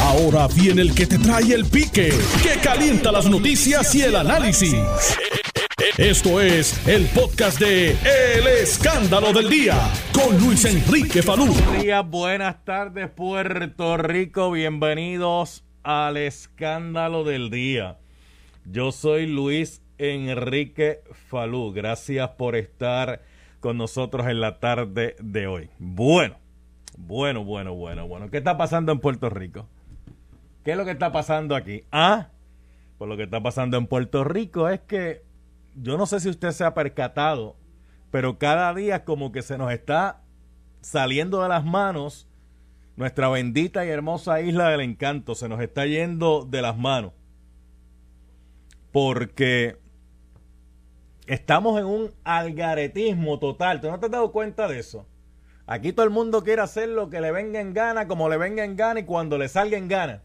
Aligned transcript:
Ahora 0.00 0.48
viene 0.48 0.82
el 0.82 0.94
que 0.94 1.06
te 1.06 1.18
trae 1.18 1.52
el 1.52 1.64
pique, 1.64 2.12
que 2.42 2.60
calienta 2.62 3.10
las 3.12 3.26
noticias 3.26 3.94
y 3.94 4.02
el 4.02 4.16
análisis. 4.16 4.74
Esto 5.98 6.40
es 6.40 6.86
el 6.86 7.06
podcast 7.06 7.58
de 7.58 7.90
El 7.90 8.46
Escándalo 8.46 9.32
del 9.32 9.48
Día 9.48 9.76
con 10.12 10.38
Luis 10.38 10.64
Enrique 10.64 11.22
Falú. 11.22 11.46
Buenos 11.46 11.82
días, 11.82 12.08
buenas 12.08 12.64
tardes, 12.64 13.08
Puerto 13.10 13.96
Rico. 13.96 14.50
Bienvenidos 14.50 15.64
al 15.82 16.16
Escándalo 16.16 17.24
del 17.24 17.50
Día. 17.50 17.98
Yo 18.64 18.92
soy 18.92 19.26
Luis 19.26 19.82
Enrique 19.98 21.00
Falú. 21.28 21.72
Gracias 21.72 22.30
por 22.30 22.56
estar 22.56 23.22
con 23.60 23.78
nosotros 23.78 24.26
en 24.28 24.40
la 24.40 24.60
tarde 24.60 25.16
de 25.18 25.46
hoy. 25.46 25.70
Bueno, 25.78 26.36
bueno, 26.96 27.44
bueno, 27.44 27.74
bueno, 27.74 28.06
bueno. 28.06 28.30
¿Qué 28.30 28.38
está 28.38 28.56
pasando 28.56 28.92
en 28.92 29.00
Puerto 29.00 29.30
Rico? 29.30 29.66
¿Qué 30.64 30.72
es 30.72 30.76
lo 30.76 30.84
que 30.84 30.90
está 30.92 31.12
pasando 31.12 31.54
aquí? 31.54 31.84
Ah, 31.92 32.28
pues 32.98 33.08
lo 33.08 33.16
que 33.16 33.24
está 33.24 33.42
pasando 33.42 33.76
en 33.76 33.86
Puerto 33.86 34.24
Rico 34.24 34.68
es 34.68 34.80
que 34.80 35.22
yo 35.74 35.96
no 35.98 36.06
sé 36.06 36.20
si 36.20 36.28
usted 36.28 36.50
se 36.50 36.64
ha 36.64 36.74
percatado, 36.74 37.56
pero 38.10 38.38
cada 38.38 38.72
día 38.74 39.04
como 39.04 39.30
que 39.30 39.42
se 39.42 39.58
nos 39.58 39.72
está 39.72 40.22
saliendo 40.80 41.42
de 41.42 41.48
las 41.48 41.64
manos 41.64 42.28
nuestra 42.96 43.28
bendita 43.28 43.84
y 43.84 43.90
hermosa 43.90 44.40
isla 44.40 44.70
del 44.70 44.80
encanto, 44.80 45.34
se 45.34 45.48
nos 45.48 45.60
está 45.60 45.86
yendo 45.86 46.46
de 46.48 46.62
las 46.62 46.78
manos. 46.78 47.12
Porque 48.90 49.76
estamos 51.26 51.78
en 51.78 51.86
un 51.86 52.14
algaretismo 52.24 53.38
total. 53.38 53.80
¿Tú 53.80 53.88
no 53.88 54.00
te 54.00 54.06
has 54.06 54.12
dado 54.12 54.32
cuenta 54.32 54.66
de 54.66 54.78
eso? 54.78 55.06
Aquí 55.66 55.92
todo 55.92 56.04
el 56.04 56.10
mundo 56.10 56.44
quiere 56.44 56.62
hacer 56.62 56.88
lo 56.88 57.10
que 57.10 57.20
le 57.20 57.32
venga 57.32 57.60
en 57.60 57.74
gana, 57.74 58.06
como 58.06 58.28
le 58.28 58.36
venga 58.36 58.64
en 58.64 58.76
gana 58.76 59.00
y 59.00 59.04
cuando 59.04 59.36
le 59.36 59.48
salga 59.48 59.76
en 59.76 59.88
gana. 59.88 60.22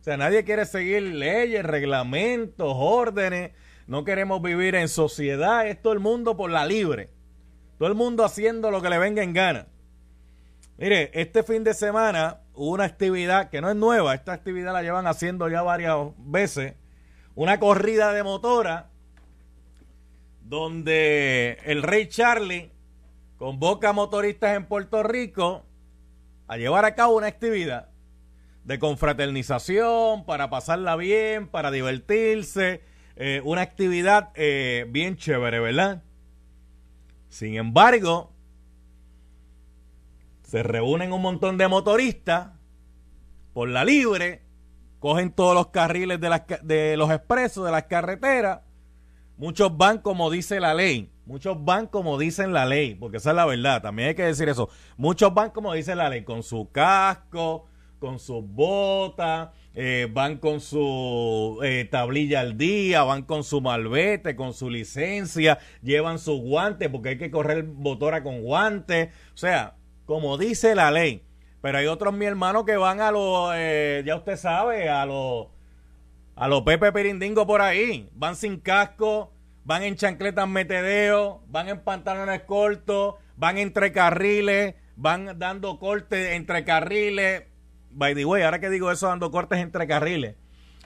O 0.00 0.04
sea, 0.04 0.16
nadie 0.16 0.42
quiere 0.42 0.66
seguir 0.66 1.02
leyes, 1.02 1.64
reglamentos, 1.64 2.72
órdenes. 2.76 3.52
No 3.86 4.04
queremos 4.04 4.42
vivir 4.42 4.74
en 4.74 4.88
sociedad. 4.88 5.68
Es 5.68 5.80
todo 5.80 5.92
el 5.92 6.00
mundo 6.00 6.36
por 6.36 6.50
la 6.50 6.66
libre. 6.66 7.10
Todo 7.78 7.88
el 7.88 7.94
mundo 7.94 8.24
haciendo 8.24 8.72
lo 8.72 8.82
que 8.82 8.90
le 8.90 8.98
venga 8.98 9.22
en 9.22 9.32
gana. 9.32 9.68
Mire, 10.78 11.12
este 11.14 11.44
fin 11.44 11.62
de 11.62 11.74
semana 11.74 12.40
hubo 12.54 12.72
una 12.72 12.84
actividad 12.84 13.50
que 13.50 13.60
no 13.60 13.70
es 13.70 13.76
nueva. 13.76 14.14
Esta 14.14 14.32
actividad 14.32 14.72
la 14.72 14.82
llevan 14.82 15.06
haciendo 15.06 15.48
ya 15.48 15.62
varias 15.62 15.96
veces. 16.18 16.74
Una 17.36 17.60
corrida 17.60 18.12
de 18.12 18.24
motora 18.24 18.90
donde 20.40 21.58
el 21.64 21.84
rey 21.84 22.08
Charlie 22.08 22.71
convoca 23.42 23.88
a 23.88 23.92
motoristas 23.92 24.54
en 24.54 24.66
Puerto 24.66 25.02
Rico 25.02 25.66
a 26.46 26.58
llevar 26.58 26.84
a 26.84 26.94
cabo 26.94 27.16
una 27.16 27.26
actividad 27.26 27.88
de 28.62 28.78
confraternización, 28.78 30.24
para 30.24 30.48
pasarla 30.48 30.94
bien, 30.94 31.48
para 31.48 31.72
divertirse, 31.72 32.82
eh, 33.16 33.40
una 33.42 33.62
actividad 33.62 34.30
eh, 34.36 34.86
bien 34.90 35.16
chévere, 35.16 35.58
¿verdad? 35.58 36.04
Sin 37.30 37.56
embargo, 37.56 38.32
se 40.44 40.62
reúnen 40.62 41.12
un 41.12 41.22
montón 41.22 41.58
de 41.58 41.66
motoristas 41.66 42.50
por 43.54 43.68
la 43.68 43.84
libre, 43.84 44.42
cogen 45.00 45.32
todos 45.32 45.56
los 45.56 45.66
carriles 45.70 46.20
de, 46.20 46.60
de 46.62 46.96
los 46.96 47.10
expresos, 47.10 47.64
de 47.64 47.72
las 47.72 47.86
carreteras, 47.86 48.60
muchos 49.36 49.76
van 49.76 49.98
como 49.98 50.30
dice 50.30 50.60
la 50.60 50.74
ley, 50.74 51.11
Muchos 51.24 51.64
van 51.64 51.86
como 51.86 52.18
dicen 52.18 52.52
la 52.52 52.66
ley, 52.66 52.94
porque 52.94 53.18
esa 53.18 53.30
es 53.30 53.36
la 53.36 53.46
verdad, 53.46 53.80
también 53.80 54.08
hay 54.08 54.14
que 54.14 54.24
decir 54.24 54.48
eso. 54.48 54.68
Muchos 54.96 55.32
van 55.32 55.50
como 55.50 55.72
dice 55.72 55.94
la 55.94 56.08
ley, 56.08 56.24
con 56.24 56.42
su 56.42 56.70
casco, 56.72 57.66
con 58.02 58.18
sus 58.18 58.44
botas, 58.44 59.50
eh, 59.74 60.08
van 60.12 60.38
con 60.38 60.60
su 60.60 61.60
eh, 61.62 61.86
tablilla 61.90 62.40
al 62.40 62.58
día, 62.58 63.04
van 63.04 63.22
con 63.22 63.44
su 63.44 63.60
malvete, 63.60 64.34
con 64.34 64.52
su 64.52 64.68
licencia, 64.68 65.60
llevan 65.82 66.18
sus 66.18 66.40
guantes, 66.40 66.88
porque 66.88 67.10
hay 67.10 67.18
que 67.18 67.30
correr 67.30 67.64
motora 67.64 68.24
con 68.24 68.42
guantes. 68.42 69.10
O 69.32 69.36
sea, 69.36 69.76
como 70.04 70.36
dice 70.36 70.74
la 70.74 70.90
ley. 70.90 71.22
Pero 71.60 71.78
hay 71.78 71.86
otros, 71.86 72.12
mi 72.12 72.26
hermano, 72.26 72.64
que 72.64 72.76
van 72.76 73.00
a 73.00 73.12
los, 73.12 73.52
eh, 73.54 74.02
ya 74.04 74.16
usted 74.16 74.36
sabe, 74.36 74.88
a 74.88 75.06
los, 75.06 75.46
a 76.34 76.48
los 76.48 76.62
Pepe 76.62 76.90
Pirindingo 76.92 77.46
por 77.46 77.62
ahí. 77.62 78.10
Van 78.14 78.34
sin 78.34 78.58
casco, 78.58 79.32
van 79.64 79.82
en 79.82 79.96
chancletas 79.96 80.48
metedeo, 80.48 81.42
van 81.48 81.68
en 81.68 81.80
pantalones 81.80 82.42
cortos, 82.42 83.14
van 83.36 83.58
entre 83.58 83.92
carriles, 83.92 84.74
van 84.96 85.38
dando 85.38 85.78
cortes 85.78 86.32
entre 86.32 86.64
carriles. 86.64 87.44
By 87.90 88.14
the 88.14 88.24
way, 88.24 88.42
ahora 88.42 88.60
que 88.60 88.70
digo 88.70 88.90
eso, 88.90 89.08
dando 89.08 89.30
cortes 89.30 89.58
entre 89.58 89.86
carriles. 89.86 90.36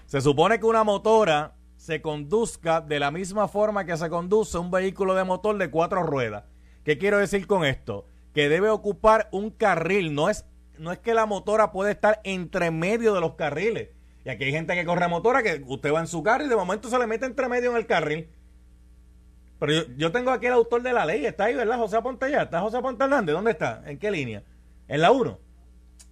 Se 0.06 0.20
supone 0.20 0.58
que 0.58 0.66
una 0.66 0.84
motora 0.84 1.54
se 1.76 2.00
conduzca 2.00 2.80
de 2.80 2.98
la 2.98 3.10
misma 3.10 3.48
forma 3.48 3.84
que 3.84 3.96
se 3.96 4.08
conduce 4.08 4.58
un 4.58 4.70
vehículo 4.70 5.14
de 5.14 5.24
motor 5.24 5.56
de 5.58 5.70
cuatro 5.70 6.02
ruedas. 6.02 6.44
¿Qué 6.84 6.98
quiero 6.98 7.18
decir 7.18 7.46
con 7.46 7.64
esto? 7.64 8.06
Que 8.34 8.48
debe 8.48 8.70
ocupar 8.70 9.28
un 9.32 9.50
carril, 9.50 10.14
no 10.14 10.28
es, 10.28 10.44
no 10.78 10.92
es 10.92 10.98
que 10.98 11.14
la 11.14 11.26
motora 11.26 11.72
puede 11.72 11.92
estar 11.92 12.20
entre 12.24 12.70
medio 12.70 13.14
de 13.14 13.20
los 13.20 13.34
carriles. 13.34 13.90
Y 14.24 14.28
aquí 14.28 14.44
hay 14.44 14.52
gente 14.52 14.74
que 14.74 14.84
corre 14.84 15.06
motora 15.08 15.42
que 15.42 15.62
usted 15.66 15.92
va 15.92 16.00
en 16.00 16.06
su 16.08 16.22
carro 16.22 16.44
y 16.44 16.48
de 16.48 16.56
momento 16.56 16.88
se 16.88 16.98
le 16.98 17.06
mete 17.06 17.26
entre 17.26 17.48
medio 17.48 17.70
en 17.70 17.76
el 17.76 17.86
carril. 17.86 18.28
Pero 19.58 19.72
yo, 19.96 20.12
tengo 20.12 20.30
aquí 20.30 20.46
el 20.46 20.52
autor 20.52 20.82
de 20.82 20.92
la 20.92 21.06
ley, 21.06 21.24
está 21.24 21.44
ahí, 21.44 21.54
¿verdad? 21.54 21.78
José 21.78 21.96
Aponte 21.96 22.30
ya, 22.30 22.42
¿está 22.42 22.60
José 22.60 22.76
Aponte 22.76 23.04
Hernández? 23.04 23.34
¿Dónde 23.34 23.52
está? 23.52 23.82
¿En 23.86 23.98
qué 23.98 24.10
línea? 24.10 24.42
¿En 24.86 25.00
la 25.00 25.10
1? 25.10 25.38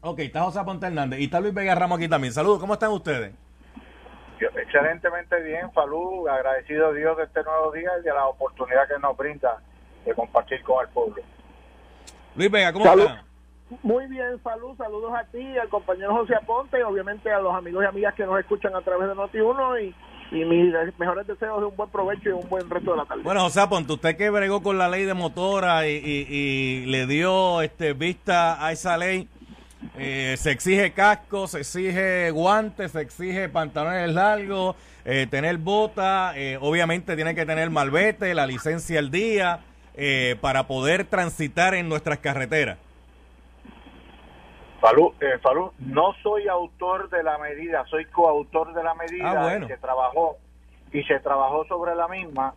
Ok, 0.00 0.18
está 0.20 0.42
José 0.42 0.60
Aponte 0.60 0.86
Hernández 0.86 1.20
y 1.20 1.24
está 1.24 1.40
Luis 1.40 1.52
Vega 1.52 1.74
Ramos 1.74 1.98
aquí 1.98 2.08
también. 2.08 2.32
Saludos, 2.32 2.58
¿cómo 2.58 2.74
están 2.74 2.90
ustedes? 2.90 3.34
Excelentemente 4.40 5.40
bien, 5.42 5.70
Falú, 5.72 6.28
agradecido 6.28 6.88
a 6.88 6.92
Dios 6.92 7.16
de 7.16 7.24
este 7.24 7.42
nuevo 7.42 7.72
día 7.72 7.90
y 8.00 8.02
de 8.02 8.12
la 8.12 8.26
oportunidad 8.26 8.88
que 8.88 8.98
nos 8.98 9.16
brinda 9.16 9.62
de 10.04 10.14
compartir 10.14 10.62
con 10.62 10.84
el 10.84 10.92
pueblo. 10.92 11.22
Luis 12.34 12.50
Vega, 12.50 12.72
¿cómo 12.72 12.84
está? 12.84 13.24
Muy 13.82 14.06
bien, 14.06 14.42
salud, 14.42 14.76
saludos 14.76 15.12
a 15.14 15.24
ti, 15.24 15.56
al 15.56 15.68
compañero 15.68 16.14
José 16.14 16.34
Aponte 16.34 16.78
y 16.78 16.82
obviamente 16.82 17.30
a 17.30 17.40
los 17.40 17.54
amigos 17.54 17.84
y 17.84 17.86
amigas 17.86 18.14
que 18.14 18.26
nos 18.26 18.38
escuchan 18.38 18.74
a 18.74 18.82
través 18.82 19.08
de 19.08 19.14
Noti1 19.14 19.82
y 19.82 19.94
y 20.30 20.44
mis 20.44 20.72
mejores 20.98 21.26
deseos 21.26 21.60
de 21.60 21.66
un 21.66 21.76
buen 21.76 21.90
provecho 21.90 22.30
y 22.30 22.32
un 22.32 22.48
buen 22.48 22.68
resto 22.68 22.92
de 22.92 22.96
la 22.96 23.04
tarde. 23.04 23.22
Bueno, 23.22 23.40
José 23.42 23.66
Ponte, 23.68 23.92
usted 23.92 24.16
que 24.16 24.30
bregó 24.30 24.62
con 24.62 24.78
la 24.78 24.88
ley 24.88 25.04
de 25.04 25.14
motora 25.14 25.86
y, 25.86 26.84
le 26.86 27.06
dio 27.06 27.62
este 27.62 27.92
vista 27.92 28.64
a 28.64 28.72
esa 28.72 28.96
ley, 28.96 29.28
eh, 29.96 30.34
se 30.38 30.50
exige 30.50 30.92
casco, 30.92 31.46
se 31.46 31.60
exige 31.60 32.30
guantes, 32.30 32.92
se 32.92 33.00
exige 33.00 33.48
pantalones 33.48 34.12
largos, 34.12 34.76
eh, 35.04 35.26
tener 35.30 35.58
bota, 35.58 36.32
eh, 36.36 36.58
obviamente 36.60 37.16
tiene 37.16 37.34
que 37.34 37.46
tener 37.46 37.70
malvete, 37.70 38.34
la 38.34 38.46
licencia 38.46 38.98
al 38.98 39.10
día, 39.10 39.60
para 40.40 40.66
poder 40.66 41.04
transitar 41.04 41.72
en 41.74 41.88
nuestras 41.88 42.18
carreteras. 42.18 42.78
Falú, 44.84 45.14
eh, 45.18 45.38
Falú, 45.38 45.72
no 45.78 46.12
soy 46.22 46.46
autor 46.46 47.08
de 47.08 47.22
la 47.22 47.38
medida, 47.38 47.86
soy 47.86 48.04
coautor 48.04 48.74
de 48.74 48.82
la 48.82 48.92
medida 48.92 49.32
ah, 49.32 49.56
y 49.56 49.66
se 49.66 49.78
trabajó 49.78 50.36
y 50.92 51.02
se 51.04 51.20
trabajó 51.20 51.64
sobre 51.64 51.94
la 51.94 52.06
misma. 52.06 52.52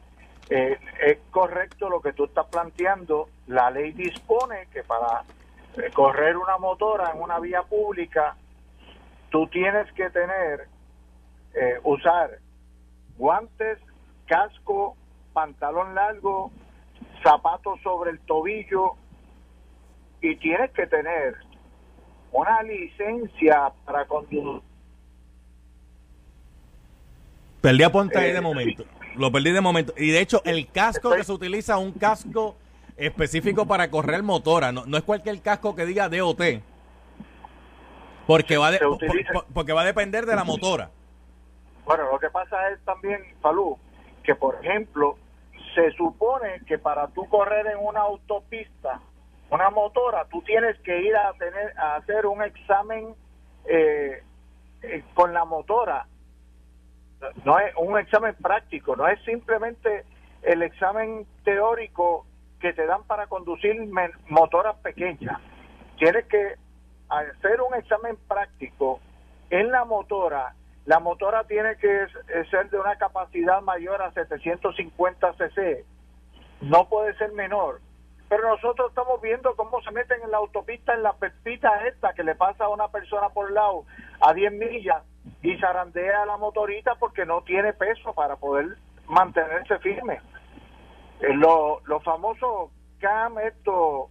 Eh, 0.49 0.77
es 1.05 1.19
correcto 1.31 1.89
lo 1.89 2.01
que 2.01 2.11
tú 2.11 2.25
estás 2.25 2.45
planteando. 2.47 3.29
La 3.47 3.71
ley 3.71 3.93
dispone 3.93 4.67
que 4.73 4.83
para 4.83 5.23
eh, 5.77 5.89
correr 5.93 6.35
una 6.35 6.57
motora 6.57 7.13
en 7.15 7.21
una 7.21 7.39
vía 7.39 7.61
pública, 7.61 8.35
tú 9.29 9.47
tienes 9.47 9.89
que 9.93 10.09
tener, 10.09 10.67
eh, 11.53 11.79
usar 11.85 12.39
guantes, 13.17 13.79
casco, 14.25 14.97
pantalón 15.31 15.95
largo, 15.95 16.51
zapatos 17.23 17.79
sobre 17.83 18.11
el 18.11 18.19
tobillo 18.19 18.95
y 20.19 20.35
tienes 20.35 20.71
que 20.71 20.87
tener 20.87 21.46
una 22.31 22.61
licencia 22.63 23.71
para 23.85 24.05
conducir. 24.05 24.61
Perdí 27.61 27.83
a 27.83 27.91
Ponte 27.91 28.17
ahí 28.17 28.31
de 28.31 28.37
eh, 28.37 28.41
momento. 28.41 28.85
Lo 29.15 29.31
perdí 29.31 29.51
de 29.51 29.61
momento. 29.61 29.93
Y 29.97 30.11
de 30.11 30.21
hecho, 30.21 30.41
el 30.45 30.67
casco 30.67 31.11
que 31.11 31.23
se 31.23 31.31
utiliza 31.31 31.73
es 31.73 31.79
un 31.79 31.91
casco 31.91 32.55
específico 32.95 33.65
para 33.65 33.89
correr 33.89 34.23
motora. 34.23 34.71
No, 34.71 34.85
no 34.85 34.97
es 34.97 35.03
cualquier 35.03 35.41
casco 35.41 35.75
que 35.75 35.85
diga 35.85 36.09
DOT. 36.09 36.41
Porque 38.27 38.57
va, 38.57 38.71
porque 39.53 39.73
va 39.73 39.81
a 39.81 39.85
depender 39.85 40.25
de 40.25 40.35
la 40.35 40.43
motora. 40.43 40.91
Bueno, 41.85 42.11
lo 42.11 42.19
que 42.19 42.29
pasa 42.29 42.69
es 42.71 42.79
también, 42.83 43.21
Falú, 43.41 43.77
que 44.23 44.35
por 44.35 44.63
ejemplo, 44.63 45.17
se 45.73 45.91
supone 45.91 46.61
que 46.67 46.77
para 46.77 47.07
tú 47.07 47.27
correr 47.29 47.67
en 47.67 47.79
una 47.79 48.01
autopista 48.01 48.99
una 49.49 49.69
motora, 49.69 50.25
tú 50.25 50.41
tienes 50.41 50.77
que 50.79 51.01
ir 51.01 51.15
a 51.15 51.33
tener 51.33 51.77
a 51.77 51.95
hacer 51.95 52.25
un 52.25 52.43
examen 52.43 53.15
eh, 53.65 54.23
eh, 54.81 55.03
con 55.13 55.33
la 55.33 55.45
motora. 55.45 56.07
No 57.45 57.57
es 57.59 57.73
un 57.77 57.97
examen 57.97 58.35
práctico, 58.35 58.95
no 58.95 59.07
es 59.07 59.19
simplemente 59.23 60.05
el 60.43 60.61
examen 60.61 61.25
teórico 61.43 62.25
que 62.59 62.73
te 62.73 62.85
dan 62.85 63.03
para 63.03 63.27
conducir 63.27 63.75
motoras 64.29 64.75
pequeñas. 64.77 65.39
Tienes 65.97 66.25
que 66.25 66.55
hacer 67.09 67.61
un 67.61 67.73
examen 67.75 68.17
práctico 68.27 68.99
en 69.49 69.71
la 69.71 69.85
motora, 69.85 70.53
la 70.85 70.99
motora 70.99 71.43
tiene 71.45 71.75
que 71.77 72.07
ser 72.49 72.69
de 72.69 72.79
una 72.79 72.97
capacidad 72.97 73.61
mayor 73.61 74.01
a 74.01 74.11
750 74.11 75.33
cc, 75.33 75.85
no 76.61 76.87
puede 76.87 77.13
ser 77.17 77.33
menor. 77.33 77.81
Pero 78.29 78.49
nosotros 78.49 78.89
estamos 78.89 79.21
viendo 79.21 79.55
cómo 79.55 79.81
se 79.81 79.91
meten 79.91 80.21
en 80.21 80.31
la 80.31 80.37
autopista, 80.37 80.93
en 80.93 81.03
la 81.03 81.13
pepita 81.13 81.87
esta 81.87 82.13
que 82.13 82.23
le 82.23 82.35
pasa 82.35 82.65
a 82.65 82.69
una 82.69 82.89
persona 82.89 83.29
por 83.29 83.51
lado 83.51 83.85
a 84.19 84.33
10 84.33 84.51
millas 84.53 85.03
y 85.41 85.57
zarandea 85.57 86.23
a 86.23 86.25
la 86.25 86.37
motorita 86.37 86.95
porque 86.95 87.25
no 87.25 87.41
tiene 87.41 87.73
peso 87.73 88.13
para 88.13 88.35
poder 88.35 88.77
mantenerse 89.07 89.79
firme. 89.79 90.19
Eh, 91.21 91.33
los 91.33 92.03
famosos 92.03 92.71
CAM, 92.99 93.39
estos, 93.39 94.09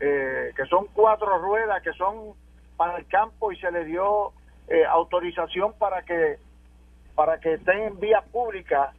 eh, 0.00 0.52
que 0.56 0.64
son 0.66 0.86
cuatro 0.94 1.38
ruedas, 1.38 1.82
que 1.82 1.92
son 1.92 2.34
para 2.76 2.96
el 2.96 3.06
campo 3.08 3.52
y 3.52 3.56
se 3.60 3.70
le 3.70 3.84
dio 3.84 4.32
eh, 4.68 4.84
autorización 4.86 5.74
para 5.74 6.02
que 6.02 6.38
para 7.14 7.38
que 7.38 7.54
estén 7.54 7.80
en 7.80 8.00
vía 8.00 8.22
pública 8.32 8.94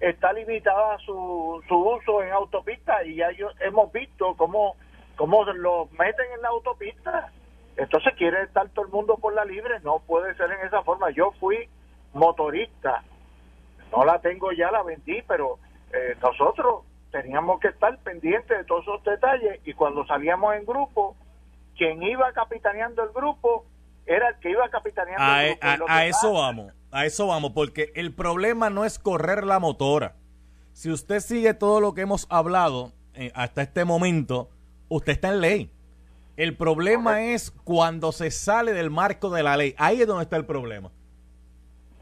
está 0.00 0.32
limitada 0.32 0.98
su, 0.98 1.62
su 1.68 1.76
uso 1.76 2.22
en 2.22 2.32
autopista 2.32 3.04
y 3.04 3.16
ya 3.16 3.28
hemos 3.60 3.92
visto 3.92 4.34
cómo, 4.36 4.76
cómo 5.16 5.44
lo 5.44 5.88
meten 5.98 6.26
en 6.34 6.42
la 6.42 6.48
autopista. 6.48 7.32
Entonces 7.76 8.14
quiere 8.16 8.42
estar 8.42 8.68
todo 8.70 8.84
el 8.84 8.92
mundo 8.92 9.16
por 9.16 9.34
la 9.34 9.44
libre, 9.44 9.80
no 9.82 10.00
puede 10.00 10.34
ser 10.36 10.50
en 10.52 10.66
esa 10.66 10.82
forma. 10.82 11.10
Yo 11.10 11.32
fui 11.40 11.68
motorista, 12.12 13.02
no 13.90 14.04
la 14.04 14.20
tengo 14.20 14.52
ya, 14.52 14.70
la 14.70 14.82
vendí, 14.82 15.22
pero 15.22 15.58
eh, 15.92 16.16
nosotros 16.22 16.84
teníamos 17.10 17.60
que 17.60 17.68
estar 17.68 17.96
pendientes 17.98 18.56
de 18.56 18.64
todos 18.64 18.82
esos 18.82 19.04
detalles 19.04 19.60
y 19.64 19.72
cuando 19.72 20.04
salíamos 20.06 20.54
en 20.56 20.64
grupo, 20.64 21.16
quien 21.76 22.02
iba 22.02 22.32
capitaneando 22.32 23.02
el 23.02 23.10
grupo 23.10 23.64
era 24.06 24.30
el 24.30 24.36
que 24.36 24.50
iba 24.50 24.68
capitaneando 24.68 25.22
a, 25.24 25.44
el 25.44 25.56
grupo. 25.76 25.92
A, 25.92 26.06
eso 26.06 26.32
vamos, 26.32 26.72
a 26.94 27.06
eso 27.06 27.26
vamos, 27.26 27.50
porque 27.52 27.92
el 27.96 28.14
problema 28.14 28.70
no 28.70 28.84
es 28.84 29.00
correr 29.00 29.44
la 29.44 29.58
motora. 29.58 30.14
Si 30.72 30.92
usted 30.92 31.18
sigue 31.18 31.52
todo 31.52 31.80
lo 31.80 31.92
que 31.92 32.02
hemos 32.02 32.28
hablado 32.30 32.92
eh, 33.14 33.32
hasta 33.34 33.62
este 33.62 33.84
momento, 33.84 34.48
usted 34.88 35.12
está 35.12 35.30
en 35.30 35.40
ley. 35.40 35.70
El 36.36 36.56
problema 36.56 37.22
es 37.22 37.50
cuando 37.50 38.12
se 38.12 38.30
sale 38.30 38.72
del 38.72 38.90
marco 38.90 39.30
de 39.30 39.42
la 39.42 39.56
ley. 39.56 39.74
Ahí 39.76 40.02
es 40.02 40.06
donde 40.06 40.22
está 40.22 40.36
el 40.36 40.46
problema. 40.46 40.92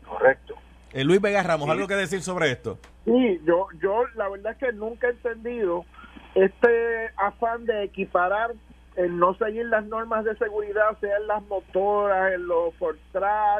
Correcto. 0.06 0.56
Eh, 0.92 1.04
Luis 1.04 1.22
Vega 1.22 1.42
Ramos, 1.42 1.70
¿algo 1.70 1.88
que 1.88 1.94
decir 1.94 2.20
sobre 2.20 2.50
esto? 2.50 2.78
Sí, 3.06 3.40
yo, 3.46 3.68
yo 3.82 4.04
la 4.14 4.28
verdad 4.28 4.52
es 4.52 4.58
que 4.58 4.72
nunca 4.74 5.06
he 5.06 5.12
entendido 5.12 5.86
este 6.34 7.08
afán 7.16 7.64
de 7.64 7.84
equiparar 7.84 8.52
el 8.96 9.18
no 9.18 9.34
seguir 9.34 9.66
las 9.66 9.84
normas 9.86 10.24
de 10.24 10.36
seguridad, 10.36 10.98
sea 11.00 11.16
en 11.16 11.26
las 11.26 11.42
motoras, 11.44 12.32
en 12.34 12.46
los 12.46 12.74
Ford 12.74 12.96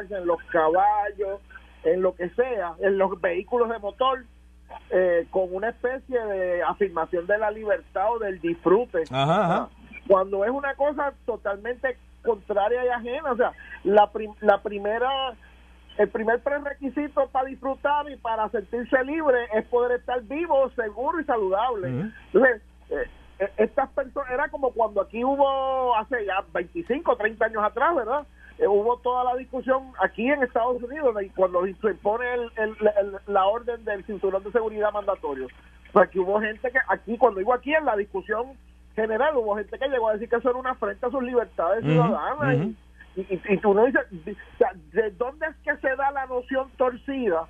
en 0.09 0.27
los 0.27 0.41
caballos, 0.51 1.41
en 1.83 2.01
lo 2.01 2.15
que 2.15 2.29
sea, 2.29 2.73
en 2.79 2.97
los 2.97 3.19
vehículos 3.19 3.69
de 3.69 3.79
motor, 3.79 4.25
eh, 4.89 5.27
con 5.31 5.53
una 5.53 5.69
especie 5.69 6.19
de 6.19 6.63
afirmación 6.63 7.27
de 7.27 7.37
la 7.37 7.51
libertad 7.51 8.13
o 8.13 8.19
del 8.19 8.39
disfrute. 8.39 9.03
Cuando 10.07 10.43
es 10.43 10.51
una 10.51 10.75
cosa 10.75 11.13
totalmente 11.25 11.97
contraria 12.23 12.85
y 12.85 12.87
ajena, 12.89 13.31
o 13.31 13.37
sea, 13.37 13.51
la, 13.83 14.09
la 14.41 14.61
primera 14.61 15.09
el 15.97 16.09
primer 16.09 16.39
prerequisito 16.41 17.27
para 17.29 17.49
disfrutar 17.49 18.09
y 18.09 18.17
para 18.17 18.49
sentirse 18.49 19.03
libre 19.03 19.37
es 19.53 19.65
poder 19.65 19.99
estar 19.99 20.21
vivo, 20.23 20.69
seguro 20.75 21.19
y 21.19 21.23
saludable. 21.25 21.87
Entonces, 21.87 22.61
eh, 22.89 22.95
eh, 22.95 23.07
estas 23.57 23.89
personas, 23.89 24.31
era 24.31 24.49
como 24.49 24.71
cuando 24.71 25.01
aquí 25.01 25.23
hubo 25.23 25.95
hace 25.95 26.25
ya 26.25 26.43
25, 26.53 27.15
30 27.15 27.45
años 27.45 27.63
atrás, 27.63 27.95
¿verdad? 27.95 28.27
Eh, 28.59 28.67
hubo 28.67 28.97
toda 28.97 29.23
la 29.23 29.35
discusión 29.35 29.91
aquí 30.01 30.29
en 30.29 30.43
Estados 30.43 30.81
Unidos 30.81 31.15
y 31.23 31.29
cuando 31.29 31.63
se 31.65 31.87
impone 31.87 32.25
el, 32.55 32.75
la 33.27 33.45
orden 33.45 33.83
del 33.83 34.05
cinturón 34.05 34.43
de 34.43 34.51
seguridad 34.51 34.93
mandatorio. 34.93 35.47
Pues 35.91 36.07
aquí 36.07 36.19
hubo 36.19 36.39
gente 36.39 36.71
que, 36.71 36.79
aquí, 36.87 37.17
cuando 37.17 37.39
digo 37.39 37.53
aquí 37.53 37.73
en 37.73 37.85
la 37.85 37.95
discusión 37.95 38.57
general, 38.95 39.35
hubo 39.37 39.55
gente 39.55 39.77
que 39.77 39.89
llegó 39.89 40.09
a 40.09 40.13
decir 40.13 40.29
que 40.29 40.35
eso 40.35 40.49
era 40.49 40.59
una 40.59 40.71
afrenta 40.71 41.07
a 41.07 41.11
sus 41.11 41.23
libertades 41.23 41.83
ciudadanas 41.83 42.55
y 42.55 42.77
y, 43.15 43.57
tú 43.57 43.73
no 43.73 43.85
dices, 43.85 44.01
¿de 44.91 45.11
dónde 45.11 45.45
es 45.45 45.55
que 45.57 45.77
se 45.77 45.95
da 45.95 46.09
la 46.11 46.25
noción 46.25 46.69
torcida 46.77 47.47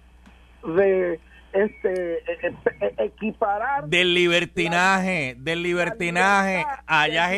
de 0.63 1.19
este 1.53 2.17
e, 2.17 2.47
e, 2.47 2.55
e, 2.81 3.05
equiparar 3.05 3.85
del 3.87 4.13
libertinaje 4.13 5.35
del 5.37 5.63
libertinaje. 5.63 6.65
allá 6.85 7.29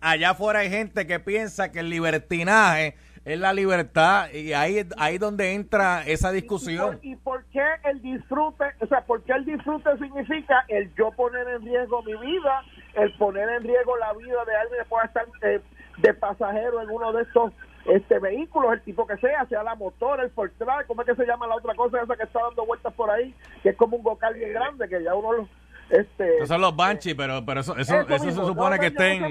allá 0.00 0.30
afuera 0.30 0.60
hay 0.60 0.70
gente 0.70 1.06
que 1.06 1.20
piensa 1.20 1.70
que 1.70 1.80
el 1.80 1.90
libertinaje 1.90 2.96
es 3.24 3.40
la 3.40 3.52
libertad 3.52 4.30
y 4.32 4.52
ahí 4.52 4.86
ahí 4.98 5.18
donde 5.18 5.54
entra 5.54 6.02
esa 6.06 6.30
discusión. 6.30 6.98
y 7.02 7.16
por, 7.16 7.44
qué 7.46 7.64
el 7.84 8.00
disfrute 8.02 8.64
o 8.80 8.86
sea 8.86 9.00
por 9.02 9.22
qué 9.22 9.32
el 9.32 9.44
disfrute 9.44 9.90
significa 9.98 10.64
el 10.68 10.92
yo 10.94 11.10
poner 11.12 11.46
en 11.48 11.62
riesgo 11.62 12.02
mi 12.02 12.14
vida 12.14 12.62
el 12.94 13.12
poner 13.14 13.48
en 13.48 13.62
riesgo 13.62 13.96
la 13.96 14.12
vida 14.14 14.44
de 14.44 14.56
alguien 14.56 14.82
que 14.82 14.88
pueda 14.88 15.04
estar 15.04 15.26
eh, 15.42 15.60
de 15.98 16.14
pasajero 16.14 16.82
en 16.82 16.90
uno 16.90 17.12
de 17.12 17.22
estos 17.22 17.52
este 17.88 18.18
vehículos, 18.18 18.72
el 18.72 18.82
tipo 18.82 19.06
que 19.06 19.16
sea, 19.18 19.46
sea 19.46 19.62
la 19.62 19.74
motor, 19.74 20.20
el 20.20 20.30
Fortrack, 20.30 20.86
¿cómo 20.86 21.02
es 21.02 21.08
que 21.08 21.14
se 21.14 21.26
llama 21.26 21.46
la 21.46 21.56
otra 21.56 21.74
cosa 21.74 22.02
esa 22.02 22.16
que 22.16 22.24
está 22.24 22.40
dando 22.42 22.66
vueltas 22.66 22.92
por 22.94 23.10
ahí? 23.10 23.34
Que 23.62 23.70
es 23.70 23.76
como 23.76 23.96
un 23.96 24.02
vocal 24.02 24.34
bien 24.34 24.52
grande, 24.52 24.88
que 24.88 25.02
ya 25.02 25.14
uno 25.14 25.32
lo, 25.32 25.48
este 25.90 26.36
Esos 26.36 26.48
son 26.48 26.60
los 26.60 26.74
Banshee, 26.74 27.14
pero, 27.14 27.44
pero 27.44 27.60
eso, 27.60 27.76
eso, 27.76 28.00
eso, 28.00 28.24
se 28.24 28.32
supone 28.32 28.78
que 28.78 28.86
estén. 28.86 29.22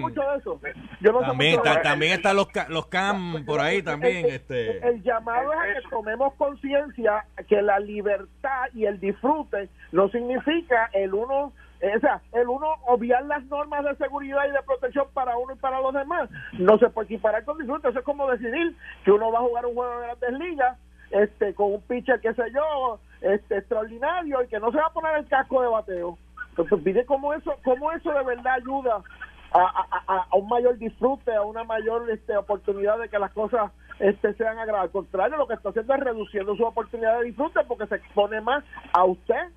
también, 1.25 1.61
también 1.83 2.13
están 2.13 2.35
los, 2.37 2.47
los 2.69 2.87
CAM 2.87 3.43
por 3.45 3.59
ahí 3.59 3.81
también. 3.81 4.25
El, 4.25 4.35
este 4.35 4.87
el 4.87 5.03
llamado 5.03 5.51
es 5.51 5.59
a 5.59 5.63
que 5.81 5.89
tomemos 5.89 6.33
conciencia 6.35 7.25
que 7.47 7.61
la 7.61 7.79
libertad 7.79 8.67
y 8.73 8.85
el 8.85 8.99
disfrute 8.99 9.69
no 9.91 10.07
significa 10.09 10.89
el 10.93 11.13
uno 11.13 11.51
o 11.93 11.99
sea, 11.99 12.21
el 12.33 12.47
uno 12.47 12.67
obviar 12.87 13.25
las 13.25 13.43
normas 13.45 13.83
de 13.83 13.95
seguridad 13.95 14.47
y 14.47 14.51
de 14.51 14.61
protección 14.63 15.07
para 15.13 15.37
uno 15.37 15.53
y 15.53 15.57
para 15.57 15.81
los 15.81 15.93
demás. 15.93 16.29
No 16.53 16.77
se 16.77 16.89
puede 16.89 17.05
equiparar 17.05 17.43
con 17.43 17.57
disfrute. 17.57 17.89
Eso 17.89 17.99
es 17.99 18.05
como 18.05 18.29
decidir 18.29 18.75
que 19.03 19.11
uno 19.11 19.31
va 19.31 19.39
a 19.39 19.43
jugar 19.43 19.65
un 19.65 19.75
juego 19.75 19.99
de 19.99 20.07
grandes 20.07 20.33
ligas 20.39 20.77
este, 21.11 21.53
con 21.53 21.73
un 21.73 21.81
pitcher, 21.81 22.19
qué 22.19 22.33
sé 22.33 22.43
yo, 22.53 22.99
este, 23.21 23.57
extraordinario 23.57 24.41
y 24.43 24.47
que 24.47 24.59
no 24.59 24.71
se 24.71 24.77
va 24.77 24.87
a 24.87 24.93
poner 24.93 25.15
el 25.17 25.27
casco 25.27 25.61
de 25.61 25.67
bateo. 25.67 26.17
Entonces, 26.49 26.79
pide 26.83 27.05
cómo 27.05 27.33
eso, 27.33 27.53
cómo 27.63 27.91
eso 27.91 28.11
de 28.11 28.23
verdad 28.23 28.53
ayuda 28.53 29.03
a, 29.51 29.87
a, 30.07 30.35
un 30.35 30.47
mayor 30.47 30.77
disfrute, 30.77 31.33
a 31.33 31.41
una 31.41 31.63
mayor 31.63 32.09
este, 32.09 32.35
oportunidad 32.35 32.97
de 32.99 33.09
que 33.09 33.19
las 33.19 33.31
cosas 33.31 33.71
este, 33.99 34.33
sean 34.33 34.57
agradables. 34.57 34.89
Al 34.89 34.91
contrario, 34.91 35.37
lo 35.37 35.47
que 35.47 35.53
está 35.53 35.69
haciendo 35.69 35.93
es 35.93 35.99
reduciendo 35.99 36.55
su 36.55 36.63
oportunidad 36.63 37.19
de 37.19 37.25
disfrute 37.25 37.61
porque 37.67 37.87
se 37.87 37.95
expone 37.95 38.41
más 38.41 38.63
a 38.93 39.05
usted 39.05 39.49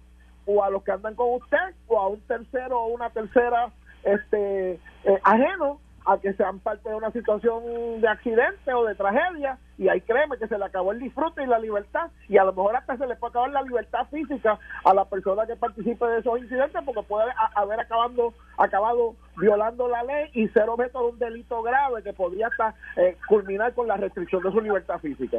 o 0.48 0.64
a 0.64 0.70
los 0.70 0.82
que 0.82 0.92
andan 0.92 1.14
con 1.14 1.34
usted 1.34 1.74
o 1.86 1.98
a 2.00 2.08
un 2.08 2.20
tercero 2.22 2.80
o 2.80 2.86
una 2.86 3.10
tercera 3.10 3.70
este 4.02 4.72
eh, 4.72 5.20
ajeno 5.22 5.78
a 6.08 6.18
que 6.18 6.32
sean 6.32 6.58
parte 6.60 6.88
de 6.88 6.94
una 6.94 7.10
situación 7.12 7.62
de 8.00 8.08
accidente 8.08 8.72
o 8.72 8.84
de 8.84 8.94
tragedia 8.94 9.58
y 9.76 9.88
ahí 9.88 10.00
créeme 10.00 10.38
que 10.38 10.48
se 10.48 10.58
le 10.58 10.64
acabó 10.64 10.92
el 10.92 11.00
disfrute 11.00 11.42
y 11.42 11.46
la 11.46 11.58
libertad 11.58 12.10
y 12.28 12.38
a 12.38 12.44
lo 12.44 12.52
mejor 12.52 12.76
hasta 12.76 12.96
se 12.96 13.06
le 13.06 13.14
puede 13.16 13.30
acabar 13.30 13.50
la 13.50 13.62
libertad 13.62 14.06
física 14.10 14.58
a 14.84 14.94
la 14.94 15.04
persona 15.04 15.46
que 15.46 15.54
participe 15.54 16.06
de 16.06 16.20
esos 16.20 16.38
incidentes 16.38 16.82
porque 16.84 17.02
puede 17.02 17.26
haber 17.54 17.80
acabando, 17.80 18.32
acabado 18.56 19.14
violando 19.36 19.86
la 19.86 20.02
ley 20.02 20.30
y 20.32 20.48
ser 20.48 20.68
objeto 20.70 21.00
de 21.00 21.06
un 21.12 21.18
delito 21.18 21.62
grave 21.62 22.02
que 22.02 22.14
podría 22.14 22.46
hasta 22.48 22.74
eh, 22.96 23.16
culminar 23.28 23.74
con 23.74 23.86
la 23.86 23.98
restricción 23.98 24.42
de 24.42 24.50
su 24.50 24.60
libertad 24.62 24.98
física. 25.00 25.38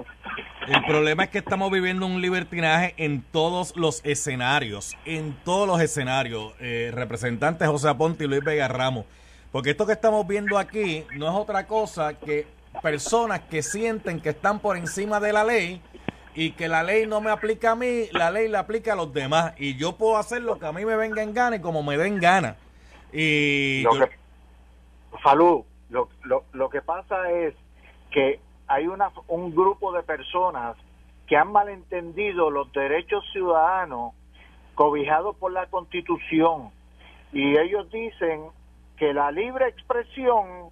El 0.68 0.86
problema 0.86 1.24
es 1.24 1.32
que 1.32 1.40
estamos 1.40 1.72
viviendo 1.72 2.06
un 2.06 2.22
libertinaje 2.22 2.94
en 2.98 3.24
todos 3.24 3.76
los 3.76 4.06
escenarios, 4.06 4.96
en 5.06 5.36
todos 5.44 5.68
los 5.68 5.82
escenarios. 5.82 6.54
Eh, 6.60 6.92
representantes 6.94 7.68
José 7.68 7.90
Aponte 7.90 8.26
y 8.26 8.28
Luis 8.28 8.44
Vega 8.44 8.68
Ramos 8.68 9.06
porque 9.52 9.72
esto 9.72 9.86
que 9.86 9.94
estamos 9.94 10.28
viendo 10.28 10.58
aquí 10.58 11.06
no 11.16 11.28
es 11.28 11.34
otra 11.34 11.66
cosa 11.68 12.18
que 12.18 12.48
personas 12.82 13.42
que 13.42 13.62
sienten 13.64 14.22
que 14.22 14.30
están 14.30 14.60
por 14.60 14.78
encima 14.78 15.20
de 15.20 15.34
la 15.34 15.44
ley 15.44 15.82
y 16.36 16.52
que 16.52 16.68
la 16.68 16.84
ley 16.84 17.08
no 17.08 17.20
me 17.22 17.32
aplica 17.32 17.72
a 17.72 17.76
mí, 17.76 18.08
la 18.12 18.32
ley 18.32 18.48
la 18.48 18.60
aplica 18.60 18.94
a 18.94 18.96
los 18.96 19.12
demás 19.14 19.54
y 19.58 19.76
yo 19.76 19.98
puedo 19.98 20.18
hacer 20.18 20.42
lo 20.42 20.60
que 20.60 20.68
a 20.68 20.72
mí 20.72 20.86
me 20.86 20.96
venga 20.96 21.24
en 21.24 21.34
gana 21.34 21.56
y 21.56 21.62
como 21.62 21.84
me 21.84 21.98
den 21.98 22.20
gana. 22.20 22.56
Y 23.12 23.82
lo 23.84 24.08
que, 24.08 24.16
salud, 25.24 25.64
lo, 25.90 26.10
lo, 26.24 26.44
lo 26.54 26.70
que 26.70 26.82
pasa 26.82 27.32
es 27.32 27.56
que 28.12 28.40
hay 28.68 28.88
una, 28.88 29.12
un 29.28 29.54
grupo 29.54 29.92
de 29.92 30.04
personas 30.04 30.78
que 31.28 31.36
han 31.36 31.52
malentendido 31.52 32.50
los 32.52 32.72
derechos 32.72 33.24
ciudadanos 33.32 34.14
cobijados 34.76 35.36
por 35.38 35.52
la 35.52 35.66
Constitución 35.68 36.70
y 37.34 37.58
ellos 37.58 37.92
dicen 37.92 38.46
que 39.00 39.14
la 39.14 39.32
libre 39.32 39.70
expresión 39.70 40.70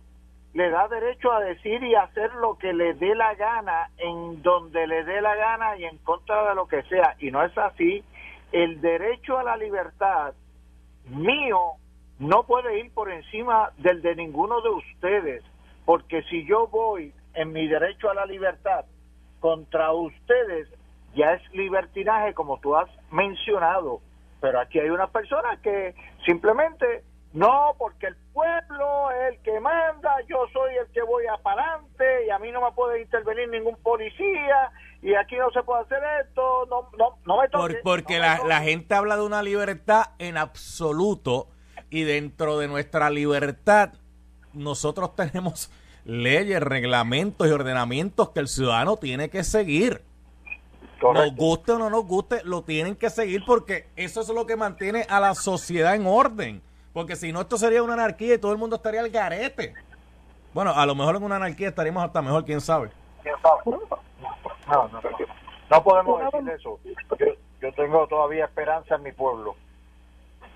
le 0.54 0.70
da 0.70 0.88
derecho 0.90 1.32
a 1.32 1.40
decir 1.40 1.82
y 1.82 1.96
hacer 1.96 2.34
lo 2.36 2.58
que 2.58 2.74
le 2.74 2.94
dé 2.96 3.16
la 3.16 3.34
gana 3.36 3.90
en 3.98 4.42
donde 4.44 4.86
le 4.86 5.06
dé 5.06 5.22
la 5.22 5.36
gana 5.36 5.78
y 5.78 5.86
en 5.86 5.98
contra 6.00 6.50
de 6.50 6.56
lo 6.56 6.68
que 6.68 6.84
sea. 6.84 7.16
Y 7.20 7.32
no 7.32 7.42
es 7.44 7.58
así. 7.58 8.04
El 8.52 8.82
derecho 8.82 9.38
a 9.38 9.44
la 9.44 9.56
libertad 9.56 10.34
mío 11.06 11.74
no 12.20 12.44
puede 12.44 12.80
ir 12.80 12.94
por 12.94 13.10
encima 13.10 13.72
del 13.78 14.02
de 14.02 14.16
ninguno 14.16 14.62
de 14.62 14.70
ustedes. 14.70 15.44
porque 15.86 16.22
si 16.24 16.46
yo 16.46 16.68
voy 16.68 17.14
en 17.34 17.54
mi 17.54 17.66
derecho 17.66 18.10
a 18.10 18.14
la 18.14 18.26
libertad 18.26 18.84
contra 19.40 19.94
ustedes, 19.94 20.68
ya 21.16 21.32
es 21.32 21.54
libertinaje 21.54 22.34
como 22.34 22.60
tú 22.60 22.76
has 22.76 22.90
mencionado. 23.10 24.02
Pero 24.42 24.60
aquí 24.60 24.80
hay 24.80 24.90
unas 24.90 25.10
personas 25.12 25.60
que 25.62 25.96
simplemente 26.26 27.04
no, 27.34 27.76
porque 27.78 28.08
el 28.08 28.16
pueblo 28.34 29.12
es 29.12 29.34
el 29.34 29.42
que 29.42 29.60
manda, 29.60 30.16
yo 30.28 30.46
soy 30.54 30.76
el 30.76 30.88
que 30.92 31.02
voy 31.02 31.26
a 31.28 31.38
parante 31.38 32.26
y 32.26 32.30
a 32.30 32.40
mí 32.40 32.52
no 32.52 32.62
me 32.62 32.72
puede 32.72 33.02
intervenir 33.02 33.50
ningún 33.50 33.76
policía 33.78 34.72
y 35.02 35.14
aquí 35.14 35.36
no 35.36 35.52
se 35.52 35.62
puede 35.64 35.84
hacer 35.84 36.02
esto, 36.26 36.66
no, 36.70 36.90
no, 36.98 37.18
no 37.26 37.42
me 37.42 37.50
toque. 37.50 37.80
porque 37.84 38.16
no 38.16 38.22
la, 38.22 38.44
la 38.46 38.62
gente 38.62 38.96
habla 38.96 39.18
de 39.18 39.24
una 39.24 39.44
libertad 39.44 40.12
en 40.20 40.38
absoluto 40.38 41.50
y 41.90 42.04
dentro 42.04 42.58
de 42.58 42.68
nuestra 42.68 43.10
libertad 43.10 43.94
nosotros 44.54 45.16
tenemos 45.16 45.72
leyes, 46.06 46.62
reglamentos 46.62 47.48
y 47.48 47.52
ordenamientos 47.52 48.30
que 48.30 48.40
el 48.40 48.48
ciudadano 48.48 48.98
tiene 48.98 49.30
que 49.30 49.44
seguir. 49.44 50.02
Nos 51.02 51.36
guste 51.36 51.74
o 51.74 51.78
no 51.78 51.92
nos 51.92 52.06
guste, 52.06 52.42
lo 52.44 52.64
tienen 52.64 52.96
que 52.96 53.10
seguir 53.12 53.44
porque 53.46 53.86
eso 53.96 54.22
es 54.22 54.30
lo 54.30 54.48
que 54.48 54.56
mantiene 54.56 55.06
a 55.10 55.20
la 55.20 55.36
sociedad 55.36 55.94
en 55.94 56.08
orden. 56.08 56.62
Porque 56.98 57.16
si 57.16 57.32
no, 57.32 57.42
esto 57.42 57.60
sería 57.60 57.84
una 57.84 57.94
anarquía 57.94 58.34
y 58.34 58.38
todo 58.39 58.51
el 58.54 58.58
mundo 58.58 58.75
estaría 58.77 59.01
al 59.01 59.12
garete. 59.12 59.75
Bueno, 60.51 60.72
a 60.75 60.84
lo 60.84 60.96
mejor 60.96 61.16
en 61.18 61.22
una 61.24 61.36
anarquía 61.36 61.68
estaríamos 61.68 62.04
hasta 62.04 62.24
mejor, 62.24 62.44
quién 62.44 62.60
sabe. 62.60 62.89
¿Quién 63.22 63.36
sabe? 63.39 63.62
No, 64.68 64.88
no, 64.88 65.01
no 65.70 65.84
podemos 65.84 66.20
decir 66.24 66.50
eso. 66.50 66.80
Yo, 67.20 67.25
yo 67.62 67.72
tengo 67.74 68.08
todavía 68.08 68.46
esperanza 68.46 68.96
en 68.96 69.04
mi 69.04 69.12
pueblo. 69.12 69.56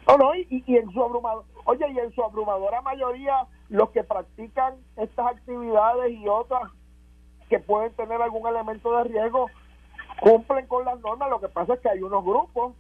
No, 0.08 0.18
no, 0.18 0.34
y, 0.34 0.48
y- 0.50 0.64
y 0.66 0.78
en 0.78 0.90
su 0.92 1.04
abrumador, 1.04 1.46
oye, 1.66 1.86
y 1.92 2.00
en 2.00 2.12
su 2.12 2.24
abrumadora 2.24 2.82
mayoría, 2.82 3.46
los 3.70 3.92
que 3.92 4.04
practican 4.04 4.78
estas 4.98 5.28
actividades 5.28 6.12
y 6.12 6.28
otras 6.28 6.64
que 7.50 7.60
pueden 7.60 7.94
tener 7.94 8.20
algún 8.20 8.48
elemento 8.48 8.98
de 8.98 9.04
riesgo, 9.04 9.46
cumplen 10.20 10.66
con 10.66 10.86
las 10.86 11.00
normas. 11.02 11.30
Lo 11.30 11.40
que 11.40 11.50
pasa 11.50 11.76
es 11.76 11.82
que 11.82 11.90
hay 11.92 12.02
unos 12.02 12.26
grupos 12.26 12.74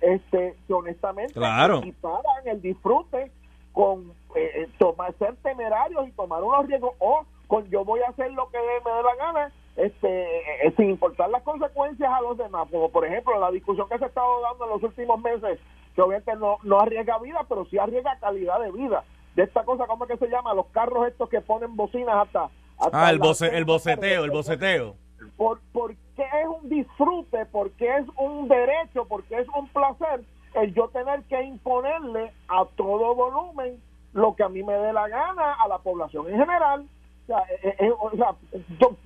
este, 0.00 0.54
que 0.66 0.72
honestamente 0.74 1.34
Claro. 1.34 1.78
equiparan 1.78 2.46
el 2.46 2.60
disfrute 2.62 3.30
con 3.72 4.10
eh, 4.34 4.50
eh, 4.62 4.68
tomar, 4.78 5.14
ser 5.18 5.36
temerarios 5.36 6.08
y 6.08 6.12
tomar 6.12 6.42
unos 6.42 6.66
riesgos 6.66 6.92
o 6.98 7.24
con 7.46 7.68
yo 7.70 7.84
voy 7.84 8.00
a 8.00 8.10
hacer 8.10 8.30
lo 8.32 8.48
que 8.50 8.58
me 8.58 8.90
dé 8.92 9.02
la 9.02 9.14
gana 9.16 9.52
este 9.76 10.66
eh, 10.66 10.74
sin 10.76 10.90
importar 10.90 11.30
las 11.30 11.42
consecuencias 11.42 12.10
a 12.12 12.20
los 12.20 12.36
demás 12.36 12.68
como 12.70 12.90
por 12.90 13.04
ejemplo 13.06 13.38
la 13.38 13.50
discusión 13.50 13.88
que 13.88 13.98
se 13.98 14.04
ha 14.04 14.08
estado 14.08 14.40
dando 14.42 14.64
en 14.64 14.70
los 14.70 14.82
últimos 14.82 15.20
meses 15.20 15.60
que 15.94 16.02
obviamente 16.02 16.34
no, 16.36 16.58
no 16.64 16.80
arriesga 16.80 17.18
vida 17.18 17.44
pero 17.48 17.64
sí 17.66 17.78
arriesga 17.78 18.18
calidad 18.18 18.60
de 18.60 18.72
vida 18.72 19.04
de 19.36 19.44
esta 19.44 19.64
cosa 19.64 19.86
¿cómo 19.86 20.04
es 20.04 20.10
que 20.10 20.16
se 20.26 20.28
llama? 20.30 20.52
los 20.54 20.66
carros 20.66 21.06
estos 21.06 21.28
que 21.28 21.40
ponen 21.40 21.76
bocinas 21.76 22.16
hasta, 22.26 22.44
hasta 22.78 23.06
Ah, 23.06 23.10
el, 23.10 23.18
boce- 23.20 23.52
el 23.52 23.64
boceteo, 23.64 24.24
el 24.24 24.30
boceteo. 24.30 24.96
por, 25.36 25.60
porque 25.72 25.96
es 26.22 26.46
un 26.46 26.68
disfrute, 26.68 27.46
porque 27.46 27.96
es 27.96 28.06
un 28.16 28.48
derecho, 28.48 29.06
porque 29.06 29.38
es 29.38 29.48
un 29.56 29.68
placer 29.68 30.24
el 30.54 30.74
yo 30.74 30.88
tener 30.88 31.22
que 31.24 31.42
imponerle 31.42 32.32
a 32.48 32.64
todo 32.76 33.14
volumen 33.14 33.80
lo 34.12 34.34
que 34.34 34.42
a 34.42 34.48
mí 34.48 34.62
me 34.62 34.72
dé 34.72 34.92
la 34.92 35.08
gana 35.08 35.54
a 35.54 35.68
la 35.68 35.78
población 35.78 36.28
en 36.28 36.38
general. 36.38 36.88
O 37.24 37.26
sea, 37.26 37.44
eh, 37.62 37.76
eh, 37.78 37.92
o 38.00 38.10
sea, 38.12 38.34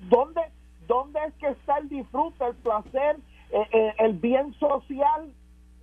¿dónde, 0.09 0.41
¿dónde 0.87 1.19
es 1.27 1.33
que 1.35 1.47
está 1.49 1.77
el 1.77 1.89
disfrute, 1.89 2.45
el 2.45 2.55
placer, 2.55 3.17
eh, 3.51 3.67
eh, 3.71 3.93
el 3.99 4.13
bien 4.13 4.53
social 4.55 5.31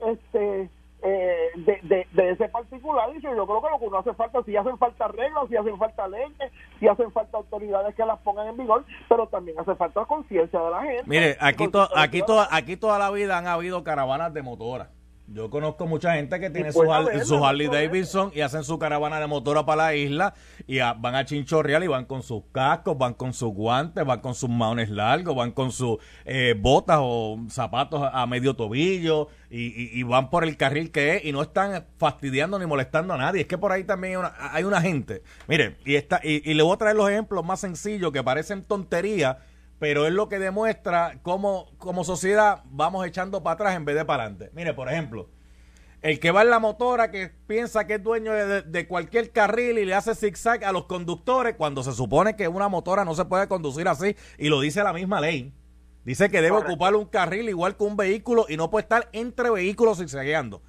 este 0.00 0.70
eh, 1.02 1.48
de, 1.56 1.78
de, 1.82 2.06
de 2.12 2.30
ese 2.30 2.48
particular? 2.48 3.08
Y 3.16 3.20
yo 3.20 3.30
creo 3.30 3.62
que 3.62 3.70
lo 3.70 3.78
que 3.78 3.86
uno 3.86 3.98
hace 3.98 4.12
falta, 4.14 4.42
si 4.44 4.56
hacen 4.56 4.76
falta 4.78 5.08
reglas, 5.08 5.48
si 5.48 5.56
hacen 5.56 5.78
falta 5.78 6.08
leyes, 6.08 6.52
si 6.78 6.88
hacen 6.88 7.10
falta 7.12 7.38
autoridades 7.38 7.94
que 7.94 8.04
las 8.04 8.18
pongan 8.20 8.48
en 8.48 8.56
vigor, 8.56 8.84
pero 9.08 9.26
también 9.28 9.58
hace 9.58 9.74
falta 9.76 10.04
conciencia 10.04 10.60
de 10.60 10.70
la 10.70 10.82
gente. 10.82 11.02
Mire, 11.06 11.36
aquí, 11.40 11.68
to- 11.68 11.88
aquí, 11.96 12.20
to- 12.22 12.46
aquí 12.50 12.76
toda 12.76 12.98
la 12.98 13.10
vida 13.10 13.38
han 13.38 13.46
habido 13.46 13.82
caravanas 13.84 14.32
de 14.34 14.42
motora. 14.42 14.90
Yo 15.32 15.48
conozco 15.48 15.86
mucha 15.86 16.14
gente 16.14 16.40
que 16.40 16.50
tiene 16.50 16.72
sus 16.72 16.82
no 16.84 17.46
Harley. 17.46 17.68
Davidson 17.68 18.32
y 18.34 18.40
hacen 18.40 18.64
su 18.64 18.80
caravana 18.80 19.20
de 19.20 19.28
motora 19.28 19.64
para 19.64 19.84
la 19.84 19.94
isla 19.94 20.34
y 20.66 20.80
a- 20.80 20.92
van 20.92 21.14
a 21.14 21.24
chinchorreal 21.24 21.84
y 21.84 21.86
van 21.86 22.04
con 22.04 22.24
sus 22.24 22.42
cascos, 22.50 22.98
van 22.98 23.14
con 23.14 23.32
sus 23.32 23.54
guantes, 23.54 24.04
van 24.04 24.18
con 24.20 24.34
sus 24.34 24.50
maones 24.50 24.90
largos, 24.90 25.36
van 25.36 25.52
con 25.52 25.70
sus 25.70 25.98
eh, 26.24 26.56
botas 26.58 26.98
o 27.00 27.38
zapatos 27.48 28.02
a, 28.02 28.22
a 28.22 28.26
medio 28.26 28.54
tobillo 28.56 29.28
y, 29.50 29.66
y- 29.66 30.00
y 30.00 30.02
van 30.02 30.30
por 30.30 30.42
el 30.42 30.56
carril 30.56 30.90
que 30.90 31.16
es 31.18 31.24
y 31.24 31.30
no 31.30 31.42
están 31.42 31.86
fastidiando 31.96 32.58
ni 32.58 32.66
molestando 32.66 33.14
a 33.14 33.16
nadie. 33.16 33.42
Es 33.42 33.46
que 33.46 33.56
por 33.56 33.70
ahí 33.70 33.84
también 33.84 34.14
hay 34.14 34.16
una, 34.16 34.32
hay 34.52 34.64
una 34.64 34.80
gente. 34.80 35.22
Mire, 35.46 35.76
y, 35.84 35.94
está, 35.94 36.20
y, 36.24 36.50
y 36.50 36.54
le 36.54 36.64
voy 36.64 36.74
a 36.74 36.78
traer 36.78 36.96
los 36.96 37.08
ejemplos 37.08 37.44
más 37.44 37.60
sencillos 37.60 38.10
que 38.10 38.24
parecen 38.24 38.64
tonterías 38.64 39.36
pero 39.80 40.06
es 40.06 40.12
lo 40.12 40.28
que 40.28 40.38
demuestra 40.38 41.18
cómo 41.22 41.72
como 41.78 42.04
sociedad 42.04 42.62
vamos 42.66 43.04
echando 43.06 43.42
para 43.42 43.54
atrás 43.54 43.74
en 43.76 43.84
vez 43.84 43.96
de 43.96 44.04
para 44.04 44.24
adelante. 44.24 44.50
Mire, 44.54 44.74
por 44.74 44.88
ejemplo, 44.88 45.28
el 46.02 46.20
que 46.20 46.30
va 46.30 46.42
en 46.42 46.50
la 46.50 46.58
motora 46.60 47.10
que 47.10 47.32
piensa 47.46 47.86
que 47.86 47.94
es 47.94 48.02
dueño 48.02 48.32
de, 48.32 48.86
cualquier 48.86 49.32
carril 49.32 49.78
y 49.78 49.84
le 49.84 49.94
hace 49.94 50.14
zigzag 50.14 50.64
a 50.64 50.70
los 50.72 50.84
conductores 50.84 51.56
cuando 51.56 51.82
se 51.82 51.92
supone 51.92 52.36
que 52.36 52.46
una 52.46 52.68
motora 52.68 53.04
no 53.04 53.14
se 53.14 53.24
puede 53.24 53.48
conducir 53.48 53.88
así 53.88 54.14
y 54.38 54.48
lo 54.48 54.60
dice 54.60 54.82
la 54.84 54.92
misma 54.92 55.20
ley. 55.20 55.52
Dice 56.04 56.30
que 56.30 56.38
debe 56.38 56.50
Correcto. 56.50 56.72
ocupar 56.72 56.94
un 56.94 57.06
carril 57.06 57.48
igual 57.48 57.76
que 57.76 57.84
un 57.84 57.96
vehículo 57.96 58.46
y 58.48 58.56
no 58.56 58.70
puede 58.70 58.82
estar 58.84 59.08
entre 59.12 59.50
vehículos 59.50 59.98
zigzagueando. 59.98 60.62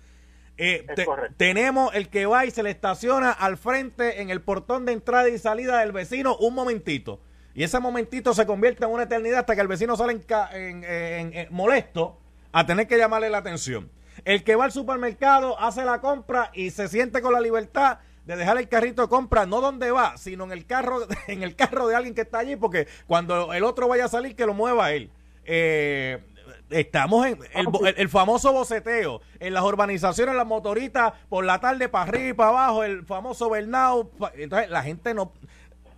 Eh, 0.57 0.85
te- 0.95 1.05
tenemos 1.37 1.93
el 1.95 2.09
que 2.09 2.25
va 2.25 2.45
y 2.45 2.51
se 2.51 2.63
le 2.63 2.69
estaciona 2.69 3.31
al 3.31 3.57
frente 3.57 4.21
en 4.21 4.29
el 4.29 4.41
portón 4.41 4.85
de 4.85 4.91
entrada 4.93 5.27
y 5.29 5.37
salida 5.37 5.79
del 5.79 5.91
vecino 5.91 6.35
un 6.37 6.53
momentito. 6.53 7.21
Y 7.53 7.63
ese 7.63 7.79
momentito 7.79 8.33
se 8.33 8.45
convierte 8.45 8.85
en 8.85 8.91
una 8.91 9.03
eternidad 9.03 9.39
hasta 9.39 9.55
que 9.55 9.61
el 9.61 9.67
vecino 9.67 9.95
sale 9.97 10.13
en 10.53 11.47
molesto 11.51 12.17
a 12.51 12.65
tener 12.65 12.87
que 12.87 12.97
llamarle 12.97 13.29
la 13.29 13.39
atención. 13.39 13.89
El 14.25 14.43
que 14.43 14.55
va 14.55 14.65
al 14.65 14.71
supermercado, 14.71 15.59
hace 15.59 15.83
la 15.85 15.99
compra 16.01 16.51
y 16.53 16.69
se 16.71 16.87
siente 16.87 17.21
con 17.21 17.33
la 17.33 17.39
libertad 17.41 17.99
de 18.25 18.35
dejar 18.35 18.57
el 18.57 18.67
carrito 18.69 19.01
de 19.01 19.07
compra, 19.07 19.45
no 19.45 19.61
donde 19.61 19.89
va, 19.91 20.15
sino 20.17 20.43
en 20.43 20.51
el 20.51 20.65
carro, 20.65 20.99
en 21.27 21.43
el 21.43 21.55
carro 21.55 21.87
de 21.87 21.95
alguien 21.95 22.13
que 22.13 22.21
está 22.21 22.39
allí, 22.39 22.55
porque 22.55 22.87
cuando 23.07 23.53
el 23.53 23.63
otro 23.63 23.87
vaya 23.87 24.05
a 24.05 24.09
salir, 24.09 24.35
que 24.35 24.45
lo 24.45 24.53
mueva 24.53 24.91
él. 24.91 25.09
Eh, 25.43 26.23
estamos 26.69 27.25
en 27.25 27.39
el, 27.53 27.67
el- 27.87 27.95
el 27.97 28.09
famoso 28.09 28.53
boceteo, 28.53 29.21
en 29.39 29.53
las 29.53 29.63
urbanizaciones, 29.63 30.35
las 30.35 30.45
motoritas, 30.45 31.13
por 31.29 31.43
la 31.45 31.59
tarde 31.59 31.89
para 31.89 32.03
arriba 32.05 32.29
y 32.29 32.33
para 32.33 32.49
abajo, 32.49 32.83
el 32.83 33.05
famoso 33.05 33.49
Bernau. 33.49 34.11
Entonces 34.35 34.69
la 34.69 34.83
gente 34.83 35.13
no 35.13 35.33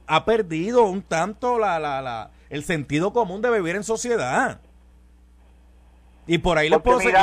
ha 0.08 0.26
perdido 0.26 0.84
un 0.84 1.02
tanto 1.02 1.60
la, 1.60 1.80
la, 1.80 2.02
la, 2.02 2.32
el 2.50 2.64
sentido 2.64 3.14
común 3.14 3.42
de 3.42 3.52
vivir 3.52 3.76
en 3.76 3.84
sociedad. 3.84 4.60
Y 6.28 6.38
por 6.38 6.58
ahí 6.58 6.70
les 6.70 6.80
puedo 6.82 7.00
seguir- 7.00 7.18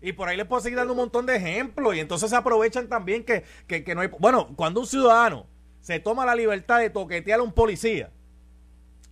y- 0.00 0.12
por 0.12 0.28
ahí 0.28 0.36
les 0.36 0.46
puedo 0.46 0.60
seguir 0.62 0.78
dando 0.78 0.92
un 0.92 0.98
montón 0.98 1.26
de 1.26 1.36
ejemplos. 1.36 1.94
Y 1.96 2.00
entonces 2.00 2.30
se 2.30 2.36
aprovechan 2.36 2.88
también 2.88 3.24
que, 3.24 3.44
que, 3.66 3.82
que 3.84 3.94
no 3.94 4.00
hay. 4.02 4.08
Bueno, 4.18 4.48
cuando 4.56 4.80
un 4.80 4.86
ciudadano 4.86 5.46
se 5.80 6.00
toma 6.00 6.24
la 6.24 6.34
libertad 6.34 6.78
de 6.78 6.90
toquetear 6.90 7.40
a 7.40 7.42
un 7.42 7.52
policía, 7.52 8.10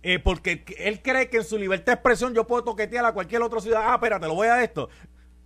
eh, 0.03 0.19
porque 0.19 0.63
él 0.77 1.01
cree 1.01 1.29
que 1.29 1.37
en 1.37 1.43
su 1.43 1.57
libertad 1.57 1.87
de 1.87 1.93
expresión 1.93 2.33
yo 2.33 2.45
puedo 2.47 2.63
toquetear 2.63 3.05
a 3.05 3.13
cualquier 3.13 3.41
otro 3.41 3.59
ciudadano. 3.59 3.91
Ah, 3.91 3.95
espérate, 3.95 4.27
lo 4.27 4.35
voy 4.35 4.47
a 4.47 4.63
esto. 4.63 4.89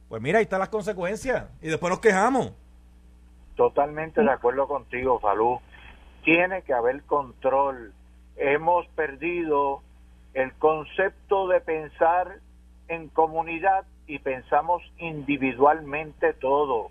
Pues 0.07 0.21
mira, 0.21 0.39
ahí 0.39 0.43
están 0.43 0.59
las 0.59 0.69
consecuencias. 0.69 1.45
Y 1.61 1.67
después 1.69 1.89
nos 1.89 1.99
quejamos. 1.99 2.51
Totalmente 3.55 4.21
de 4.21 4.31
acuerdo 4.31 4.67
contigo, 4.67 5.19
Falú. 5.19 5.59
Tiene 6.23 6.61
que 6.63 6.73
haber 6.73 7.03
control. 7.03 7.93
Hemos 8.35 8.87
perdido 8.89 9.81
el 10.33 10.53
concepto 10.53 11.47
de 11.47 11.61
pensar 11.61 12.39
en 12.87 13.09
comunidad 13.09 13.85
y 14.07 14.19
pensamos 14.19 14.81
individualmente 14.97 16.33
todo. 16.33 16.89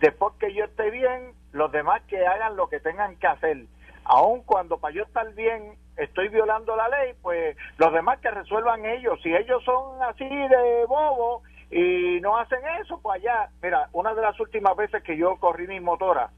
Después 0.00 0.34
que 0.38 0.52
yo 0.54 0.64
esté 0.64 0.90
bien, 0.90 1.32
los 1.52 1.70
demás 1.72 2.02
que 2.08 2.26
hagan 2.26 2.56
lo 2.56 2.68
que 2.68 2.80
tengan 2.80 3.16
que 3.16 3.26
hacer. 3.26 3.64
Aun 4.04 4.42
cuando 4.42 4.78
para 4.78 4.94
yo 4.94 5.04
estar 5.04 5.32
bien 5.34 5.76
estoy 5.96 6.28
violando 6.28 6.74
la 6.76 6.88
ley, 6.88 7.14
pues 7.22 7.56
los 7.78 7.92
demás 7.92 8.18
que 8.20 8.30
resuelvan 8.30 8.84
ellos. 8.84 9.20
Si 9.22 9.34
ellos 9.34 9.62
son 9.64 10.02
así 10.02 10.28
de 10.28 10.84
bobos 10.86 11.42
y 11.70 12.20
no 12.20 12.36
hacen 12.36 12.60
eso, 12.80 13.00
pues 13.00 13.20
allá. 13.20 13.48
Mira, 13.62 13.88
una 13.92 14.14
de 14.14 14.22
las 14.22 14.38
últimas 14.40 14.76
veces 14.76 15.02
que 15.02 15.16
yo 15.16 15.36
corrí 15.36 15.66
mi 15.66 15.80
motora, 15.80 16.30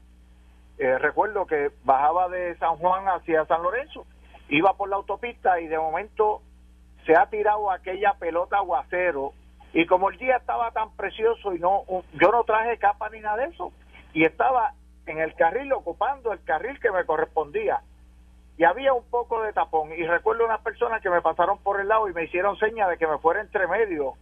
eh, 0.77 0.97
recuerdo 0.97 1.45
que 1.45 1.71
bajaba 1.83 2.29
de 2.29 2.57
San 2.57 2.77
Juan 2.77 3.05
hacia 3.07 3.45
San 3.45 3.63
Lorenzo, 3.63 4.05
iba 4.49 4.73
por 4.75 4.89
la 4.89 4.97
autopista 4.97 5.59
y 5.59 5.67
de 5.67 5.77
momento 5.77 6.41
se 7.05 7.15
ha 7.15 7.27
tirado 7.27 7.71
aquella 7.71 8.13
pelota 8.13 8.57
aguacero 8.57 9.33
y 9.73 9.85
como 9.85 10.09
el 10.09 10.17
día 10.17 10.37
estaba 10.37 10.71
tan 10.71 10.91
precioso 10.95 11.53
y 11.53 11.59
no 11.59 11.83
yo 12.13 12.31
no 12.31 12.43
traje 12.43 12.77
capa 12.77 13.09
ni 13.09 13.19
nada 13.19 13.37
de 13.37 13.45
eso 13.45 13.71
y 14.13 14.25
estaba 14.25 14.73
en 15.05 15.19
el 15.19 15.33
carril 15.35 15.71
ocupando 15.73 16.31
el 16.31 16.43
carril 16.43 16.79
que 16.79 16.91
me 16.91 17.05
correspondía 17.05 17.81
y 18.57 18.63
había 18.63 18.93
un 18.93 19.03
poco 19.09 19.41
de 19.41 19.53
tapón 19.53 19.91
y 19.91 20.03
recuerdo 20.03 20.45
unas 20.45 20.61
personas 20.61 21.01
que 21.01 21.09
me 21.09 21.21
pasaron 21.21 21.57
por 21.59 21.79
el 21.79 21.87
lado 21.87 22.07
y 22.07 22.13
me 22.13 22.23
hicieron 22.23 22.57
seña 22.57 22.87
de 22.87 22.97
que 22.97 23.07
me 23.07 23.17
fuera 23.17 23.41
entre 23.41 23.67
medio. 23.67 24.13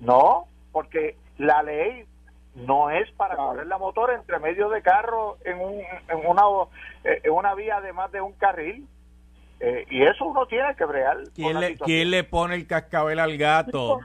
No 0.00 0.46
porque 0.72 1.16
la 1.36 1.62
ley 1.62 2.06
no 2.54 2.90
es 2.90 3.10
para 3.12 3.34
Claro. 3.34 3.50
correr 3.50 3.66
la 3.66 3.78
motora 3.78 4.14
entre 4.14 4.38
medio 4.38 4.68
de 4.68 4.82
carros 4.82 5.38
en, 5.44 5.58
un, 5.60 5.74
en, 6.08 6.26
una, 6.26 6.42
eh, 7.04 7.20
en 7.24 7.32
una 7.32 7.54
vía 7.54 7.80
de 7.80 7.92
más 7.92 8.10
de 8.12 8.20
un 8.20 8.32
carril 8.32 8.86
Eh, 9.64 9.86
y 9.90 10.02
eso 10.02 10.24
uno 10.24 10.44
tiene 10.46 10.74
que 10.74 10.84
bregar. 10.84 11.18
¿Quién 11.36 11.60
le. 11.60 11.76
¿Quién 11.76 12.10
le 12.10 12.24
pone 12.24 12.56
el 12.56 12.66
cascabel 12.66 13.20
al 13.20 13.38
gato? 13.38 14.00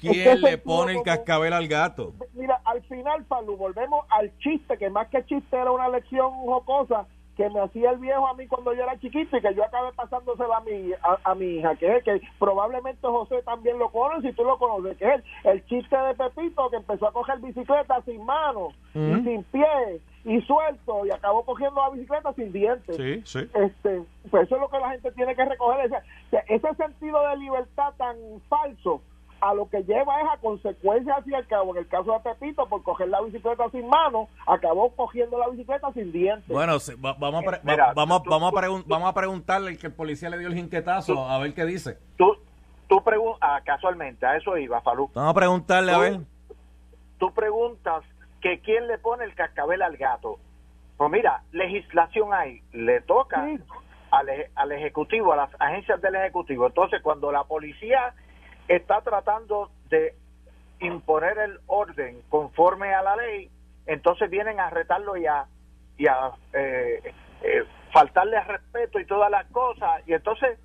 ¿Quién 0.00 0.40
le 0.42 0.58
pone 0.58 0.94
el 0.94 1.02
cascabel 1.04 1.52
al 1.52 1.68
gato? 1.68 2.12
Mira, 2.34 2.60
al 2.64 2.82
final, 2.88 3.24
Falú, 3.26 3.56
volvemos 3.56 4.04
al 4.10 4.36
chiste, 4.38 4.76
que 4.76 4.90
más 4.90 5.06
que 5.08 5.24
chiste 5.26 5.56
era 5.56 5.70
una 5.70 5.88
lección 5.88 6.32
jocosa 6.44 7.06
que 7.36 7.48
me 7.50 7.60
hacía 7.60 7.90
el 7.90 7.98
viejo 7.98 8.26
a 8.26 8.34
mí 8.34 8.46
cuando 8.46 8.72
yo 8.72 8.82
era 8.82 8.98
chiquito 8.98 9.36
y 9.36 9.42
que 9.42 9.54
yo 9.54 9.64
acabé 9.64 9.92
pasándosela 9.92 10.56
a 10.56 10.60
mi, 10.60 10.92
a, 10.94 11.30
a 11.30 11.34
mi 11.34 11.56
hija, 11.56 11.76
que 11.76 11.96
es 11.96 12.04
que 12.04 12.20
probablemente 12.38 13.06
José 13.06 13.42
también 13.42 13.78
lo 13.78 13.90
conoce, 13.90 14.28
si 14.28 14.34
tú 14.34 14.44
lo 14.44 14.58
conoces, 14.58 14.96
que 14.96 15.04
es 15.04 15.22
el, 15.44 15.50
el 15.52 15.66
chiste 15.66 15.96
de 15.96 16.14
Pepito 16.14 16.70
que 16.70 16.76
empezó 16.76 17.08
a 17.08 17.12
coger 17.12 17.38
bicicleta 17.40 18.00
sin 18.02 18.24
manos 18.24 18.74
y 18.94 19.14
sin 19.22 19.42
pies 19.44 20.00
y 20.24 20.40
suelto 20.42 21.06
y 21.06 21.10
acabó 21.10 21.44
cogiendo 21.44 21.80
la 21.80 21.90
bicicleta 21.90 22.32
sin 22.32 22.52
dientes. 22.52 22.96
Sí, 22.96 23.22
sí. 23.24 23.38
Este, 23.54 24.02
pues 24.30 24.46
eso 24.46 24.56
es 24.56 24.60
lo 24.60 24.70
que 24.70 24.78
la 24.78 24.90
gente 24.90 25.12
tiene 25.12 25.36
que 25.36 25.44
recoger, 25.44 25.86
ese, 25.86 26.42
ese 26.48 26.74
sentido 26.74 27.20
de 27.28 27.36
libertad 27.36 27.92
tan 27.98 28.16
falso 28.48 29.02
a 29.40 29.54
lo 29.54 29.68
que 29.68 29.82
lleva 29.84 30.20
es 30.22 30.28
a 30.32 30.36
consecuencias 30.38 31.18
hacia 31.18 31.38
el 31.38 31.46
cabo. 31.46 31.72
En 31.72 31.82
el 31.82 31.88
caso 31.88 32.12
de 32.12 32.20
Pepito, 32.20 32.66
por 32.68 32.82
coger 32.82 33.08
la 33.08 33.20
bicicleta 33.20 33.68
sin 33.70 33.88
mano, 33.88 34.28
acabó 34.46 34.90
cogiendo 34.96 35.38
la 35.38 35.48
bicicleta 35.48 35.92
sin 35.92 36.10
dientes. 36.12 36.48
Bueno, 36.48 36.78
va- 37.04 37.14
vamos, 37.18 37.42
a 37.42 37.46
pre- 37.46 37.58
va- 37.58 37.62
Mira, 37.64 37.92
vamos, 37.94 38.22
tú- 38.22 38.30
vamos, 38.30 38.48
a 38.56 38.66
tú- 38.66 38.84
vamos 38.86 39.08
a 39.08 39.12
preguntarle 39.14 39.70
al 39.70 39.78
que 39.78 39.86
el 39.88 39.92
policía 39.94 40.30
le 40.30 40.38
dio 40.38 40.48
el 40.48 40.54
jinquetazo, 40.54 41.28
a 41.28 41.38
ver 41.38 41.52
qué 41.54 41.64
dice. 41.64 41.98
Tú, 42.16 42.36
tú 42.88 43.02
preguntas, 43.04 43.62
casualmente, 43.64 44.24
a 44.26 44.36
eso 44.36 44.56
iba, 44.56 44.80
Falú. 44.80 45.10
Vamos 45.14 45.30
a 45.30 45.34
preguntarle, 45.34 45.92
a 45.92 45.98
ver. 45.98 46.20
Tú 47.18 47.32
preguntas 47.32 48.04
que 48.40 48.60
quién 48.60 48.86
le 48.86 48.98
pone 48.98 49.24
el 49.24 49.34
cascabel 49.34 49.82
al 49.82 49.96
gato. 49.96 50.38
Pues 50.96 51.10
mira, 51.10 51.42
legislación 51.52 52.32
hay, 52.32 52.62
le 52.72 53.00
toca 53.02 53.44
Sí. 53.46 53.58
al, 54.10 54.28
al 54.54 54.72
Ejecutivo, 54.72 55.32
a 55.32 55.36
las 55.36 55.50
agencias 55.60 56.00
del 56.00 56.14
Ejecutivo. 56.14 56.66
Entonces, 56.66 57.02
cuando 57.02 57.30
la 57.32 57.44
policía 57.44 58.14
está 58.68 59.00
tratando 59.02 59.70
de 59.88 60.14
imponer 60.80 61.38
el 61.38 61.58
orden 61.66 62.22
conforme 62.28 62.94
a 62.94 63.02
la 63.02 63.16
ley, 63.16 63.50
entonces 63.86 64.28
vienen 64.30 64.60
a 64.60 64.70
retarlo 64.70 65.16
y 65.16 65.26
a, 65.26 65.46
y 65.96 66.06
a 66.06 66.32
eh, 66.52 67.14
eh, 67.42 67.64
faltarle 67.92 68.36
al 68.36 68.46
respeto 68.46 68.98
y 69.00 69.06
todas 69.06 69.30
las 69.30 69.46
cosas. 69.46 70.02
Y 70.06 70.12
entonces, 70.12 70.58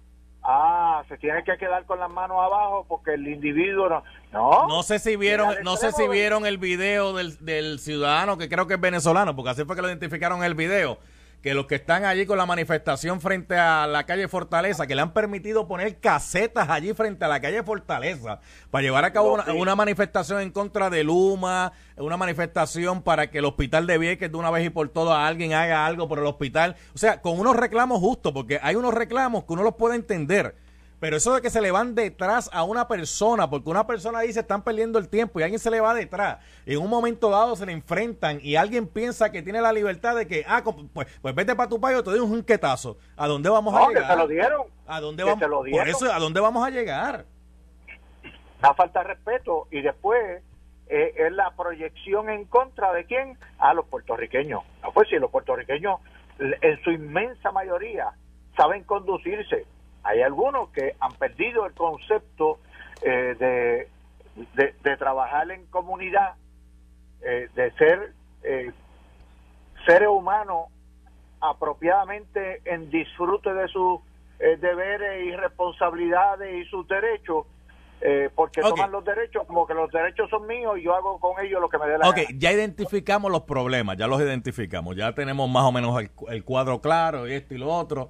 ah, 0.44 1.04
se 1.08 1.18
tiene 1.18 1.44
que 1.44 1.58
quedar 1.58 1.86
con 1.86 2.00
las 2.00 2.10
manos 2.10 2.38
abajo 2.42 2.86
porque 2.88 3.14
el 3.14 3.28
individuo 3.28 3.90
no. 3.90 4.04
No, 4.32 4.68
No 4.68 4.84
sé 4.84 5.00
si 5.00 5.16
vieron, 5.16 5.56
no 5.64 5.78
sé 5.78 5.92
si 5.92 6.08
vieron 6.08 6.46
el 6.46 6.58
video 6.58 7.14
del, 7.14 7.38
del 7.44 7.80
ciudadano 7.80 8.38
que 8.38 8.50
creo 8.50 8.68
que 8.68 8.76
es 8.76 8.82
venezolano, 8.82 9.36
porque 9.36 9.52
así 9.52 9.66
fue 9.66 9.76
que 9.76 9.82
lo 9.82 9.90
identificaron 9.90 10.40
en 10.40 10.46
el 10.46 10.56
video, 10.56 10.98
que 11.42 11.54
los 11.54 11.66
que 11.66 11.76
están 11.76 12.06
allí 12.06 12.26
con 12.26 12.38
la 12.38 12.46
manifestación 12.46 13.20
frente 13.20 13.58
a 13.58 13.88
la 13.88 14.06
calle 14.06 14.28
Fortaleza, 14.28 14.86
que 14.86 14.96
le 14.96 15.02
han 15.02 15.14
permitido 15.14 15.68
poner 15.68 16.00
casetas 16.00 16.70
allí 16.70 16.94
frente 16.94 17.26
a 17.26 17.28
la 17.28 17.40
calle 17.40 17.64
Fortaleza 17.64 18.40
para 18.70 18.84
llevar 18.84 19.06
a 19.06 19.12
cabo 19.12 19.30
No, 19.30 19.34
una, 19.34 19.46
sí. 19.46 19.52
una 19.52 19.76
manifestación 19.76 20.42
en 20.42 20.52
contra 20.52 20.90
de 20.90 21.04
Luma, 21.04 21.74
una 21.98 22.18
manifestación 22.18 23.02
para 23.02 23.32
que 23.32 23.40
el 23.40 23.46
hospital 23.46 23.88
de 23.88 23.98
Vieques 23.98 24.32
de 24.32 24.38
una 24.38 24.52
vez 24.52 24.66
y 24.66 24.70
por 24.70 24.90
todas 24.90 25.18
alguien 25.18 25.54
haga 25.54 25.86
algo 25.86 26.08
por 26.08 26.20
el 26.20 26.26
hospital, 26.26 26.76
o 26.94 26.98
sea, 26.98 27.22
con 27.22 27.40
unos 27.40 27.56
reclamos 27.56 28.00
justos, 28.00 28.32
porque 28.34 28.60
hay 28.62 28.76
unos 28.76 28.94
reclamos 28.94 29.44
que 29.46 29.54
uno 29.54 29.64
los 29.64 29.76
puede 29.76 29.96
entender. 29.96 30.56
Pero 31.02 31.18
eso 31.18 31.34
de 31.34 31.42
que 31.42 31.50
se 31.50 31.62
le 31.62 31.72
van 31.72 31.96
detrás 31.96 32.48
a 32.54 32.62
una 32.64 32.88
persona, 32.88 33.50
porque 33.50 33.72
una 33.72 33.88
persona 33.88 34.20
dice 34.20 34.42
están 34.42 34.62
perdiendo 34.62 35.00
el 35.00 35.10
tiempo 35.10 35.40
y 35.40 35.44
alguien 35.44 35.58
se 35.60 35.72
le 35.72 35.82
va 35.82 35.96
detrás, 35.96 36.38
y 36.64 36.74
en 36.74 36.80
un 36.80 36.92
momento 36.92 37.32
dado 37.32 37.56
se 37.56 37.66
le 37.66 37.72
enfrentan 37.72 38.38
y 38.44 38.56
alguien 38.56 38.88
piensa 38.88 39.32
que 39.32 39.42
tiene 39.42 39.62
la 39.62 39.74
libertad 39.74 40.16
de 40.16 40.28
que, 40.28 40.46
ah, 40.48 40.62
pues, 40.94 41.08
pues 41.20 41.34
vete 41.34 41.56
para 41.56 41.68
tu 41.68 41.82
país 41.82 41.98
o 41.98 42.04
te 42.04 42.12
doy 42.12 42.20
un 42.20 42.30
jinquetazo. 42.30 42.98
¿A 43.18 43.28
dónde 43.28 43.50
vamos 43.50 43.74
a 43.74 43.88
que 43.88 43.96
llegar? 43.96 44.12
se 44.12 44.16
lo 44.16 44.28
dieron. 44.28 44.68
¿A 44.86 45.02
dónde 45.02 45.24
vamos? 45.24 45.42
lo 45.42 45.58
Por 45.58 45.66
dieron. 45.66 45.88
eso, 45.88 46.14
¿a 46.14 46.20
dónde 46.20 46.40
vamos 46.40 46.66
a 46.66 46.70
llegar? 46.70 47.26
da 48.62 48.76
falta 48.76 49.00
de 49.02 49.08
respeto 49.08 49.68
y 49.72 49.82
después 49.82 50.44
eh, 50.88 51.14
es 51.18 51.32
la 51.32 51.50
proyección 51.58 52.30
en 52.30 52.46
contra 52.46 52.94
de 52.94 53.06
quién 53.06 53.40
a 53.58 53.74
los 53.74 53.88
puertorriqueños 53.88 54.62
no 54.84 54.92
pues 54.92 55.10
si 55.10 55.16
los 55.16 55.32
puertorriqueños 55.32 56.00
en 56.38 56.84
su 56.84 56.92
inmensa 56.92 57.52
mayoría 57.52 58.12
saben 58.56 58.84
conducirse 58.84 59.66
hay 60.04 60.22
algunos 60.22 60.70
que 60.70 60.96
han 61.00 61.14
perdido 61.14 61.66
el 61.66 61.74
concepto 61.74 62.60
eh, 63.04 63.36
de, 63.40 63.88
de, 64.56 64.76
de 64.84 64.98
trabajar 64.98 65.50
en 65.52 65.66
comunidad 65.68 66.36
eh, 67.22 67.50
de 67.56 67.72
ser 67.74 68.14
eh, 68.44 68.72
seres 69.86 70.10
humanos 70.10 70.68
apropiadamente 71.40 72.62
en 72.66 72.90
disfrute 72.90 73.54
de 73.54 73.68
sus 73.68 74.00
eh, 74.40 74.58
deberes 74.58 75.26
y 75.26 75.36
responsabilidades 75.36 76.66
y 76.66 76.70
sus 76.70 76.88
derechos, 76.88 77.46
eh, 78.02 78.30
porque 78.36 78.62
toman 78.62 78.92
los 78.92 79.04
derechos 79.06 79.46
como 79.46 79.68
que 79.68 79.74
los 79.76 79.92
derechos 79.92 80.30
son 80.30 80.48
míos 80.48 80.78
y 80.80 80.84
yo 80.84 80.96
hago 80.96 81.20
con 81.20 81.44
ellos 81.44 81.62
lo 81.62 81.70
que 81.70 81.78
me 81.78 81.88
dé 81.88 81.98
la 82.00 82.10
Ok, 82.10 82.16
gana. 82.18 82.30
ya 82.38 82.52
identificamos 82.52 83.32
los 83.32 83.42
problemas, 83.42 83.98
ya 83.98 84.08
los 84.08 84.20
identificamos, 84.22 84.96
ya 84.96 85.14
tenemos 85.14 85.48
más 85.50 85.64
o 85.64 85.72
menos 85.72 86.00
el, 86.02 86.10
el 86.30 86.44
cuadro 86.44 86.82
claro 86.82 87.28
y 87.28 87.34
esto 87.34 87.54
y 87.54 87.58
lo 87.60 87.68
otro. 87.70 88.10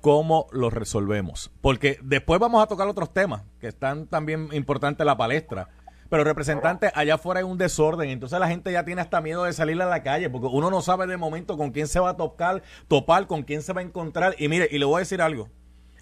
¿Cómo 0.00 0.46
los 0.52 0.72
resolvemos? 0.72 1.50
Porque 1.60 1.98
después 2.02 2.38
vamos 2.38 2.62
a 2.62 2.66
tocar 2.66 2.86
otros 2.86 3.12
temas 3.12 3.42
que 3.60 3.66
están 3.66 4.06
también 4.06 4.48
importantes 4.52 5.00
en 5.00 5.06
la 5.06 5.16
palestra. 5.16 5.68
Pero 6.08 6.24
representante, 6.24 6.90
allá 6.94 7.14
afuera 7.14 7.40
hay 7.40 7.44
un 7.44 7.58
desorden, 7.58 8.08
entonces 8.08 8.38
la 8.40 8.48
gente 8.48 8.72
ya 8.72 8.84
tiene 8.84 9.02
hasta 9.02 9.20
miedo 9.20 9.44
de 9.44 9.52
salir 9.52 9.80
a 9.82 9.86
la 9.86 10.02
calle, 10.02 10.30
porque 10.30 10.46
uno 10.46 10.70
no 10.70 10.80
sabe 10.80 11.06
de 11.06 11.18
momento 11.18 11.58
con 11.58 11.70
quién 11.70 11.86
se 11.86 12.00
va 12.00 12.10
a 12.10 12.16
tocar, 12.16 12.62
topar, 12.86 13.26
con 13.26 13.42
quién 13.42 13.60
se 13.60 13.74
va 13.74 13.80
a 13.80 13.84
encontrar. 13.84 14.34
Y 14.38 14.48
mire, 14.48 14.68
y 14.70 14.78
le 14.78 14.86
voy 14.86 14.96
a 14.96 14.98
decir 15.00 15.20
algo, 15.20 15.48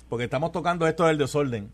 porque 0.09 0.25
estamos 0.25 0.53
tocando 0.53 0.87
esto 0.87 1.07
del 1.07 1.19
desorden. 1.19 1.73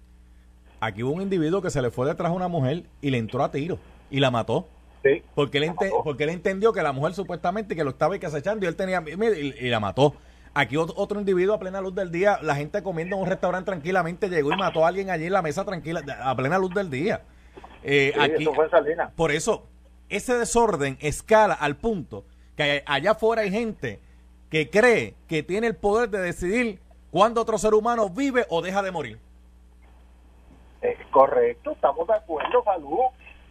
Aquí 0.81 1.03
hubo 1.03 1.13
un 1.13 1.23
individuo 1.23 1.61
que 1.61 1.71
se 1.71 1.83
le 1.83 1.91
fue 1.91 2.07
detrás 2.07 2.31
a 2.31 2.35
una 2.35 2.49
mujer 2.49 2.85
y 3.03 3.11
le 3.11 3.19
entró 3.19 3.45
a 3.45 3.51
tiro 3.51 3.79
y 4.11 4.21
la 4.21 4.31
mató. 4.31 4.67
Sí. 5.05 5.23
Porque 5.35 5.59
él, 5.59 5.73
porque 6.03 6.25
él 6.25 6.31
entendió 6.31 6.73
que 6.73 6.83
la 6.83 6.93
mujer 6.93 7.13
supuestamente 7.13 7.77
que 7.77 7.85
lo 7.85 7.91
estaba 7.91 8.15
acechando 8.15 8.65
y 8.65 8.69
él 8.69 8.77
tenía 8.77 9.01
miedo 9.01 9.35
y, 9.35 9.55
y 9.61 9.69
la 9.69 9.79
mató. 9.79 10.15
Aquí 10.55 10.77
otro, 10.77 10.95
otro 10.99 11.19
individuo 11.19 11.55
a 11.55 11.59
plena 11.59 11.81
luz 11.81 11.95
del 11.95 12.11
día, 12.11 12.39
la 12.43 12.55
gente 12.55 12.83
comiendo 12.83 13.17
en 13.17 13.23
un 13.23 13.29
restaurante 13.29 13.67
tranquilamente 13.71 14.29
llegó 14.29 14.53
y 14.53 14.57
mató 14.57 14.85
a 14.85 14.89
alguien 14.89 15.09
allí 15.11 15.27
en 15.27 15.33
la 15.33 15.43
mesa 15.43 15.65
tranquila 15.65 16.03
a 16.23 16.37
plena 16.37 16.59
luz 16.59 16.75
del 16.75 16.91
día. 16.91 17.23
Eh, 17.83 18.13
Sí, 18.15 18.21
aquí, 18.21 18.43
eso 18.43 18.55
fue 18.55 18.67
en 18.67 18.71
Salinas. 18.71 19.13
por 19.13 19.31
eso, 19.33 19.67
ese 20.09 20.35
desorden 20.37 20.99
escala 21.01 21.55
al 21.55 21.77
punto 21.77 22.25
que 22.57 22.83
allá 22.87 23.13
afuera 23.13 23.43
hay 23.43 23.51
gente 23.51 23.99
que 24.51 24.69
cree 24.69 25.15
que 25.27 25.43
tiene 25.43 25.67
el 25.67 25.77
poder 25.77 26.11
de 26.11 26.21
decidir 26.21 26.81
cuándo 27.11 27.41
otro 27.41 27.57
ser 27.57 27.73
humano 27.73 28.11
vive 28.11 28.45
o 28.51 28.61
deja 28.61 28.83
de 28.83 28.91
morir. 28.91 29.19
Eh, 30.83 30.99
correcto, 31.11 31.73
estamos 31.73 32.07
de 32.07 32.15
acuerdo, 32.15 32.63
Falú. 32.63 32.99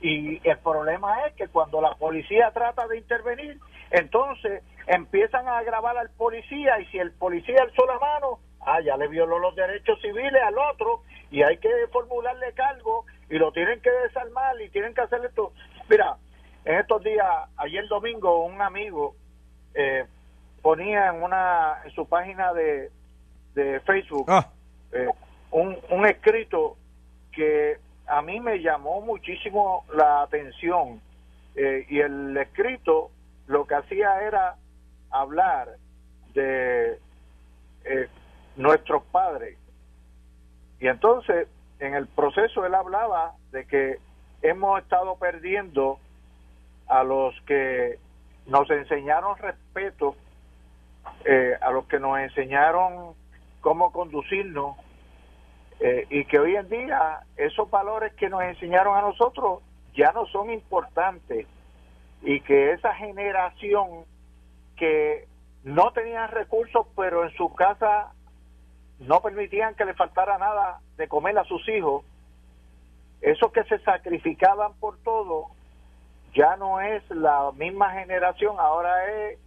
Y 0.01 0.47
el 0.47 0.57
problema 0.59 1.25
es 1.27 1.33
que 1.33 1.47
cuando 1.47 1.79
la 1.81 1.93
policía 1.95 2.51
trata 2.53 2.87
de 2.87 2.97
intervenir, 2.97 3.59
entonces 3.91 4.63
empiezan 4.87 5.47
a 5.47 5.59
agravar 5.59 5.97
al 5.97 6.09
policía 6.11 6.79
y 6.79 6.85
si 6.87 6.97
el 6.97 7.11
policía 7.11 7.57
alzó 7.61 7.85
la 7.85 7.99
mano, 7.99 8.39
ah, 8.61 8.79
ya 8.81 8.97
le 8.97 9.07
violó 9.07 9.39
los 9.39 9.55
derechos 9.55 9.99
civiles 10.01 10.41
al 10.43 10.57
otro 10.57 11.03
y 11.29 11.43
hay 11.43 11.57
que 11.57 11.69
formularle 11.91 12.53
cargo 12.53 13.05
y 13.29 13.37
lo 13.37 13.51
tienen 13.51 13.81
que 13.81 13.91
desarmar 13.91 14.59
y 14.61 14.69
tienen 14.69 14.93
que 14.93 15.01
hacer 15.01 15.23
esto. 15.25 15.53
Mira, 15.89 16.17
en 16.65 16.79
estos 16.79 17.03
días, 17.03 17.27
ayer 17.57 17.87
domingo, 17.87 18.45
un 18.45 18.61
amigo 18.61 19.15
eh, 19.73 20.05
ponía 20.61 21.09
en, 21.09 21.23
una, 21.23 21.81
en 21.85 21.91
su 21.91 22.07
página 22.07 22.53
de, 22.53 22.89
de 23.55 23.79
Facebook 23.81 24.25
Ah, 24.29 24.47
eh, 24.91 25.07
un, 25.51 25.77
un 25.89 26.05
escrito 26.05 26.77
que 27.31 27.77
a 28.07 28.21
mí 28.21 28.39
me 28.39 28.61
llamó 28.61 29.01
muchísimo 29.01 29.85
la 29.93 30.23
atención 30.23 31.01
eh, 31.55 31.85
y 31.89 31.99
el 31.99 32.35
escrito 32.37 33.11
lo 33.51 33.67
que 33.67 33.75
hacía 33.75 34.21
era 34.21 34.55
hablar 35.11 35.75
de 36.33 36.97
eh, 37.83 38.07
nuestros 38.55 39.03
padres. 39.11 39.57
Y 40.79 40.87
entonces 40.87 41.47
en 41.79 41.93
el 41.93 42.07
proceso 42.07 42.65
él 42.65 42.73
hablaba 42.73 43.33
de 43.51 43.65
que 43.65 43.97
hemos 44.41 44.81
estado 44.81 45.17
perdiendo 45.17 45.99
a 46.87 47.03
los 47.03 47.39
que 47.41 47.99
nos 48.47 48.69
enseñaron 48.69 49.37
respeto 49.37 50.15
eh, 51.25 51.55
a 51.59 51.71
los 51.71 51.85
que 51.87 51.99
nos 51.99 52.19
enseñaron 52.19 53.13
cómo 53.59 53.91
conducirnos 53.91 54.77
eh, 55.79 56.07
y 56.09 56.25
que 56.25 56.39
hoy 56.39 56.55
en 56.55 56.69
día 56.69 57.21
esos 57.35 57.69
valores 57.69 58.13
que 58.13 58.29
nos 58.29 58.43
enseñaron 58.43 58.97
a 58.97 59.01
nosotros 59.01 59.61
ya 59.93 60.11
no 60.13 60.25
son 60.27 60.51
importantes 60.51 61.47
y 62.21 62.41
que 62.41 62.73
esa 62.73 62.93
generación 62.95 64.05
que 64.75 65.27
no 65.63 65.91
tenían 65.91 66.29
recursos 66.29 66.87
pero 66.95 67.23
en 67.23 67.31
su 67.35 67.53
casa 67.53 68.13
no 68.99 69.21
permitían 69.21 69.75
que 69.75 69.85
le 69.85 69.93
faltara 69.93 70.37
nada 70.37 70.79
de 70.97 71.07
comer 71.07 71.37
a 71.37 71.43
sus 71.45 71.67
hijos, 71.69 72.03
esos 73.21 73.51
que 73.51 73.63
se 73.63 73.79
sacrificaban 73.79 74.73
por 74.79 74.97
todo, 74.99 75.47
ya 76.33 76.55
no 76.55 76.79
es 76.81 77.07
la 77.09 77.51
misma 77.53 77.91
generación, 77.93 78.57
ahora 78.59 79.09
es 79.11 79.39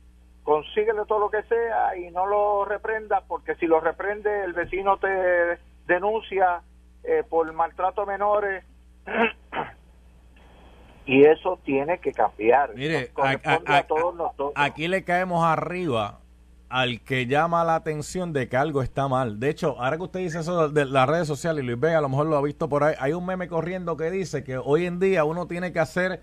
consíguele 0.42 1.06
todo 1.06 1.20
lo 1.20 1.30
que 1.30 1.42
sea 1.44 1.96
y 1.96 2.10
no 2.10 2.26
lo 2.26 2.64
reprenda 2.66 3.22
porque 3.26 3.54
si 3.56 3.66
lo 3.66 3.80
reprende 3.80 4.44
el 4.44 4.52
vecino 4.52 4.98
te 4.98 5.58
denuncia 5.86 6.60
eh, 7.02 7.24
por 7.28 7.50
maltrato 7.52 8.04
menores 8.04 8.62
y 11.06 11.24
eso 11.24 11.58
tiene 11.64 11.98
que 11.98 12.12
cambiar. 12.12 12.74
Mire, 12.74 13.00
Nos 13.02 13.08
corresponde 13.10 13.72
a- 13.72 13.76
a- 13.76 13.78
a 13.78 13.86
todos 13.86 14.14
nosotros. 14.14 14.52
aquí 14.56 14.88
le 14.88 15.04
caemos 15.04 15.44
arriba 15.44 16.20
al 16.70 17.00
que 17.02 17.26
llama 17.26 17.62
la 17.62 17.76
atención 17.76 18.32
de 18.32 18.48
que 18.48 18.56
algo 18.56 18.82
está 18.82 19.06
mal. 19.06 19.38
De 19.38 19.48
hecho, 19.50 19.76
ahora 19.80 19.96
que 19.96 20.02
usted 20.02 20.20
dice 20.20 20.40
eso 20.40 20.68
de 20.70 20.84
las 20.86 21.08
redes 21.08 21.28
sociales, 21.28 21.62
y 21.62 21.66
Luis 21.66 21.78
Vega 21.78 21.98
a 21.98 22.00
lo 22.00 22.08
mejor 22.08 22.26
lo 22.26 22.36
ha 22.36 22.42
visto 22.42 22.68
por 22.68 22.82
ahí, 22.82 22.94
hay 22.98 23.12
un 23.12 23.24
meme 23.24 23.46
corriendo 23.48 23.96
que 23.96 24.10
dice 24.10 24.42
que 24.42 24.56
hoy 24.58 24.86
en 24.86 24.98
día 24.98 25.24
uno 25.24 25.46
tiene 25.46 25.72
que 25.72 25.78
hacer 25.78 26.20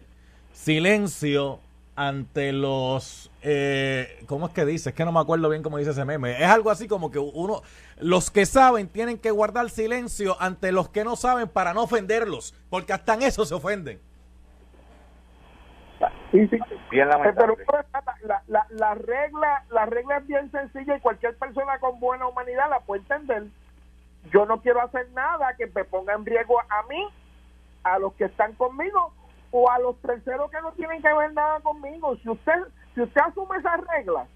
silencio 0.51 1.59
ante 1.95 2.51
los... 2.53 3.31
Eh, 3.43 4.23
¿Cómo 4.27 4.47
es 4.47 4.53
que 4.53 4.65
dice? 4.65 4.89
Es 4.89 4.95
que 4.95 5.05
no 5.05 5.11
me 5.11 5.19
acuerdo 5.19 5.49
bien 5.49 5.61
cómo 5.63 5.77
dice 5.77 5.91
ese 5.91 6.05
meme. 6.05 6.31
Es 6.41 6.47
algo 6.49 6.69
así 6.71 6.87
como 6.87 7.11
que 7.11 7.19
uno... 7.19 7.61
Los 7.99 8.31
que 8.31 8.45
saben 8.45 8.87
tienen 8.87 9.17
que 9.17 9.31
guardar 9.31 9.69
silencio 9.69 10.35
ante 10.41 10.71
los 10.71 10.89
que 10.89 11.03
no 11.03 11.15
saben 11.15 11.47
para 11.47 11.73
no 11.73 11.83
ofenderlos, 11.83 12.53
porque 12.69 12.93
hasta 12.93 13.13
en 13.13 13.23
eso 13.23 13.45
se 13.45 13.53
ofenden. 13.53 13.99
Sí, 16.31 16.47
sí. 16.47 16.57
Bien 16.89 17.09
Pero 17.09 17.09
lamentable. 17.09 17.65
la, 18.23 18.41
la, 18.47 18.65
la 18.69 18.93
regla 18.95 19.63
la 19.69 19.85
regla 19.85 20.17
es 20.17 20.27
bien 20.27 20.49
sencilla 20.51 20.95
y 20.95 21.01
cualquier 21.01 21.37
persona 21.37 21.77
con 21.79 21.99
buena 21.99 22.27
humanidad 22.27 22.69
la 22.69 22.79
puede 22.79 23.01
entender. 23.01 23.43
Yo 24.31 24.45
no 24.45 24.61
quiero 24.61 24.81
hacer 24.81 25.09
nada 25.11 25.55
que 25.57 25.67
me 25.67 25.83
ponga 25.83 26.13
en 26.13 26.25
riesgo 26.25 26.59
a 26.61 26.83
mí, 26.87 27.07
a 27.83 27.99
los 27.99 28.13
que 28.13 28.25
están 28.25 28.53
conmigo 28.53 29.13
o 29.51 29.69
a 29.69 29.79
los 29.79 29.99
terceros 30.01 30.49
que 30.51 30.61
no 30.61 30.71
tienen 30.73 31.01
que 31.01 31.13
ver 31.13 31.33
nada 31.33 31.59
conmigo. 31.59 32.15
Si 32.17 32.29
usted 32.29 32.61
si 32.95 33.01
usted 33.01 33.21
asume 33.21 33.57
esas 33.57 33.81
reglas, 33.87 34.27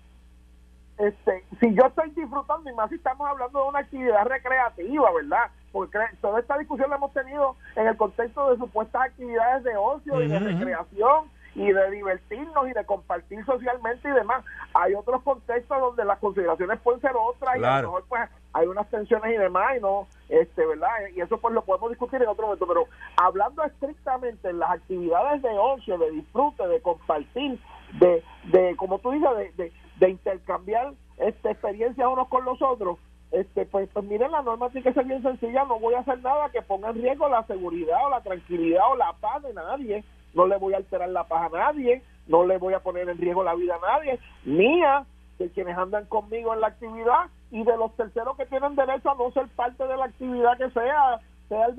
este, 0.98 1.44
si 1.60 1.74
yo 1.76 1.86
estoy 1.88 2.10
disfrutando 2.12 2.70
y 2.70 2.74
más 2.74 2.90
si 2.90 2.96
estamos 2.96 3.28
hablando 3.28 3.62
de 3.62 3.70
una 3.70 3.80
actividad 3.80 4.26
recreativa, 4.26 5.12
¿verdad? 5.14 5.52
Porque 5.72 6.00
toda 6.22 6.40
esta 6.40 6.58
discusión 6.58 6.90
la 6.90 6.96
hemos 6.96 7.12
tenido 7.14 7.56
en 7.76 7.88
el 7.88 7.98
contexto 7.98 8.50
de 8.50 8.58
supuestas 8.58 9.02
actividades 9.04 9.64
de 9.66 9.76
ocio 9.76 10.22
y 10.22 10.28
de 10.28 10.40
recreación 10.40 11.30
y 11.56 11.72
de 11.72 11.92
divertirnos 11.92 12.68
y 12.68 12.74
de 12.74 12.86
compartir 12.86 13.44
socialmente 13.46 14.08
y 14.08 14.12
demás. 14.12 14.44
Hay 14.74 14.94
otros 14.94 15.24
contextos 15.24 15.80
donde 15.80 16.06
las 16.06 16.20
consideraciones 16.20 16.80
pueden 16.82 17.02
ser 17.02 17.14
otras 17.16 17.58
y 17.58 17.64
a 17.64 17.82
lo 17.82 17.88
mejor 17.88 18.06
pues 18.08 18.22
hay 18.54 18.68
unas 18.68 18.90
tensiones 18.90 19.34
y 19.34 19.38
demás 19.38 19.78
y 19.78 19.82
no, 19.82 20.08
este, 20.30 20.66
¿verdad? 20.66 20.90
Y 21.16 21.22
eso 21.22 21.38
pues 21.38 21.54
lo 21.54 21.64
podemos 21.64 21.90
discutir 21.90 22.22
en 22.22 22.30
otro 22.30 22.46
momento, 22.46 22.68
pero 22.68 22.88
hablando 23.18 23.64
estrictamente 23.64 24.50
en 24.50 24.60
las 24.60 24.72
actividades 24.72 25.42
de 25.42 25.58
ocio, 25.58 25.98
de 25.98 26.12
disfrute, 26.12 26.68
de 26.68 26.82
compartir, 26.82 27.60
de, 28.00 28.24
de 28.52 28.76
como 28.76 29.00
tú 29.00 29.12
dices, 29.12 29.30
de, 29.38 29.64
de, 29.64 29.74
de 30.00 30.10
intercambiar 30.10 30.94
este, 31.18 31.52
experiencias 31.52 32.08
unos 32.08 32.28
con 32.28 32.44
los 32.46 32.62
otros, 32.62 32.98
este, 33.32 33.66
pues, 33.66 33.90
pues 33.92 34.06
miren, 34.06 34.32
la 34.32 34.42
norma 34.42 34.70
tiene 34.70 34.84
que 34.84 34.94
ser 34.94 35.06
bien 35.06 35.22
sencilla, 35.22 35.66
no 35.66 35.80
voy 35.80 35.94
a 35.94 36.00
hacer 36.00 36.22
nada 36.22 36.50
que 36.50 36.62
ponga 36.62 36.90
en 36.90 37.02
riesgo 37.02 37.28
la 37.28 37.44
seguridad 37.48 38.06
o 38.06 38.10
la 38.10 38.22
tranquilidad 38.22 38.84
o 38.92 38.96
la 38.96 39.14
paz 39.14 39.44
de 39.44 39.54
nadie, 39.54 40.04
no 40.36 40.46
le 40.46 40.58
voy 40.58 40.74
a 40.74 40.78
alterar 40.78 41.10
la 41.10 41.24
paz 41.24 41.52
a 41.52 41.58
nadie, 41.58 42.04
no 42.28 42.46
le 42.46 42.58
voy 42.58 42.74
a 42.74 42.80
poner 42.80 43.10
en 43.10 43.18
riesgo 43.18 43.44
la 43.44 43.56
vida 43.56 43.76
a 43.82 43.88
nadie, 43.98 44.20
mía, 44.44 45.06
de 45.40 45.50
quienes 45.52 45.78
andan 45.78 46.06
conmigo 46.06 46.54
en 46.54 46.62
la 46.62 46.68
actividad 46.68 47.26
y 47.52 47.64
de 47.64 47.76
los 47.78 47.94
terceros 47.96 48.38
que 48.38 48.46
tienen 48.46 48.76
derecho 48.76 49.12
a 49.12 49.16
no 49.16 49.32
ser 49.32 49.48
parte 49.56 49.86
de 49.88 49.98
la 49.98 50.06
actividad 50.06 50.58
que 50.58 50.70
sea, 50.72 51.20
sea, 51.50 51.66
el, 51.66 51.76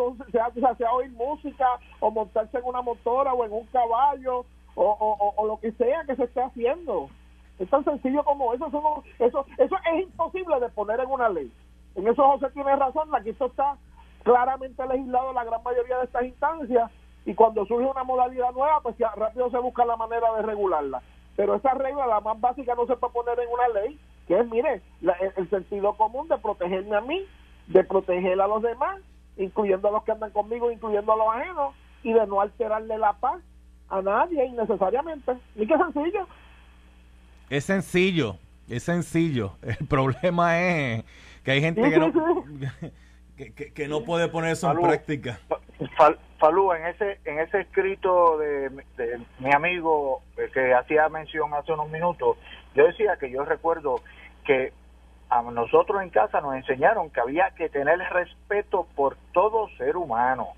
sea, 0.77 0.93
oír 0.93 1.11
música 1.13 1.67
o 2.01 2.11
montarse 2.11 2.59
en 2.59 2.65
una 2.65 2.83
motora 2.83 3.33
o 3.33 3.45
en 3.45 3.53
un 3.53 3.67
caballo 3.67 4.45
o, 4.75 4.85
o, 4.85 5.33
o- 5.37 5.47
lo 5.47 5.59
que 5.59 5.73
sea 5.73 6.05
que 6.05 6.17
se 6.17 6.25
esté 6.25 6.43
haciendo. 6.43 7.09
Es 7.59 7.69
tan 7.71 7.83
sencillo 7.85 8.23
como 8.25 8.53
eso. 8.53 8.67
Eso, 8.67 9.03
eso, 9.19 9.47
eso 9.57 9.77
es 9.95 10.03
imposible 10.03 10.61
de 10.61 10.69
poner 10.69 11.01
en 11.01 11.11
una 11.11 11.31
ley. 11.31 11.51
En 11.95 12.07
eso 12.07 12.23
José 12.23 12.51
tiene 12.53 12.77
razón. 12.77 13.09
Aquí 13.15 13.31
esto 13.31 13.47
está 13.47 13.77
claramente 14.23 14.87
legislado 14.87 15.31
en 15.31 15.37
la 15.37 15.45
gran 15.45 15.63
mayoría 15.63 15.99
de 15.99 16.05
estas 16.05 16.25
instancias 16.25 16.91
y 17.27 17.35
cuando 17.35 17.67
surge 17.67 17.85
una 17.87 18.05
modalidad 18.05 18.53
nueva, 18.53 18.81
pues 18.83 18.97
ya 18.99 19.11
rápido 19.17 19.51
se 19.51 19.59
busca 19.59 19.85
la 19.85 19.97
manera 19.97 20.33
de 20.37 20.43
regularla. 20.43 21.03
Pero 21.37 21.55
esa 21.57 21.75
regla, 21.75 22.07
la 22.07 22.21
más 22.21 22.41
básica, 22.41 22.75
no 22.75 22.87
se 22.87 22.97
puede 22.97 23.13
poner 23.13 23.39
en 23.41 23.49
una 23.53 23.69
ley, 23.81 23.99
que 24.27 24.39
es, 24.41 24.49
mire, 24.49 24.81
la- 25.03 25.13
el, 25.15 25.33
el 25.37 25.51
sentido 25.51 25.95
común 25.97 26.29
de 26.29 26.39
protegerme 26.39 26.97
a 26.97 27.01
mí, 27.03 27.27
de 27.67 27.85
proteger 27.85 28.41
a 28.41 28.47
los 28.47 28.63
demás, 28.63 29.01
incluyendo 29.37 29.89
a 29.89 29.91
los 29.91 30.05
que 30.05 30.13
andan 30.13 30.31
conmigo, 30.31 30.71
incluyendo 30.71 31.13
a 31.13 31.17
los 31.17 31.29
ajenos, 31.35 31.75
y 32.03 32.13
de 32.15 32.27
no 32.27 32.41
alterarle 32.41 32.97
la 32.97 33.13
paz 33.15 33.43
a 33.89 34.01
nadie 34.01 34.45
innecesariamente. 34.47 35.33
Y 35.57 35.67
qué 35.67 35.77
sencillo. 35.77 36.27
Es 37.51 37.65
sencillo, 37.65 38.37
es 38.69 38.83
sencillo. 38.85 39.53
El 39.63 39.87
problema 39.89 40.59
es 40.61 41.05
que 41.45 41.51
hay 41.51 41.61
gente 41.61 41.85
Sí, 41.85 41.91
que 41.91 41.99
no, 41.99 42.13
sí, 42.13 42.91
que, 43.37 43.53
que- 43.53 43.73
que 43.73 43.89
no 43.89 44.03
puede 44.05 44.29
poner 44.29 44.53
eso 44.53 44.71
en 44.71 44.81
práctica. 44.81 45.39
Fal- 45.97 46.19
Falú, 46.39 46.73
en 46.73 46.87
ese, 46.87 47.19
en 47.25 47.39
ese 47.39 47.61
escrito 47.63 48.37
de, 48.39 48.71
mi 49.39 49.53
amigo 49.55 50.21
eh, 50.37 50.51
que 50.53 50.75
hacía 50.75 51.09
mención 51.09 51.55
hace 51.55 51.73
unos 51.73 51.89
minutos, 51.91 52.37
yo 52.75 52.87
decía 52.87 53.17
que 53.19 53.31
yo 53.31 53.45
recuerdo 53.45 54.01
que 54.45 54.73
a 55.31 55.41
nosotros 55.43 56.03
en 56.03 56.11
casa 56.11 56.41
nos 56.41 56.55
enseñaron 56.55 57.11
que 57.11 57.21
había 57.21 57.51
que 57.53 57.69
tener 57.69 57.99
respeto 57.99 58.87
por 58.95 59.17
todo 59.33 59.69
ser 59.79 59.97
humano, 59.97 60.49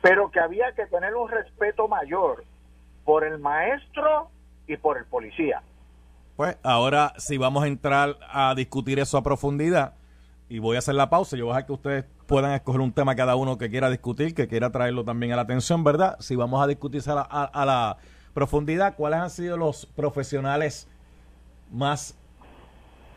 pero 0.00 0.30
que 0.30 0.40
había 0.40 0.72
que 0.72 0.86
tener 0.86 1.14
un 1.14 1.28
respeto 1.28 1.86
mayor 1.86 2.44
por 3.04 3.24
el 3.24 3.38
maestro 3.38 4.28
y 4.66 4.76
por 4.76 4.98
el 4.98 5.04
policía. 5.04 5.62
Pues 6.36 6.56
ahora 6.62 7.12
sí 7.16 7.38
vamos 7.38 7.62
a 7.62 7.68
entrar 7.68 8.16
a 8.28 8.54
discutir 8.56 8.98
eso 8.98 9.16
a 9.18 9.22
profundidad 9.22 9.94
y 10.52 10.58
voy 10.58 10.76
a 10.76 10.80
hacer 10.80 10.94
la 10.96 11.08
pausa. 11.08 11.34
Yo 11.34 11.46
voy 11.46 11.52
a 11.52 11.56
dejar 11.56 11.66
que 11.66 11.72
ustedes 11.72 12.04
puedan 12.26 12.52
escoger 12.52 12.82
un 12.82 12.92
tema 12.92 13.16
cada 13.16 13.36
uno 13.36 13.56
que 13.56 13.70
quiera 13.70 13.88
discutir, 13.88 14.34
que 14.34 14.48
quiera 14.48 14.70
traerlo 14.70 15.02
también 15.02 15.32
a 15.32 15.36
la 15.36 15.42
atención, 15.42 15.82
¿verdad? 15.82 16.16
Si 16.20 16.36
vamos 16.36 16.62
a 16.62 16.66
discutir 16.66 17.00
a 17.06 17.14
la, 17.14 17.22
a- 17.22 17.44
a 17.44 17.64
la 17.64 17.96
profundidad, 18.34 18.94
¿cuáles 18.94 19.20
han 19.20 19.30
sido 19.30 19.56
los 19.56 19.86
profesionales 19.86 20.88
más 21.70 22.18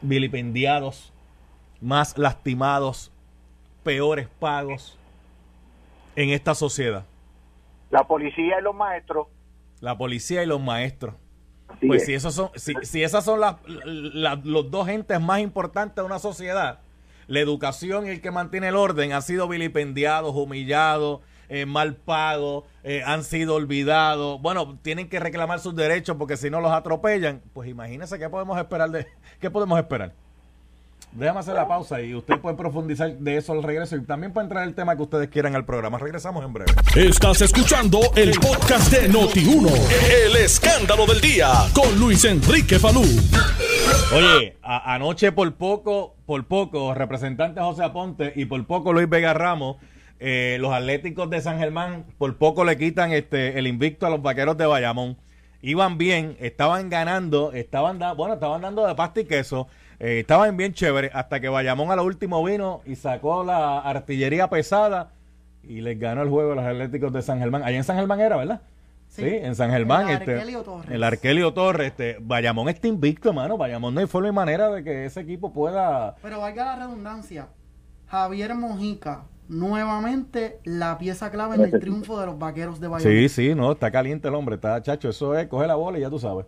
vilipendiados, 0.01 1.11
más 1.81 2.17
lastimados, 2.17 3.11
peores 3.83 4.29
pagos 4.39 4.97
en 6.15 6.29
esta 6.29 6.55
sociedad? 6.55 7.03
La 7.91 8.07
policía 8.07 8.59
y 8.59 8.63
los 8.63 8.73
maestros. 8.75 9.27
La 9.81 9.97
policía 9.97 10.41
y 10.41 10.45
los 10.45 10.61
maestros. 10.61 11.15
así 11.67 11.85
Pues 11.87 12.03
es. 12.03 12.05
si 12.07 12.13
esos 12.13 12.33
son, 12.33 12.49
si, 12.55 12.75
si 12.83 13.03
esas 13.03 13.25
son 13.25 13.41
las, 13.41 13.57
la- 13.67 14.39
los 14.41 14.71
dos 14.71 14.87
entes 14.87 15.19
más 15.19 15.41
importantes 15.41 15.97
de 15.97 16.03
una 16.03 16.19
sociedad, 16.19 16.79
la 17.27 17.39
educación 17.39 18.07
y 18.07 18.09
el 18.09 18.21
que 18.21 18.31
mantiene 18.31 18.69
el 18.69 18.75
orden 18.75 19.13
han 19.13 19.21
sido 19.21 19.47
vilipendiados, 19.47 20.35
humillados, 20.35 21.21
eh, 21.49 21.65
mal 21.65 21.95
pagos, 21.95 22.65
eh, 22.83 23.03
han 23.05 23.23
sido 23.23 23.55
olvidados. 23.55 24.41
Bueno, 24.41 24.77
tienen 24.81 25.09
que 25.09 25.19
reclamar 25.19 25.59
sus 25.59 25.75
derechos 25.75 26.17
porque 26.17 26.37
si 26.37 26.49
no 26.49 26.61
los 26.61 26.71
atropellan. 26.71 27.41
Pues 27.53 27.69
imagínense 27.69 28.17
qué 28.19 28.29
podemos 28.29 28.57
esperar 28.57 28.89
de, 28.89 29.07
qué 29.39 29.49
podemos 29.49 29.77
esperar. 29.79 30.13
Déjame 31.11 31.39
hacer 31.39 31.53
la 31.53 31.65
pausa 31.65 32.01
y 32.01 32.13
usted 32.13 32.39
puede 32.39 32.57
profundizar 32.57 33.17
de 33.17 33.37
eso 33.37 33.53
al 33.53 33.63
regreso 33.63 33.95
y 33.95 34.01
también 34.01 34.33
puede 34.33 34.45
entrar 34.45 34.67
el 34.67 34.75
tema 34.75 34.97
que 34.97 35.03
ustedes 35.03 35.29
quieran 35.29 35.55
al 35.55 35.65
programa. 35.65 35.97
Regresamos 35.97 36.43
en 36.43 36.51
breve. 36.51 36.73
Estás 36.93 37.41
escuchando 37.41 38.01
el 38.17 38.31
podcast 38.31 38.91
de 38.91 39.09
Noti1. 39.09 39.71
El 40.25 40.35
escándalo 40.35 41.05
del 41.05 41.21
día 41.21 41.53
con 41.73 41.97
Luis 41.97 42.25
Enrique 42.25 42.79
Falú. 42.79 43.05
Oye, 44.13 44.55
a- 44.61 44.93
anoche 44.93 45.31
por 45.31 45.53
poco, 45.55 46.15
por 46.25 46.45
poco, 46.45 46.93
representante 46.93 47.59
José 47.59 47.83
Aponte 47.83 48.31
y 48.35 48.45
por 48.45 48.65
poco 48.65 48.93
Luis 48.93 49.09
Vega 49.09 49.33
Ramos, 49.33 49.77
eh, 50.19 50.57
los 50.61 50.71
Atléticos 50.73 51.29
de 51.29 51.41
San 51.41 51.57
Germán, 51.59 52.05
por 52.17 52.37
poco 52.37 52.63
le 52.63 52.77
quitan 52.77 53.11
este 53.11 53.59
el 53.59 53.67
invicto 53.67 54.05
a 54.05 54.09
los 54.09 54.21
Vaqueros 54.21 54.57
de 54.57 54.65
Bayamón. 54.67 55.17
Iban 55.61 55.97
bien, 55.97 56.37
estaban 56.39 56.89
ganando, 56.89 57.51
estaban 57.51 57.99
bueno, 58.15 58.35
estaban 58.35 58.61
dando 58.61 58.85
de 58.87 58.95
pasta 58.95 59.19
y 59.21 59.25
queso, 59.25 59.67
eh, 59.99 60.19
estaban 60.19 60.55
bien 60.55 60.73
chéveres, 60.73 61.11
hasta 61.13 61.39
que 61.41 61.49
Bayamón 61.49 61.91
a 61.91 61.95
lo 61.97 62.03
último 62.03 62.43
vino 62.43 62.81
y 62.85 62.95
sacó 62.95 63.43
la 63.43 63.79
artillería 63.79 64.47
pesada 64.49 65.11
y 65.63 65.81
les 65.81 65.99
ganó 65.99 66.21
el 66.21 66.29
juego 66.29 66.53
a 66.53 66.55
los 66.55 66.65
Atléticos 66.65 67.11
de 67.11 67.21
San 67.23 67.39
Germán. 67.39 67.63
Allá 67.63 67.77
en 67.77 67.83
San 67.83 67.97
Germán 67.97 68.19
era, 68.21 68.37
¿verdad? 68.37 68.61
Sí, 69.15 69.21
Sí. 69.21 69.27
en 69.27 69.55
San 69.55 69.71
Germán. 69.71 70.09
El 70.09 70.17
este, 70.17 70.33
Arkelio 70.33 70.61
Torres. 70.63 70.91
El 70.91 71.03
Arkelio 71.03 71.53
Torres. 71.53 71.87
Este, 71.87 72.17
Bayamón 72.19 72.67
está 72.69 72.87
invicto, 72.87 73.29
hermano. 73.29 73.57
Bayamón 73.57 73.93
no 73.93 74.01
hay 74.01 74.07
forma 74.07 74.29
y 74.29 74.31
manera 74.33 74.69
de 74.69 74.83
que 74.83 75.05
ese 75.05 75.21
equipo 75.21 75.53
pueda... 75.53 76.15
Pero 76.21 76.39
valga 76.41 76.65
la 76.65 76.75
redundancia, 76.75 77.47
Javier 78.07 78.55
Mojica, 78.55 79.23
nuevamente 79.47 80.59
la 80.63 80.97
pieza 80.97 81.31
clave 81.31 81.55
en 81.55 81.61
el 81.61 81.79
triunfo 81.79 82.19
de 82.19 82.25
los 82.25 82.37
vaqueros 82.37 82.79
de 82.79 82.87
Bayamón. 82.87 83.13
Sí, 83.13 83.29
sí, 83.29 83.55
no, 83.55 83.71
está 83.71 83.91
caliente 83.91 84.27
el 84.27 84.35
hombre, 84.35 84.55
está 84.55 84.81
chacho, 84.81 85.09
eso 85.09 85.37
es, 85.37 85.47
coge 85.47 85.67
la 85.67 85.75
bola 85.75 85.97
y 85.97 86.01
ya 86.01 86.09
tú 86.09 86.19
sabes. 86.19 86.45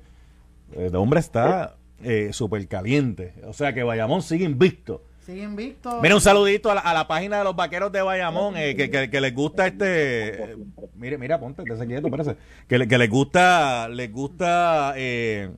El 0.73 0.95
hombre 0.95 1.19
está 1.19 1.77
eh, 2.03 2.30
súper 2.34 2.67
caliente, 2.67 3.34
o 3.45 3.53
sea 3.53 3.73
que 3.73 3.84
Bayamón 3.84 4.21
sigue 4.21 4.45
invicto. 4.45 5.03
Sigue 5.27 5.43
invicto. 5.43 5.99
Mira, 6.01 6.15
un 6.15 6.21
saludito 6.21 6.71
a 6.71 6.75
la, 6.75 6.79
a 6.81 6.93
la 6.93 7.05
página 7.05 7.37
de 7.39 7.43
los 7.43 7.53
vaqueros 7.53 7.91
de 7.91 8.01
Bayamón, 8.01 8.55
eh, 8.55 8.75
que, 8.77 8.89
que- 8.89 9.09
que 9.09 9.19
les 9.21 9.35
gusta 9.35 9.67
este... 9.67 10.53
eh, 10.53 10.57
mire, 10.95 11.17
mira, 11.17 11.37
ponte, 11.37 11.63
te 11.63 11.85
quieto, 11.85 12.09
parece. 12.09 12.37
Que, 12.65 12.77
le- 12.77 12.87
que 12.87 12.97
les 12.97 13.09
gusta, 13.09 13.89
les 13.89 14.09
gusta... 14.09 14.93
eh, 14.95 15.51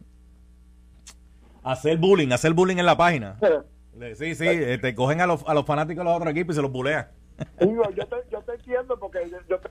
Hacer 1.61 1.97
bullying, 1.97 2.31
hacer 2.31 2.53
bullying 2.53 2.77
en 2.77 2.85
la 2.85 2.97
página. 2.97 3.37
Sí, 4.15 4.33
sí, 4.33 4.47
eh, 4.47 4.77
te 4.81 4.95
cogen 4.95 5.19
a 5.19 5.27
los, 5.27 5.43
a 5.45 5.53
los 5.53 5.65
fanáticos 5.65 6.05
de 6.05 6.09
los 6.09 6.15
otros 6.17 6.31
equipos 6.31 6.53
y 6.53 6.57
se 6.57 6.61
los 6.61 6.71
bulean. 6.71 7.09
Digo, 7.59 7.83
yo, 7.91 8.07
te, 8.07 8.15
yo 8.31 8.41
te 8.43 8.53
entiendo 8.53 8.97
porque 8.97 9.19
yo, 9.29 9.37
yo 9.49 9.59
te 9.59 9.67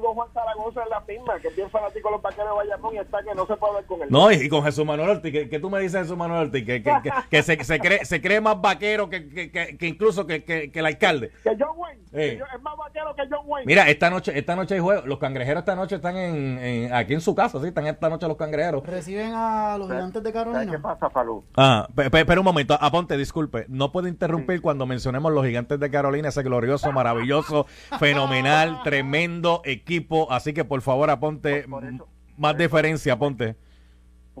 Juan 0.00 0.28
Zaragoza 0.32 0.82
es 0.82 0.90
la 0.90 1.00
misma, 1.00 1.38
que 1.40 1.48
es 1.48 1.56
bien 1.56 1.70
fanático 1.70 2.08
de 2.08 2.12
los 2.14 2.22
vaqueros 2.22 2.48
de 2.50 2.54
Bayamón 2.56 2.94
y 2.94 2.98
está 2.98 3.22
que 3.22 3.34
no 3.34 3.46
se 3.46 3.56
puede 3.56 3.74
ver 3.74 3.84
con 3.86 4.02
él. 4.02 4.08
No, 4.10 4.30
y, 4.30 4.48
con 4.48 4.62
Jesús 4.64 4.84
Manuel 4.84 5.10
Ortiz, 5.10 5.32
¿qué, 5.32 5.48
qué 5.48 5.58
tú 5.58 5.70
me 5.70 5.78
dices 5.80 5.94
de 5.94 5.98
Jesús 6.00 6.16
Manuel 6.16 6.46
Ortiz? 6.46 6.64
Que, 6.64 6.82
que, 6.82 6.92
que, 7.02 7.10
que 7.30 7.42
se, 7.42 7.62
se, 7.64 7.78
cree, 7.78 8.04
se 8.04 8.20
cree 8.20 8.40
más 8.40 8.60
vaquero 8.60 9.08
que, 9.08 9.28
que, 9.28 9.50
que, 9.50 9.76
que 9.76 9.86
incluso 9.86 10.26
que, 10.26 10.44
que, 10.44 10.70
que 10.70 10.78
el 10.78 10.86
alcalde. 10.86 11.30
Que 11.42 11.56
John 11.58 11.76
Wayne, 11.76 12.00
Eh. 12.12 12.40
es 12.54 12.62
más 12.62 12.76
vaquero 12.76 13.14
que 13.14 13.22
John 13.30 13.44
Wayne. 13.46 13.66
Mira, 13.66 13.88
esta 13.88 14.10
noche, 14.10 14.36
esta 14.38 14.56
noche 14.56 14.74
hay 14.74 14.80
juego. 14.80 15.02
Los 15.06 15.18
cangrejeros 15.18 15.60
esta 15.60 15.74
noche 15.76 15.96
están 15.96 16.16
en, 16.16 16.58
en- 16.58 16.94
aquí 16.94 17.14
en 17.14 17.20
su 17.20 17.34
casa, 17.34 17.60
sí, 17.60 17.68
están 17.68 17.86
esta 17.86 18.08
noche 18.08 18.26
los 18.28 18.36
cangrejeros. 18.36 18.84
Reciben 18.86 19.32
a 19.34 19.76
los 19.78 19.88
gigantes 19.88 20.22
de 20.22 20.32
¿Sabes 20.32 20.46
qué 20.46 20.52
Carolina. 20.52 20.82
pasa, 20.82 21.10
Falú? 21.10 21.44
Ah, 21.56 21.88
pe- 21.94 22.10
pe- 22.10 22.24
pero 22.24 22.40
un 22.40 22.44
momento, 22.44 22.76
aponte, 22.80 23.16
disculpe, 23.16 23.66
no 23.68 23.92
puedo 23.92 24.08
interrumpir 24.08 24.60
cuando 24.62 24.86
mencionemos 24.86 25.32
los 25.32 25.44
gigantes 25.44 25.78
de 25.80 25.90
Carolina, 25.90 26.28
ese 26.28 26.42
glorioso, 26.42 26.92
maravilloso, 26.92 27.66
fenomenal, 27.98 28.80
tremendo 28.84 29.62
equipo, 29.64 29.85
así 30.30 30.52
que 30.52 30.64
por 30.64 30.80
favor 30.82 31.10
aponte 31.10 31.62
Por- 31.62 31.70
por 31.80 31.84
eso- 31.84 32.04
m- 32.04 32.34
más 32.38 32.56
deferencia, 32.56 33.14
aponte. 33.14 33.56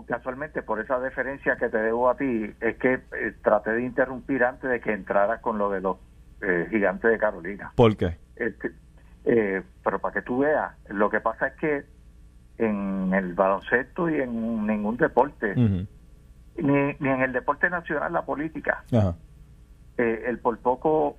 Casualmente, 0.06 0.62
por 0.62 0.78
esa 0.80 0.98
deferencia 1.00 1.56
que 1.56 1.68
te 1.70 1.78
debo 1.78 2.10
a 2.10 2.16
ti, 2.16 2.52
es 2.60 2.76
que 2.76 2.94
eh, 2.94 3.34
traté 3.42 3.70
de 3.70 3.82
interrumpir 3.82 4.44
antes 4.44 4.68
de 4.70 4.80
que 4.80 4.92
entraras 4.92 5.40
con 5.40 5.56
lo 5.56 5.70
de 5.70 5.80
los 5.80 5.96
eh, 6.42 6.66
gigantes 6.70 7.10
de 7.10 7.16
Carolina. 7.18 7.72
¿Por 7.74 7.96
qué? 7.96 8.18
Este, 8.36 8.72
eh, 9.24 9.62
pero 9.82 9.98
para 9.98 10.12
que 10.12 10.20
tú 10.22 10.40
veas, 10.40 10.74
lo 10.88 11.08
que 11.08 11.20
pasa 11.20 11.46
es 11.46 11.54
que 11.54 11.84
en 12.58 13.12
el 13.14 13.32
baloncesto 13.32 14.10
y 14.10 14.20
en 14.20 14.66
ningún 14.66 14.98
deporte, 14.98 15.54
ni, 15.56 15.72
ni 16.56 17.08
en 17.08 17.22
el 17.22 17.32
deporte 17.32 17.70
nacional, 17.70 18.12
la 18.12 18.26
política, 18.26 18.84
eh, 19.96 20.24
el 20.26 20.38
por 20.40 20.58
poco 20.58 21.16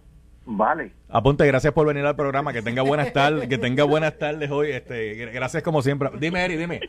vale. 0.47 0.91
Aponte, 1.09 1.45
gracias 1.45 1.73
por 1.73 1.85
venir 1.85 2.05
al 2.05 2.15
programa, 2.15 2.53
que 2.53 2.61
tenga 2.61 2.81
buenas 2.81 3.13
tardes, 3.13 3.47
que 3.47 3.57
tenga 3.57 3.83
buenas 3.83 4.17
tardes 4.17 4.49
hoy, 4.49 4.71
este, 4.71 5.13
gracias 5.27 5.61
como 5.61 5.81
siempre. 5.81 6.09
Dime, 6.19 6.43
Eri, 6.43 6.57
dime. 6.57 6.81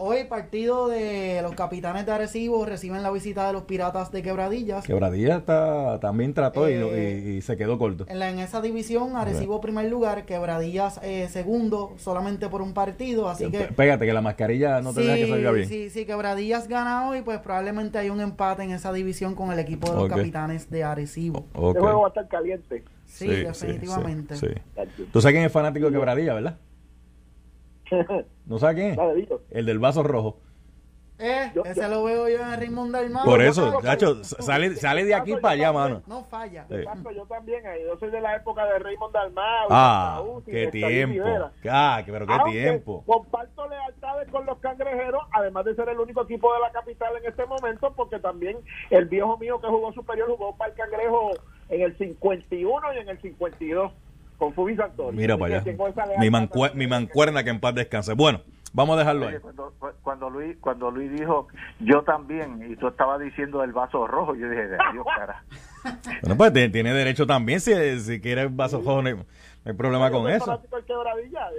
Hoy 0.00 0.24
partido 0.24 0.88
de 0.88 1.40
los 1.42 1.54
capitanes 1.54 2.06
de 2.06 2.12
Arecibo 2.12 2.64
reciben 2.64 3.02
la 3.02 3.10
visita 3.10 3.46
de 3.46 3.52
los 3.52 3.62
piratas 3.64 4.10
de 4.12 4.22
Quebradillas. 4.22 4.84
Quebradilla 4.84 5.38
está, 5.38 5.98
también 6.00 6.34
trató 6.34 6.68
y- 6.68 6.74
Eh, 6.74 7.22
y, 7.26 7.30
y 7.36 7.40
se 7.42 7.56
quedó 7.56 7.78
corto. 7.78 8.04
En, 8.08 8.18
la- 8.18 8.30
en 8.30 8.38
esa 8.38 8.60
división, 8.60 9.16
Arecibo 9.16 9.60
primer 9.60 9.90
lugar, 9.90 10.24
Quebradillas 10.24 11.00
eh, 11.02 11.28
segundo, 11.28 11.94
solamente 11.98 12.48
por 12.48 12.62
un 12.62 12.72
partido, 12.74 13.28
así 13.28 13.50
que... 13.50 13.64
Pégate, 13.64 14.06
que 14.06 14.12
la 14.12 14.20
mascarilla 14.22 14.80
no 14.80 14.92
te 14.94 15.00
deja 15.00 15.16
que 15.16 15.28
salga 15.28 15.50
bien. 15.52 15.68
Sí, 15.68 15.90
sí, 15.90 16.04
Quebradillas 16.06 16.68
gana 16.68 17.08
hoy, 17.08 17.22
pues 17.22 17.38
probablemente 17.40 17.98
hay 17.98 18.10
un 18.10 18.20
empate 18.20 18.62
en 18.62 18.70
esa 18.70 18.92
división 18.92 19.34
con 19.34 19.52
el 19.52 19.58
equipo 19.58 19.88
de 19.90 19.96
los 19.96 20.08
capitanes 20.08 20.70
de 20.70 20.84
Arecibo. 20.84 21.46
Ok. 21.54 21.68
Este 21.70 21.80
juego 21.80 22.00
va 22.02 22.06
a 22.06 22.08
estar 22.08 22.28
caliente. 22.28 22.84
Sí, 23.06 23.26
Sí, 23.26 23.34
sí, 23.36 23.66
definitivamente. 23.66 24.36
sí, 24.36 24.46
sí. 24.96 25.08
Tú 25.12 25.20
sabes 25.22 25.34
quién 25.34 25.44
es 25.46 25.52
fanático 25.52 25.86
de 25.86 25.92
Quebradilla, 25.92 26.34
¿verdad? 26.34 26.58
¿No 28.46 28.58
sabes 28.58 28.76
quién 28.76 28.90
es? 28.92 29.30
El 29.50 29.66
del 29.66 29.78
vaso 29.78 30.02
rojo. 30.02 30.38
Eh, 31.20 31.50
Yo- 31.52 31.64
ese 31.64 31.88
lo 31.88 32.04
veo 32.04 32.28
yo 32.28 32.38
en 32.38 33.12
mar. 33.12 33.24
Por 33.24 33.42
eso, 33.42 33.80
Nacho, 33.82 34.22
sale, 34.22 34.76
sale 34.76 35.04
de 35.04 35.14
aquí 35.14 35.34
para 35.34 35.54
allá, 35.54 35.72
mano. 35.72 36.02
No 36.06 36.22
falla. 36.24 36.64
Sí. 36.68 36.74
Exacto, 36.76 37.10
yo 37.10 37.24
también. 37.26 37.66
eh, 37.66 37.82
Yo 37.86 37.98
soy 37.98 38.10
de 38.10 38.20
la 38.20 38.36
época 38.36 38.64
de 38.66 38.78
Raymond 38.78 39.12
Dalmau. 39.12 39.66
Ah, 39.68 40.22
qué 40.46 40.68
tiempo. 40.68 41.24
Ah, 41.68 42.02
pero 42.06 42.24
qué 42.26 42.32
Aunque 42.32 42.52
tiempo. 42.52 43.02
Comparto 43.04 43.68
lealtades 43.68 44.28
con 44.30 44.46
los 44.46 44.58
cangrejeros, 44.58 45.22
además 45.32 45.64
de 45.64 45.74
ser 45.74 45.88
el 45.88 45.98
único 45.98 46.22
equipo 46.22 46.54
de 46.54 46.60
la 46.60 46.70
capital 46.70 47.16
en 47.16 47.26
este 47.28 47.44
momento, 47.46 47.92
porque 47.96 48.20
también 48.20 48.56
el 48.90 49.06
viejo 49.06 49.36
mío 49.38 49.60
que 49.60 49.66
jugó 49.66 49.92
superior 49.92 50.28
jugó 50.28 50.56
para 50.56 50.70
el 50.70 50.76
cangrejo 50.76 51.30
en 51.68 51.80
el 51.82 51.98
51 51.98 52.94
y 52.94 52.98
en 52.98 53.08
el 53.08 53.20
52 53.20 53.92
con 54.38 54.54
Fubi 54.54 54.76
Santori. 54.76 55.16
Mira 55.16 55.36
para 55.36 55.56
allá. 55.60 55.72
Mi, 56.18 56.28
mancue- 56.30 56.72
mi 56.74 56.86
mancuerna 56.86 57.42
que 57.44 57.50
en 57.50 57.60
paz 57.60 57.74
descanse. 57.74 58.14
Bueno, 58.14 58.40
vamos 58.72 58.96
a 58.96 59.00
dejarlo 59.00 59.28
ahí. 59.28 59.36
Cuando, 59.40 59.74
cuando 60.02 60.30
Luis 60.30 60.56
cuando 60.60 60.90
Luis 60.90 61.10
dijo 61.12 61.48
yo 61.80 62.02
también 62.02 62.70
y 62.70 62.76
tú 62.76 62.88
estabas 62.88 63.20
diciendo 63.20 63.62
el 63.62 63.72
vaso 63.72 64.06
rojo 64.06 64.34
yo 64.34 64.48
dije 64.48 64.68
Dios 64.92 65.06
cara 65.16 65.42
Bueno, 66.22 66.36
pues 66.36 66.52
tiene 66.52 66.92
derecho 66.92 67.26
también 67.26 67.60
si, 67.60 68.00
si 68.00 68.20
quiere 68.20 68.46
vaso 68.48 68.78
rojo, 68.78 69.02
no 69.02 69.08
hay, 69.08 69.14
no 69.14 69.24
hay 69.64 69.72
problema 69.74 70.10
con 70.10 70.28
eso. 70.30 70.60
yo 70.86 71.02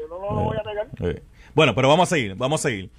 no 0.10 0.20
lo 0.20 0.42
voy 0.44 0.58
a 0.58 0.64
negar. 0.64 0.88
Sí. 0.98 1.22
Bueno, 1.56 1.74
pero 1.76 1.88
vamos 1.90 2.12
a 2.12 2.16
seguir, 2.16 2.36
vamos 2.36 2.64
a 2.64 2.70
seguir. 2.70 2.90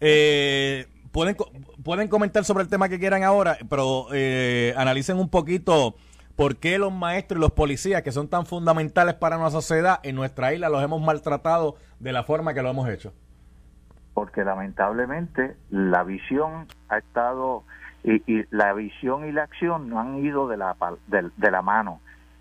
Eh, 0.00 0.86
pueden, 1.12 1.36
pueden 1.84 2.08
comentar 2.08 2.44
sobre 2.44 2.62
el 2.64 2.70
tema 2.70 2.88
que 2.88 2.98
quieran 2.98 3.22
ahora, 3.22 3.58
pero 3.68 4.06
eh, 4.12 4.72
analicen 4.76 5.18
un 5.18 5.28
poquito 5.28 5.94
por 6.38 6.56
qué 6.56 6.78
los 6.78 6.92
maestros 6.92 7.38
y 7.38 7.40
los 7.42 7.50
policías, 7.52 8.02
que 8.02 8.12
son 8.12 8.28
tan 8.28 8.46
fundamentales 8.46 9.14
para 9.16 9.36
nuestra 9.36 9.60
sociedad, 9.60 9.98
en 10.04 10.14
nuestra 10.14 10.54
isla 10.54 10.68
los 10.68 10.82
hemos 10.82 11.02
maltratado 11.02 11.74
de 11.98 12.12
la 12.12 12.22
forma 12.22 12.54
que 12.54 12.62
lo 12.62 12.70
hemos 12.70 12.88
hecho. 12.88 13.12
porque 14.14 14.44
lamentablemente 14.44 15.56
la 15.70 16.02
visión 16.04 16.66
ha 16.88 16.98
estado 16.98 17.64
y, 18.04 18.22
y 18.32 18.44
la 18.50 18.72
visión 18.72 19.26
y 19.28 19.32
la 19.32 19.42
acción 19.44 19.88
no 19.88 20.00
han 20.00 20.18
ido 20.24 20.48
de 20.48 20.56
la 20.56 21.62
mano 21.62 22.00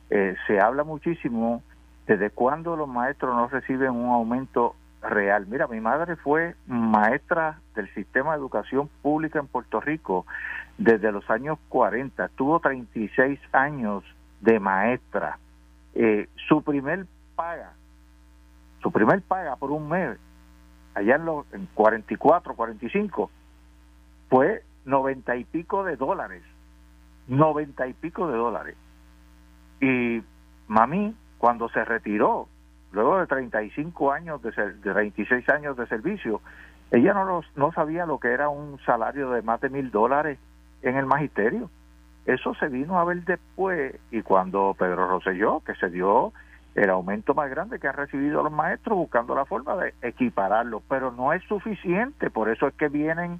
Eh, 0.09 0.35
se 0.47 0.59
habla 0.61 0.83
muchísimo 0.85 1.61
desde 2.07 2.29
cuándo 2.29 2.77
los 2.77 2.87
maestros 2.87 3.35
no 3.35 3.47
reciben 3.49 3.91
un 3.91 4.09
aumento 4.09 4.75
real 5.01 5.47
mira 5.47 5.67
mi 5.67 5.79
madre 5.79 6.15
fue 6.15 6.55
maestra 6.65 7.59
del 7.75 7.93
sistema 7.93 8.33
de 8.33 8.39
educación 8.39 8.89
pública 9.01 9.39
en 9.39 9.47
Puerto 9.47 9.79
Rico 9.79 10.25
desde 10.77 11.11
los 11.11 11.29
años 11.29 11.59
40 11.69 12.29
tuvo 12.29 12.59
36 12.59 13.39
años 13.51 14.03
de 14.41 14.59
maestra 14.59 15.39
Eh, 15.99 16.29
su 16.47 16.61
primer 16.61 17.07
paga 17.35 17.73
su 18.81 18.91
primer 18.91 19.21
paga 19.21 19.55
por 19.55 19.71
un 19.71 19.89
mes 19.89 20.19
allá 20.97 21.15
en 21.15 21.25
los 21.25 21.45
en 21.53 21.67
44, 21.73 22.55
45, 22.55 23.29
fue 24.29 24.63
noventa 24.85 25.35
y 25.35 25.43
pico 25.43 25.83
de 25.83 25.95
dólares. 25.95 26.43
Noventa 27.27 27.87
y 27.87 27.93
pico 27.93 28.27
de 28.27 28.37
dólares. 28.37 28.75
Y 29.79 30.23
mami, 30.67 31.15
cuando 31.37 31.69
se 31.69 31.85
retiró, 31.85 32.47
luego 32.91 33.19
de 33.19 33.27
35 33.27 34.11
años, 34.11 34.41
de, 34.41 34.51
ser- 34.53 34.75
de 34.77 34.93
26 34.93 35.47
años 35.49 35.75
de 35.77 35.87
servicio, 35.87 36.41
ella 36.91 37.13
no, 37.13 37.25
los- 37.25 37.57
no 37.57 37.71
sabía 37.73 38.05
lo 38.05 38.19
que 38.19 38.29
era 38.31 38.49
un 38.49 38.79
salario 38.85 39.31
de 39.31 39.41
más 39.41 39.59
de 39.61 39.69
mil 39.69 39.91
dólares 39.91 40.39
en 40.81 40.95
el 40.97 41.05
magisterio. 41.05 41.69
Eso 42.25 42.53
se 42.55 42.67
vino 42.67 42.99
a 42.99 43.05
ver 43.05 43.23
después 43.23 43.95
y 44.11 44.21
cuando 44.21 44.75
Pedro 44.77 45.07
Rosselló, 45.07 45.61
que 45.61 45.75
se 45.75 45.89
dio 45.89 46.33
el 46.75 46.89
aumento 46.89 47.33
más 47.33 47.49
grande 47.49 47.79
que 47.79 47.87
han 47.87 47.95
recibido 47.95 48.43
los 48.43 48.51
maestros 48.51 48.97
buscando 48.97 49.33
la 49.33 49.45
forma 49.45 49.75
de 49.77 49.93
equipararlo, 50.01 50.81
pero 50.87 51.11
no 51.11 51.33
es 51.33 51.41
suficiente, 51.45 52.29
por 52.29 52.49
eso 52.49 52.67
es 52.67 52.73
que 52.75 52.87
vienen 52.89 53.39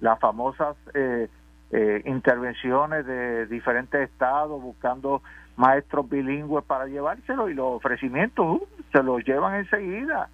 las 0.00 0.18
famosas 0.20 0.76
eh, 0.94 1.28
eh, 1.70 2.02
intervenciones 2.06 3.04
de 3.04 3.46
diferentes 3.46 4.08
estados 4.08 4.62
buscando 4.62 5.20
maestros 5.56 6.08
bilingües 6.08 6.64
para 6.64 6.86
llevárselo 6.86 7.48
y 7.50 7.54
los 7.54 7.66
ofrecimientos 7.74 8.46
uh, 8.46 8.66
se 8.92 9.02
los 9.02 9.24
llevan 9.24 9.54
enseguida. 9.56 10.28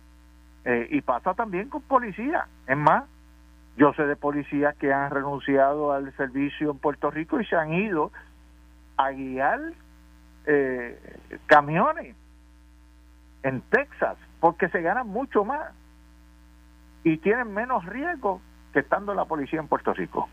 Eh, 0.64 0.88
y 0.90 1.00
pasa 1.02 1.34
también 1.34 1.68
con 1.68 1.82
policía. 1.82 2.46
Es 2.66 2.76
más, 2.76 3.04
yo 3.76 3.92
sé 3.94 4.06
de 4.06 4.16
policías 4.16 4.74
que 4.76 4.92
han 4.92 5.10
renunciado 5.10 5.92
al 5.92 6.14
servicio 6.16 6.70
en 6.70 6.78
Puerto 6.78 7.10
Rico 7.10 7.40
y 7.40 7.44
se 7.44 7.56
han 7.56 7.72
ido 7.72 8.12
a 8.96 9.10
guiar 9.10 9.60
eh, 10.46 10.98
camiones 11.46 12.16
en 13.42 13.60
Texas 13.62 14.16
porque 14.40 14.68
se 14.68 14.80
ganan 14.80 15.08
mucho 15.08 15.44
más 15.44 15.72
y 17.02 17.18
tienen 17.18 17.52
menos 17.52 17.84
riesgo 17.84 18.40
que 18.72 18.80
estando 18.80 19.14
la 19.14 19.26
policía 19.26 19.60
en 19.60 19.68
Puerto 19.68 19.92
Rico. 19.92 20.28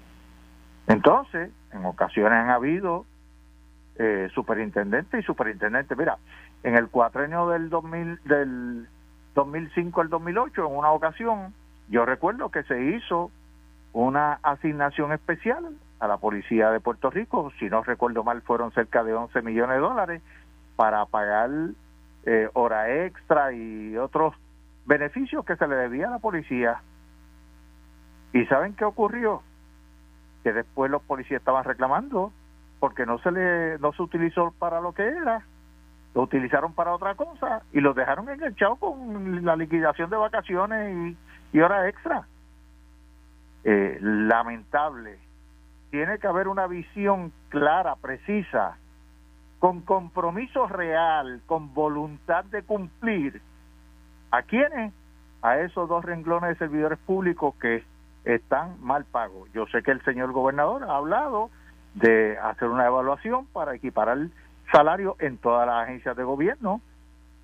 Entonces, 0.88 1.52
en 1.72 1.86
ocasiones 1.86 2.34
han 2.34 2.50
habido 2.50 3.06
eh, 3.98 4.30
superintendentes 4.34 5.22
y 5.22 5.24
superintendentes. 5.24 5.98
Mira, 5.98 6.18
en 6.64 6.76
el 6.76 6.90
cuatrenio 6.90 7.48
del 7.50 7.70
2000, 7.70 8.20
del 8.24 8.88
2005 9.36 10.02
al 10.02 10.10
2008, 10.10 10.68
en 10.68 10.78
una 10.78 10.92
ocasión, 10.92 11.54
yo 11.90 12.06
recuerdo 12.06 12.50
que 12.50 12.64
se 12.64 12.82
hizo 12.82 13.32
una 13.94 14.40
asignación 14.44 15.12
especial 15.12 15.76
a 16.00 16.08
la 16.08 16.18
policía 16.18 16.72
de 16.72 16.80
Puerto 16.80 17.10
Rico, 17.10 17.52
si 17.60 17.70
no 17.70 17.84
recuerdo 17.84 18.24
mal, 18.24 18.42
fueron 18.42 18.72
cerca 18.72 19.04
de 19.04 19.14
11 19.14 19.42
millones 19.42 19.76
de 19.76 19.82
dólares 19.82 20.22
para 20.76 21.06
pagar 21.06 21.50
eh, 22.26 22.50
hora 22.54 23.06
extra 23.06 23.54
y 23.54 23.98
otros 23.98 24.34
beneficios 24.86 25.46
que 25.46 25.56
se 25.56 25.68
le 25.68 25.76
debía 25.76 26.08
a 26.08 26.12
la 26.12 26.20
policía. 26.20 26.82
¿Y 28.34 28.46
saben 28.46 28.74
qué 28.74 28.86
ocurrió? 28.86 29.44
Que 30.44 30.54
después 30.54 30.90
los 30.90 31.04
policías 31.04 31.40
estaban 31.40 31.64
reclamando 31.64 32.32
porque 32.80 33.06
no 33.06 33.20
se 33.20 33.32
le 33.32 33.78
no 33.78 33.94
se 33.94 34.02
utilizó 34.02 34.54
para 34.58 34.82
lo 34.82 34.94
que 34.94 35.04
era, 35.04 35.46
lo 36.14 36.24
utilizaron 36.24 36.74
para 36.74 36.94
otra 36.94 37.16
cosa 37.16 37.64
y 37.72 37.80
los 37.80 37.96
dejaron 37.96 38.30
enganchados 38.30 38.80
con 38.80 39.46
la 39.46 39.56
liquidación 39.56 40.10
de 40.10 40.18
vacaciones 40.18 41.16
y, 41.54 41.58
y 41.58 41.62
hora 41.62 41.88
extra. 41.88 42.28
Eh, 43.64 43.98
lamentable 44.02 45.20
tiene 45.92 46.18
que 46.18 46.28
haber 46.28 46.48
una 46.48 46.68
visión 46.68 47.32
clara, 47.50 47.96
precisa, 47.96 48.78
con 49.60 49.82
compromiso 49.82 50.66
real, 50.68 51.42
con 51.46 51.74
voluntad 51.74 52.46
de 52.46 52.64
cumplir. 52.64 53.42
¿A 54.32 54.42
quiénes? 54.42 54.94
A 55.42 55.60
esos 55.60 55.88
dos 55.90 56.04
renglones 56.04 56.52
de 56.52 56.56
servidores 56.56 56.98
públicos 57.00 57.54
que 57.56 57.84
están 58.24 58.82
mal 58.82 59.04
pagos. 59.06 59.52
Yo 59.54 59.68
sé 59.68 59.84
que 59.84 59.92
el 59.92 60.02
señor 60.04 60.32
gobernador 60.32 60.86
ha 60.86 60.96
hablado 60.96 61.52
de 61.94 62.38
hacer 62.40 62.70
una 62.70 62.88
evaluación 62.88 63.46
para 63.48 63.76
equiparar 63.76 64.18
salario 64.72 65.16
en 65.20 65.38
todas 65.38 65.68
las 65.68 65.84
agencias 65.84 66.16
de 66.16 66.24
gobierno, 66.24 66.82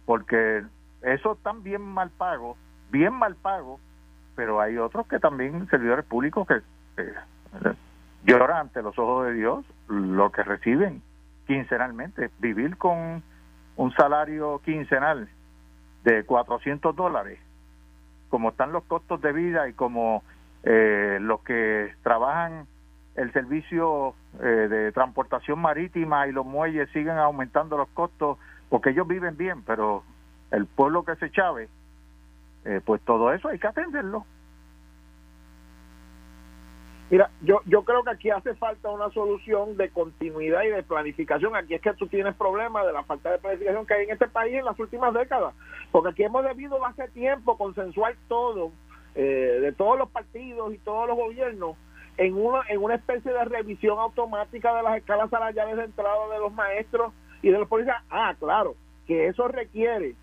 porque 0.05 0.63
esos 1.01 1.37
están 1.37 1.63
bien 1.63 1.81
mal 1.81 2.09
pagos, 2.09 2.57
bien 2.91 3.13
mal 3.13 3.35
pagos, 3.35 3.79
pero 4.35 4.61
hay 4.61 4.77
otros 4.77 5.07
que 5.07 5.19
también, 5.19 5.67
servidores 5.69 6.05
públicos, 6.05 6.47
que, 6.47 6.61
que 6.95 7.13
lloran 8.23 8.57
ante 8.57 8.81
los 8.81 8.97
ojos 8.99 9.27
de 9.27 9.33
Dios 9.33 9.65
lo 9.87 10.31
que 10.31 10.43
reciben 10.43 11.01
quincenalmente. 11.47 12.29
Vivir 12.39 12.77
con 12.77 13.23
un 13.77 13.93
salario 13.93 14.61
quincenal 14.63 15.29
de 16.03 16.23
400 16.25 16.95
dólares, 16.95 17.39
como 18.29 18.49
están 18.49 18.71
los 18.71 18.83
costos 18.83 19.21
de 19.21 19.31
vida 19.33 19.67
y 19.69 19.73
como 19.73 20.23
eh, 20.63 21.17
los 21.21 21.41
que 21.41 21.93
trabajan 22.03 22.67
el 23.17 23.34
servicio 23.34 24.13
eh, 24.39 24.45
de 24.45 24.91
transportación 24.91 25.60
marítima 25.60 26.27
y 26.27 26.32
los 26.32 26.45
muelles 26.45 26.89
siguen 26.91 27.17
aumentando 27.17 27.75
los 27.75 27.89
costos 27.89 28.38
porque 28.69 28.91
ellos 28.91 29.08
viven 29.08 29.36
bien, 29.36 29.63
pero 29.63 30.03
el 30.51 30.67
pueblo 30.67 31.03
que 31.03 31.15
se 31.15 31.32
chave, 31.32 31.67
eh, 32.63 32.80
pues 32.86 33.01
todo 33.01 33.34
eso 33.34 33.49
hay 33.49 33.60
que 33.60 33.67
atenderlo. 33.67 34.25
Mira, 37.10 37.32
yo, 37.41 37.62
yo 37.65 37.84
creo 37.84 38.03
que 38.03 38.12
aquí 38.12 38.30
hace 38.30 38.53
falta 38.56 38.89
una 38.89 39.10
solución 39.12 39.77
de 39.77 39.89
continuidad 39.89 40.63
y 40.63 40.69
de 40.69 40.84
planificación. 40.84 41.56
Aquí 41.56 41.73
es 41.73 41.82
que 41.82 41.93
tú 41.93 42.08
tienes 42.08 42.36
problemas 42.36 42.86
de 42.86 42.91
la 42.91 43.03
falta 43.03 43.32
de 43.32 43.38
planificación 43.38 43.86
que 43.86 43.93
hay 43.93 44.03
en 44.03 44.12
este 44.12 44.27
país 44.27 44.56
en 44.56 44.65
las 44.65 44.77
últimas 44.77 45.13
décadas, 45.13 45.56
porque 45.91 46.10
aquí 46.10 46.23
hemos 46.23 46.43
debido 46.43 46.86
hace 46.86 47.08
tiempo 47.10 47.58
consensuar 47.58 48.15
todo, 48.27 48.73
eh, 49.15 49.60
de 49.62 49.71
todos 49.71 49.97
los 49.97 50.10
partidos 50.10 50.73
y 50.73 50.77
todos 50.80 51.08
los 51.08 51.15
gobiernos, 51.15 51.77
en 52.17 52.36
una, 52.36 52.62
en 52.69 52.82
una 52.82 52.95
especie 52.95 53.32
de 53.32 53.45
revisión 53.45 53.99
automática 53.99 54.75
de 54.75 54.84
las 54.84 54.97
escalas 54.97 55.30
salariales 55.30 55.77
de 55.77 55.84
entrada 55.84 56.27
de 56.34 56.39
los 56.39 56.51
maestros 56.53 57.13
y 57.41 57.49
de 57.49 57.60
los 57.60 57.67
policías. 57.67 58.01
Ah, 58.10 58.36
claro, 58.39 58.75
que 59.06 59.27
eso 59.27 59.47
requiere 59.47 60.15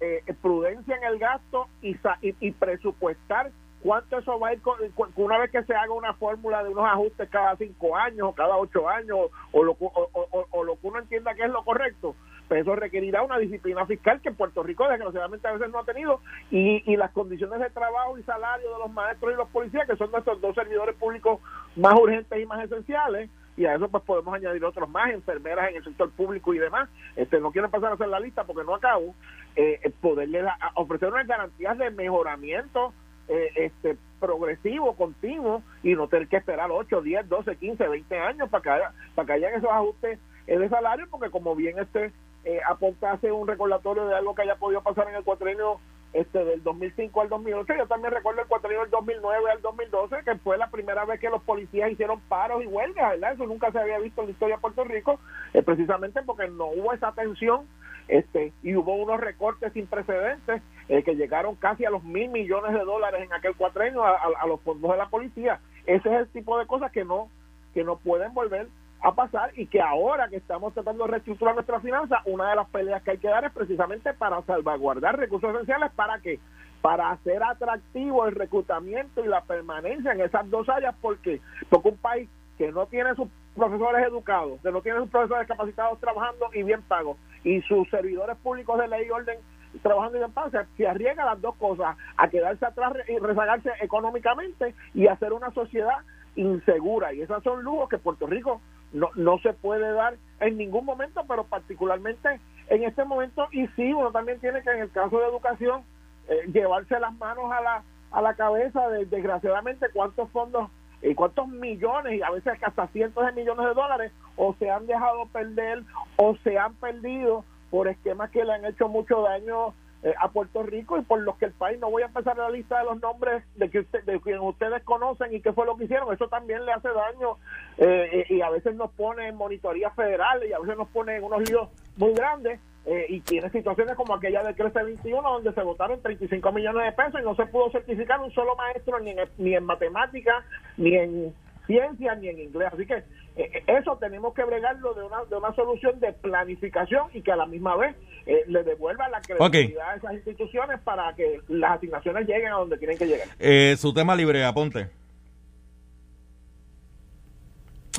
eh, 0.00 0.22
prudencia 0.42 0.96
en 0.96 1.04
el 1.04 1.18
gasto 1.18 1.68
y, 1.82 1.96
y, 2.22 2.34
y 2.40 2.52
presupuestar 2.52 3.50
cuánto 3.84 4.18
eso 4.18 4.40
va 4.40 4.48
a 4.48 4.54
ir 4.54 4.62
con, 4.62 4.78
una 5.16 5.38
vez 5.38 5.50
que 5.50 5.62
se 5.62 5.74
haga 5.74 5.92
una 5.92 6.14
fórmula 6.14 6.64
de 6.64 6.70
unos 6.70 6.86
ajustes 6.86 7.28
cada 7.28 7.54
cinco 7.56 7.94
años 7.94 8.28
o 8.28 8.32
cada 8.32 8.56
ocho 8.56 8.88
años 8.88 9.28
o 9.52 9.62
lo, 9.62 9.76
o, 9.78 10.64
lo 10.64 10.76
que 10.76 10.86
uno 10.86 10.98
entienda 11.00 11.34
que 11.34 11.42
es 11.42 11.50
lo 11.50 11.62
correcto 11.62 12.16
eso 12.54 12.74
requerirá 12.76 13.22
una 13.22 13.38
disciplina 13.38 13.86
fiscal 13.86 14.20
que 14.20 14.32
Puerto 14.32 14.62
Rico 14.62 14.88
desgraciadamente 14.88 15.48
a 15.48 15.52
veces 15.52 15.70
no 15.70 15.78
ha 15.78 15.84
tenido 15.84 16.20
y, 16.50 16.82
y 16.90 16.96
las 16.96 17.10
condiciones 17.12 17.60
de 17.60 17.70
trabajo 17.70 18.18
y 18.18 18.22
salario 18.22 18.72
de 18.72 18.78
los 18.78 18.92
maestros 18.92 19.32
y 19.32 19.36
los 19.36 19.48
policías 19.48 19.86
que 19.88 19.96
son 19.96 20.10
nuestros 20.10 20.40
dos 20.40 20.54
servidores 20.54 20.94
públicos 20.96 21.40
más 21.76 21.94
urgentes 21.94 22.40
y 22.40 22.46
más 22.46 22.64
esenciales 22.64 23.30
y 23.56 23.66
a 23.66 23.74
eso 23.74 23.88
pues 23.88 24.02
podemos 24.04 24.34
añadir 24.34 24.64
otros 24.64 24.88
más, 24.88 25.12
enfermeras 25.12 25.70
en 25.70 25.76
el 25.76 25.84
sector 25.84 26.10
público 26.10 26.54
y 26.54 26.58
demás. 26.58 26.88
Este 27.16 27.40
No 27.40 27.52
quieren 27.52 27.70
pasar 27.70 27.92
a 27.92 27.94
hacer 27.94 28.08
la 28.08 28.20
lista 28.20 28.44
porque 28.44 28.64
no 28.64 28.74
acabo. 28.74 29.14
Eh, 29.56 29.92
poderle 30.00 30.44
ofrecer 30.74 31.08
unas 31.12 31.26
garantías 31.26 31.78
de 31.78 31.90
mejoramiento 31.90 32.92
eh, 33.28 33.50
este 33.56 33.96
progresivo, 34.18 34.96
continuo, 34.96 35.62
y 35.82 35.94
no 35.94 36.08
tener 36.08 36.28
que 36.28 36.38
esperar 36.38 36.70
8, 36.70 37.00
10, 37.00 37.28
12, 37.28 37.56
15, 37.56 37.88
20 37.88 38.18
años 38.18 38.48
para 38.48 38.62
que, 38.62 38.70
haya, 38.70 38.92
para 39.14 39.26
que 39.26 39.32
hayan 39.34 39.54
esos 39.54 39.70
ajustes 39.70 40.18
de 40.46 40.68
salario, 40.68 41.06
porque 41.10 41.30
como 41.30 41.54
bien 41.54 41.78
este 41.78 42.12
eh, 42.44 42.60
hace 43.02 43.32
un 43.32 43.46
recordatorio 43.46 44.06
de 44.06 44.14
algo 44.14 44.34
que 44.34 44.42
haya 44.42 44.56
podido 44.56 44.82
pasar 44.82 45.08
en 45.08 45.16
el 45.16 45.24
cuatrenio 45.24 45.80
este 46.14 46.44
del 46.44 46.62
2005 46.62 47.20
al 47.22 47.28
2008, 47.28 47.74
yo 47.76 47.86
también 47.88 48.14
recuerdo 48.14 48.40
el 48.40 48.46
cuatrenio 48.46 48.82
del 48.82 48.90
2009 48.90 49.50
al 49.50 49.60
2012, 49.60 50.16
que 50.24 50.36
fue 50.36 50.56
la 50.56 50.70
primera 50.70 51.04
vez 51.04 51.18
que 51.18 51.28
los 51.28 51.42
policías 51.42 51.90
hicieron 51.90 52.20
paros 52.28 52.62
y 52.62 52.66
huelgas, 52.66 53.10
¿verdad? 53.10 53.32
Eso 53.32 53.46
nunca 53.46 53.72
se 53.72 53.80
había 53.80 53.98
visto 53.98 54.20
en 54.20 54.28
la 54.28 54.32
historia 54.32 54.54
de 54.54 54.60
Puerto 54.60 54.84
Rico, 54.84 55.18
eh, 55.52 55.62
precisamente 55.62 56.22
porque 56.22 56.48
no 56.48 56.66
hubo 56.66 56.92
esa 56.92 57.10
tensión 57.12 57.66
este 58.06 58.52
y 58.62 58.76
hubo 58.76 58.94
unos 58.94 59.18
recortes 59.18 59.72
sin 59.72 59.86
precedentes 59.86 60.62
eh, 60.88 61.02
que 61.02 61.16
llegaron 61.16 61.56
casi 61.56 61.84
a 61.84 61.90
los 61.90 62.04
mil 62.04 62.28
millones 62.28 62.72
de 62.72 62.84
dólares 62.84 63.22
en 63.22 63.32
aquel 63.32 63.56
cuatrenio 63.56 64.04
a, 64.04 64.46
los 64.46 64.60
fondos 64.60 64.90
de 64.92 64.98
la 64.98 65.08
policía. 65.08 65.60
Ese 65.86 66.08
es 66.08 66.20
el 66.20 66.28
tipo 66.28 66.58
de 66.58 66.66
cosas 66.66 66.92
que 66.92 67.04
no 67.04 67.28
que 67.72 67.82
no 67.82 67.96
pueden 67.96 68.32
volver 68.34 68.68
a 69.04 69.14
pasar 69.14 69.50
y 69.54 69.66
que 69.66 69.82
ahora 69.82 70.28
que 70.28 70.36
estamos 70.36 70.72
tratando 70.72 71.04
de 71.04 71.10
reestructurar 71.10 71.54
nuestra 71.54 71.78
finanzas, 71.78 72.20
una 72.24 72.48
de 72.48 72.56
las 72.56 72.68
peleas 72.70 73.02
que 73.02 73.10
hay 73.10 73.18
que 73.18 73.28
dar 73.28 73.44
es 73.44 73.52
precisamente 73.52 74.14
para 74.14 74.40
salvaguardar 74.42 75.18
recursos 75.18 75.54
esenciales 75.54 75.92
para 75.92 76.18
que 76.20 76.40
para 76.80 77.10
hacer 77.10 77.42
atractivo 77.42 78.26
el 78.26 78.34
reclutamiento 78.34 79.22
y 79.22 79.28
la 79.28 79.42
permanencia 79.42 80.12
en 80.12 80.22
esas 80.22 80.48
dos 80.48 80.70
áreas 80.70 80.94
porque 81.02 81.42
porque 81.68 81.88
un 81.90 81.98
país 81.98 82.30
que 82.56 82.72
no 82.72 82.86
tiene 82.86 83.14
sus 83.14 83.28
profesores 83.54 84.06
educados, 84.06 84.58
que 84.62 84.72
no 84.72 84.80
tiene 84.80 85.00
sus 85.00 85.10
profesores 85.10 85.46
capacitados 85.46 86.00
trabajando 86.00 86.48
y 86.54 86.62
bien 86.62 86.80
pagos 86.80 87.18
y 87.44 87.60
sus 87.62 87.86
servidores 87.90 88.38
públicos 88.38 88.78
de 88.78 88.88
ley 88.88 89.06
y 89.06 89.10
orden 89.10 89.38
trabajando 89.82 90.24
en 90.24 90.32
paz, 90.32 90.50
se 90.78 90.86
arriesga 90.86 91.26
las 91.26 91.42
dos 91.42 91.56
cosas, 91.56 91.94
a 92.16 92.28
quedarse 92.28 92.64
atrás 92.64 92.94
y 93.06 93.18
rezagarse 93.18 93.70
económicamente 93.82 94.74
y 94.94 95.08
hacer 95.08 95.34
una 95.34 95.50
sociedad 95.50 95.98
insegura. 96.36 97.12
Y 97.12 97.20
esos 97.20 97.42
son 97.42 97.62
lujos 97.62 97.88
que 97.88 97.98
Puerto 97.98 98.26
Rico 98.26 98.60
no, 98.94 99.10
no 99.16 99.38
se 99.40 99.52
puede 99.52 99.92
dar 99.92 100.16
en 100.40 100.56
ningún 100.56 100.86
momento, 100.86 101.24
pero 101.28 101.44
particularmente 101.44 102.40
en 102.68 102.84
este 102.84 103.04
momento. 103.04 103.48
Y 103.52 103.66
sí, 103.68 103.92
uno 103.92 104.10
también 104.12 104.40
tiene 104.40 104.62
que, 104.62 104.70
en 104.70 104.80
el 104.80 104.90
caso 104.90 105.18
de 105.18 105.26
educación, 105.26 105.82
eh, 106.28 106.40
llevarse 106.52 106.98
las 106.98 107.12
manos 107.18 107.52
a 107.52 107.60
la, 107.60 107.82
a 108.12 108.22
la 108.22 108.34
cabeza 108.34 108.88
de, 108.88 109.04
desgraciadamente, 109.06 109.88
cuántos 109.92 110.30
fondos 110.30 110.70
y 111.02 111.14
cuántos 111.14 111.48
millones 111.48 112.14
y 112.14 112.22
a 112.22 112.30
veces 112.30 112.54
hasta 112.62 112.86
cientos 112.88 113.26
de 113.26 113.32
millones 113.32 113.66
de 113.66 113.74
dólares 113.74 114.12
o 114.36 114.54
se 114.58 114.70
han 114.70 114.86
dejado 114.86 115.26
perder 115.26 115.82
o 116.16 116.34
se 116.36 116.58
han 116.58 116.74
perdido 116.76 117.44
por 117.70 117.88
esquemas 117.88 118.30
que 118.30 118.44
le 118.44 118.54
han 118.54 118.64
hecho 118.64 118.88
mucho 118.88 119.20
daño 119.20 119.68
eh, 119.68 119.74
a 120.18 120.28
Puerto 120.28 120.62
Rico 120.62 120.98
y 120.98 121.02
por 121.02 121.20
los 121.20 121.36
que 121.36 121.46
el 121.46 121.52
país, 121.52 121.78
no 121.80 121.90
voy 121.90 122.02
a 122.02 122.06
empezar 122.06 122.36
la 122.36 122.50
lista 122.50 122.78
de 122.78 122.84
los 122.84 123.00
nombres 123.00 123.42
de 123.56 123.70
que 123.70 123.80
usted, 123.80 124.04
de 124.04 124.20
quien 124.20 124.38
ustedes 124.40 124.82
conocen 124.82 125.34
y 125.34 125.40
qué 125.40 125.52
fue 125.52 125.66
lo 125.66 125.76
que 125.76 125.84
hicieron, 125.84 126.12
eso 126.12 126.28
también 126.28 126.64
le 126.66 126.72
hace 126.72 126.88
daño 126.88 127.38
eh, 127.78 128.26
y 128.28 128.40
a 128.42 128.50
veces 128.50 128.74
nos 128.74 128.90
pone 128.92 129.28
en 129.28 129.36
monitoría 129.36 129.90
federal 129.90 130.44
y 130.46 130.52
a 130.52 130.58
veces 130.58 130.76
nos 130.76 130.88
pone 130.88 131.16
en 131.16 131.24
unos 131.24 131.48
líos 131.48 131.68
muy 131.96 132.12
grandes 132.12 132.60
eh, 132.86 133.06
y 133.08 133.20
tiene 133.20 133.48
situaciones 133.48 133.96
como 133.96 134.14
aquella 134.14 134.42
del 134.42 134.54
Crece 134.54 134.82
21 134.82 135.22
donde 135.22 135.54
se 135.54 135.62
votaron 135.62 136.02
35 136.02 136.52
millones 136.52 136.84
de 136.84 136.92
pesos 136.92 137.20
y 137.20 137.24
no 137.24 137.34
se 137.34 137.46
pudo 137.46 137.70
certificar 137.70 138.20
un 138.20 138.30
solo 138.32 138.54
maestro 138.56 139.00
ni 139.00 139.12
en, 139.12 139.20
ni 139.38 139.54
en 139.54 139.64
matemáticas 139.64 140.44
ni 140.76 140.94
en 140.94 141.34
ciencia 141.66 142.14
ni 142.14 142.28
en 142.28 142.40
inglés. 142.40 142.70
Así 142.72 142.86
que 142.86 143.04
eh, 143.36 143.64
eso 143.66 143.96
tenemos 143.98 144.34
que 144.34 144.44
bregarlo 144.44 144.94
de 144.94 145.02
una, 145.04 145.24
de 145.24 145.36
una 145.36 145.54
solución 145.54 145.98
de 146.00 146.12
planificación 146.12 147.08
y 147.12 147.22
que 147.22 147.32
a 147.32 147.36
la 147.36 147.46
misma 147.46 147.76
vez 147.76 147.96
eh, 148.26 148.44
le 148.46 148.62
devuelva 148.62 149.08
la 149.08 149.20
credibilidad 149.20 149.90
a 149.90 149.96
esas 149.96 150.14
instituciones 150.14 150.80
para 150.80 151.14
que 151.14 151.40
las 151.48 151.78
asignaciones 151.78 152.26
lleguen 152.26 152.52
a 152.52 152.56
donde 152.56 152.78
tienen 152.78 152.98
que 152.98 153.06
llegar. 153.06 153.28
Eh, 153.38 153.76
su 153.78 153.92
tema 153.92 154.14
libre, 154.14 154.44
aponte. 154.44 154.88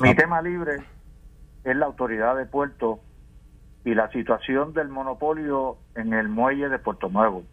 Mi 0.02 0.14
tema 0.14 0.42
libre 0.42 0.76
es 1.64 1.76
la 1.76 1.86
autoridad 1.86 2.36
de 2.36 2.44
puerto 2.44 3.00
y 3.84 3.94
la 3.94 4.10
situación 4.10 4.74
del 4.74 4.88
monopolio 4.88 5.78
en 5.94 6.12
el 6.12 6.28
muelle 6.28 6.68
de 6.68 6.78
Puerto 6.78 7.08
Nuevo 7.08 7.44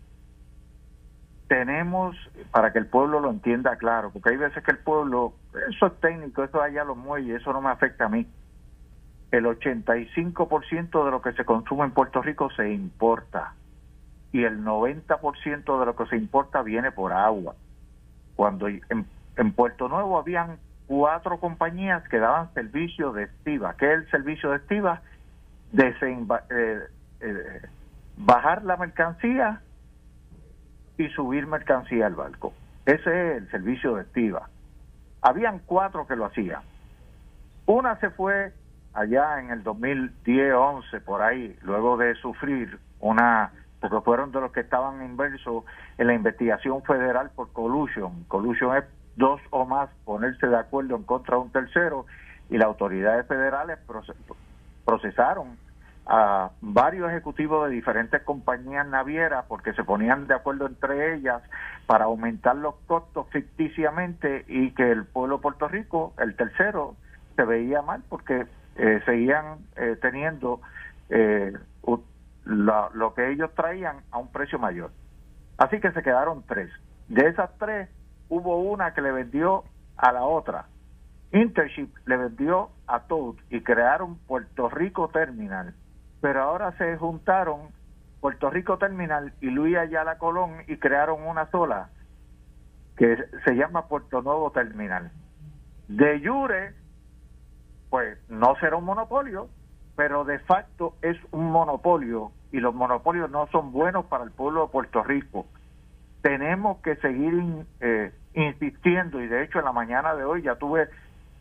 tenemos, 1.54 2.16
para 2.50 2.74
que 2.74 2.80
el 2.80 2.88
pueblo 2.88 3.20
lo 3.20 3.30
entienda 3.30 3.76
claro, 3.76 4.10
porque 4.10 4.32
hay 4.32 4.38
veces 4.38 4.64
que 4.64 4.72
el 4.72 4.80
pueblo, 4.80 5.34
eso 5.70 5.86
es 5.86 6.00
técnico, 6.00 6.44
eso 6.44 6.60
allá 6.60 6.84
los 6.84 6.98
muelles, 6.98 7.42
eso 7.42 7.54
no 7.54 7.62
me 7.62 7.70
afecta 7.70 8.06
a 8.06 8.10
mí. 8.10 8.26
El 9.30 9.46
85% 9.46 11.06
de 11.06 11.12
lo 11.12 11.22
que 11.22 11.32
se 11.34 11.46
consume 11.46 11.84
en 11.84 11.92
Puerto 11.92 12.24
Rico 12.24 12.50
se 12.56 12.74
importa 12.74 13.54
y 14.32 14.44
el 14.46 14.66
90% 14.66 15.80
de 15.80 15.86
lo 15.86 15.96
que 15.96 16.08
se 16.08 16.18
importa 16.18 16.64
viene 16.64 16.92
por 16.92 17.14
agua. 17.14 17.54
Cuando 18.36 18.68
en, 18.68 19.52
Puerto 19.56 19.88
Nuevo 19.88 20.18
habían 20.18 20.58
cuatro 20.88 21.40
compañías 21.40 22.02
que 22.10 22.18
daban 22.18 22.52
servicio 22.56 23.14
de 23.14 23.26
estiva. 23.26 23.76
¿Qué 23.78 23.94
es 23.94 24.00
el 24.00 24.10
servicio 24.10 24.50
de 24.50 24.56
estiva? 24.58 25.04
Eh, 25.78 25.94
eh, 27.20 27.62
bajar 28.18 28.64
la 28.64 28.76
mercancía 28.76 29.62
y 30.98 31.08
subir 31.10 31.48
mercancía 31.48 32.06
al 32.06 32.16
barco. 32.16 32.54
Ese 32.86 33.00
es 33.02 33.38
el 33.38 33.52
servicio 33.52 33.96
de 33.96 34.04
estiva. 34.04 34.50
Habían 35.22 35.60
cuatro 35.60 36.06
que 36.06 36.16
lo 36.16 36.26
hacían. 36.26 36.62
Una 37.66 38.00
se 38.00 38.10
fue 38.10 38.54
allá 38.94 39.40
en 39.40 39.50
el 39.50 39.64
2010-11, 39.64 41.02
por 41.04 41.22
ahí, 41.22 41.58
luego 41.64 41.98
de 41.98 42.14
sufrir 42.16 42.78
una, 43.00 43.52
porque 43.80 44.02
fueron 44.02 44.32
de 44.32 44.42
los 44.42 44.52
que 44.52 44.60
estaban 44.60 45.04
inversos 45.04 45.64
en 45.98 46.08
la 46.08 46.14
investigación 46.14 46.84
federal 46.84 47.32
por 47.36 47.52
collusion. 47.54 48.26
Collusion 48.28 48.78
es 48.78 48.84
dos 49.16 49.42
o 49.52 49.66
más 49.66 49.90
ponerse 50.06 50.48
de 50.48 50.58
acuerdo 50.58 50.96
en 50.96 51.04
contra 51.04 51.38
de 51.38 51.44
un 51.44 51.52
tercero 51.52 52.06
y 52.50 52.58
las 52.58 52.68
autoridades 52.68 53.26
federales 53.28 53.80
procesaron 54.86 55.58
a 56.06 56.52
varios 56.62 57.10
ejecutivos 57.10 57.70
de 57.70 57.76
diferentes 57.76 58.22
compañías 58.24 58.86
navieras 58.88 59.46
porque 59.48 59.74
se 59.74 59.84
ponían 59.84 60.28
de 60.28 60.34
acuerdo 60.34 60.68
entre 60.68 61.16
ellas 61.16 61.42
para 61.86 62.06
aumentar 62.06 62.56
los 62.56 62.76
costos 62.88 63.28
ficticiamente 63.30 64.44
y 64.48 64.72
que 64.72 64.92
el 64.92 65.06
pueblo 65.06 65.38
de 65.38 65.42
Puerto 65.42 65.68
Rico, 65.68 66.14
el 66.18 66.36
tercero, 66.36 66.96
se 67.36 67.44
veía 67.46 67.82
mal 67.82 68.04
porque 68.10 68.46
eh, 68.76 69.02
seguían 69.06 69.60
eh, 69.76 69.98
teniendo 70.02 70.62
eh, 71.10 71.54
lo 72.46 73.14
que 73.14 73.32
ellos 73.32 73.52
traían 73.56 73.98
a 74.12 74.18
un 74.18 74.30
precio 74.32 74.60
mayor. 74.60 74.92
Así 75.58 75.80
que 75.80 75.92
se 75.92 76.04
quedaron 76.04 76.44
tres. 76.46 76.70
De 77.08 77.28
esas 77.28 77.50
tres, 77.58 77.90
hubo 78.28 78.58
una 78.60 78.94
que 78.94 79.02
le 79.02 79.12
vendió 79.12 79.64
a 79.96 80.12
la 80.12 80.24
otra. 80.24 80.66
Intership 81.32 81.90
le 82.06 82.18
vendió 82.18 82.70
a 82.88 83.02
Toad 83.02 83.36
y 83.50 83.62
crearon 83.62 84.18
Puerto 84.28 84.70
Rico 84.70 85.08
Terminal 85.08 85.74
pero 86.24 86.42
ahora 86.42 86.72
se 86.78 86.96
juntaron 86.96 87.68
Puerto 88.22 88.50
Rico 88.50 88.78
Terminal 88.78 89.34
y 89.42 89.48
Luis 89.48 89.76
Ayala 89.76 90.18
Colón 90.18 90.64
y 90.70 90.78
crearon 90.78 91.22
una 91.22 91.52
sola 91.52 91.90
que 92.96 93.18
se 93.44 93.56
llama 93.56 93.90
Puerto 93.90 94.22
Nuevo 94.22 94.50
Terminal. 94.52 95.12
De 95.90 96.26
jure, 96.26 96.76
pues 97.90 98.18
no 98.30 98.56
será 98.62 98.78
un 98.78 98.86
monopolio, 98.86 99.50
pero 99.98 100.24
de 100.24 100.40
facto 100.40 100.96
es 101.02 101.18
un 101.32 101.52
monopolio 101.52 102.32
y 102.54 102.62
los 102.62 102.74
monopolios 102.74 103.30
no 103.30 103.48
son 103.48 103.74
buenos 103.74 104.06
para 104.06 104.24
el 104.24 104.32
pueblo 104.32 104.62
de 104.62 104.72
Puerto 104.72 105.04
Rico. 105.04 105.46
Tenemos 106.22 106.78
que 106.78 106.96
seguir 106.96 107.66
eh, 107.82 108.14
insistiendo 108.34 109.22
y 109.22 109.28
de 109.28 109.44
hecho 109.44 109.60
en 109.60 109.66
la 109.66 109.74
mañana 109.74 110.16
de 110.16 110.24
hoy 110.24 110.44
ya 110.44 110.56
tuve 110.56 110.88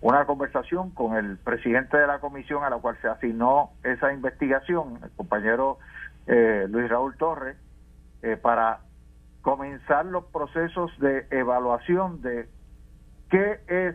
una 0.02 0.26
conversación 0.26 0.90
con 0.90 1.16
el 1.16 1.38
presidente 1.38 1.96
de 1.96 2.06
la 2.06 2.18
comisión 2.18 2.64
a 2.64 2.70
la 2.70 2.76
cual 2.76 2.98
se 3.00 3.08
asignó 3.08 3.70
esa 3.84 4.12
investigación, 4.12 4.98
el 5.02 5.10
compañero 5.12 5.78
eh, 6.26 6.66
Luis 6.68 6.88
Raúl 6.90 7.16
Torres, 7.16 7.56
eh, 8.22 8.36
para 8.36 8.80
comenzar 9.42 10.04
los 10.06 10.24
procesos 10.26 10.90
de 10.98 11.26
evaluación 11.30 12.20
de 12.20 12.48
qué 13.30 13.60
es 13.68 13.94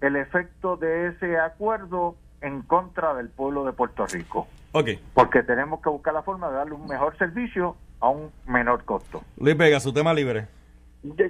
el 0.00 0.16
efecto 0.16 0.76
de 0.76 1.08
ese 1.08 1.38
acuerdo 1.38 2.16
en 2.40 2.62
contra 2.62 3.14
del 3.14 3.28
pueblo 3.28 3.64
de 3.64 3.72
Puerto 3.72 4.06
Rico. 4.06 4.46
Okay. 4.72 5.00
Porque 5.14 5.42
tenemos 5.42 5.82
que 5.82 5.90
buscar 5.90 6.14
la 6.14 6.22
forma 6.22 6.48
de 6.48 6.56
darle 6.56 6.74
un 6.74 6.86
mejor 6.86 7.18
servicio 7.18 7.76
a 7.98 8.08
un 8.08 8.30
menor 8.46 8.84
costo. 8.84 9.22
Luis 9.36 9.56
Vega, 9.56 9.80
su 9.80 9.92
tema 9.92 10.14
libre. 10.14 10.46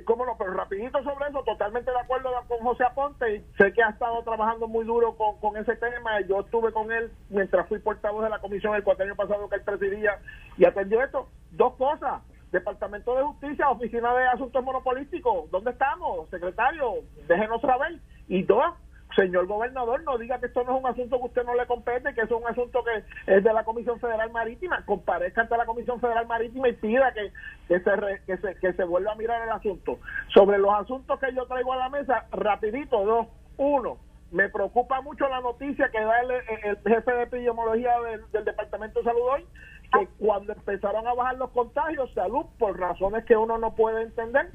¿Cómo 0.04 0.26
no? 0.26 0.36
Pero 0.36 0.54
rapidito 0.54 1.00
sobre 1.04 1.28
eso, 1.28 1.44
totalmente 1.44 1.90
de 1.90 1.98
acuerdo 1.98 2.30
con 2.48 2.58
José 2.58 2.84
Aponte. 2.84 3.44
Sé 3.56 3.72
que 3.72 3.82
ha 3.82 3.90
estado 3.90 4.22
trabajando 4.24 4.66
muy 4.66 4.84
duro 4.84 5.14
con, 5.16 5.38
con 5.38 5.56
ese 5.56 5.76
tema. 5.76 6.20
Yo 6.22 6.40
estuve 6.40 6.72
con 6.72 6.90
él 6.90 7.12
mientras 7.28 7.68
fui 7.68 7.78
portavoz 7.78 8.24
de 8.24 8.30
la 8.30 8.40
comisión 8.40 8.74
el 8.74 8.82
cuatro 8.82 9.04
año 9.04 9.14
pasado 9.14 9.48
que 9.48 9.56
él 9.56 9.62
presidía 9.62 10.18
y 10.56 10.64
atendió 10.64 11.02
esto. 11.02 11.28
Dos 11.52 11.74
cosas. 11.76 12.22
Departamento 12.50 13.14
de 13.14 13.22
Justicia, 13.22 13.70
Oficina 13.70 14.12
de 14.12 14.26
Asuntos 14.26 14.64
Monopolísticos. 14.64 15.48
¿Dónde 15.52 15.70
estamos? 15.70 16.28
Secretario, 16.30 16.94
déjenos 17.28 17.60
saber. 17.60 18.00
Y 18.26 18.42
dos, 18.42 18.74
señor 19.20 19.46
gobernador, 19.46 20.02
no 20.04 20.18
diga 20.18 20.38
que 20.38 20.46
esto 20.46 20.64
no 20.64 20.76
es 20.76 20.82
un 20.82 20.90
asunto 20.90 21.18
que 21.18 21.26
usted 21.26 21.44
no 21.44 21.54
le 21.54 21.66
compete, 21.66 22.14
que 22.14 22.22
eso 22.22 22.36
es 22.36 22.42
un 22.42 22.48
asunto 22.48 22.82
que 22.84 23.34
es 23.34 23.44
de 23.44 23.52
la 23.52 23.64
Comisión 23.64 24.00
Federal 24.00 24.30
Marítima. 24.30 24.84
Comparezca 24.84 25.42
ante 25.42 25.56
la 25.56 25.66
Comisión 25.66 26.00
Federal 26.00 26.26
Marítima 26.26 26.68
y 26.68 26.72
pida 26.74 27.12
que, 27.12 27.32
que, 27.68 27.80
se, 27.80 28.22
que, 28.26 28.36
se, 28.38 28.54
que 28.56 28.72
se 28.72 28.84
vuelva 28.84 29.12
a 29.12 29.16
mirar 29.16 29.42
el 29.42 29.50
asunto. 29.50 29.98
Sobre 30.34 30.58
los 30.58 30.72
asuntos 30.74 31.18
que 31.20 31.34
yo 31.34 31.46
traigo 31.46 31.72
a 31.72 31.76
la 31.76 31.88
mesa, 31.88 32.26
rapidito, 32.32 33.04
dos. 33.04 33.26
Uno, 33.56 33.98
me 34.30 34.48
preocupa 34.48 35.00
mucho 35.00 35.28
la 35.28 35.40
noticia 35.40 35.90
que 35.90 36.00
da 36.00 36.20
el, 36.20 36.78
jefe 36.86 37.12
de 37.12 37.22
epidemiología 37.22 37.92
del, 38.32 38.44
Departamento 38.44 39.00
de 39.00 39.04
Salud 39.04 39.22
hoy, 39.32 39.46
que 39.92 40.08
cuando 40.18 40.52
empezaron 40.52 41.06
a 41.06 41.14
bajar 41.14 41.36
los 41.36 41.50
contagios, 41.50 42.12
salud, 42.14 42.46
por 42.58 42.78
razones 42.78 43.24
que 43.24 43.36
uno 43.36 43.58
no 43.58 43.74
puede 43.74 44.02
entender, 44.02 44.50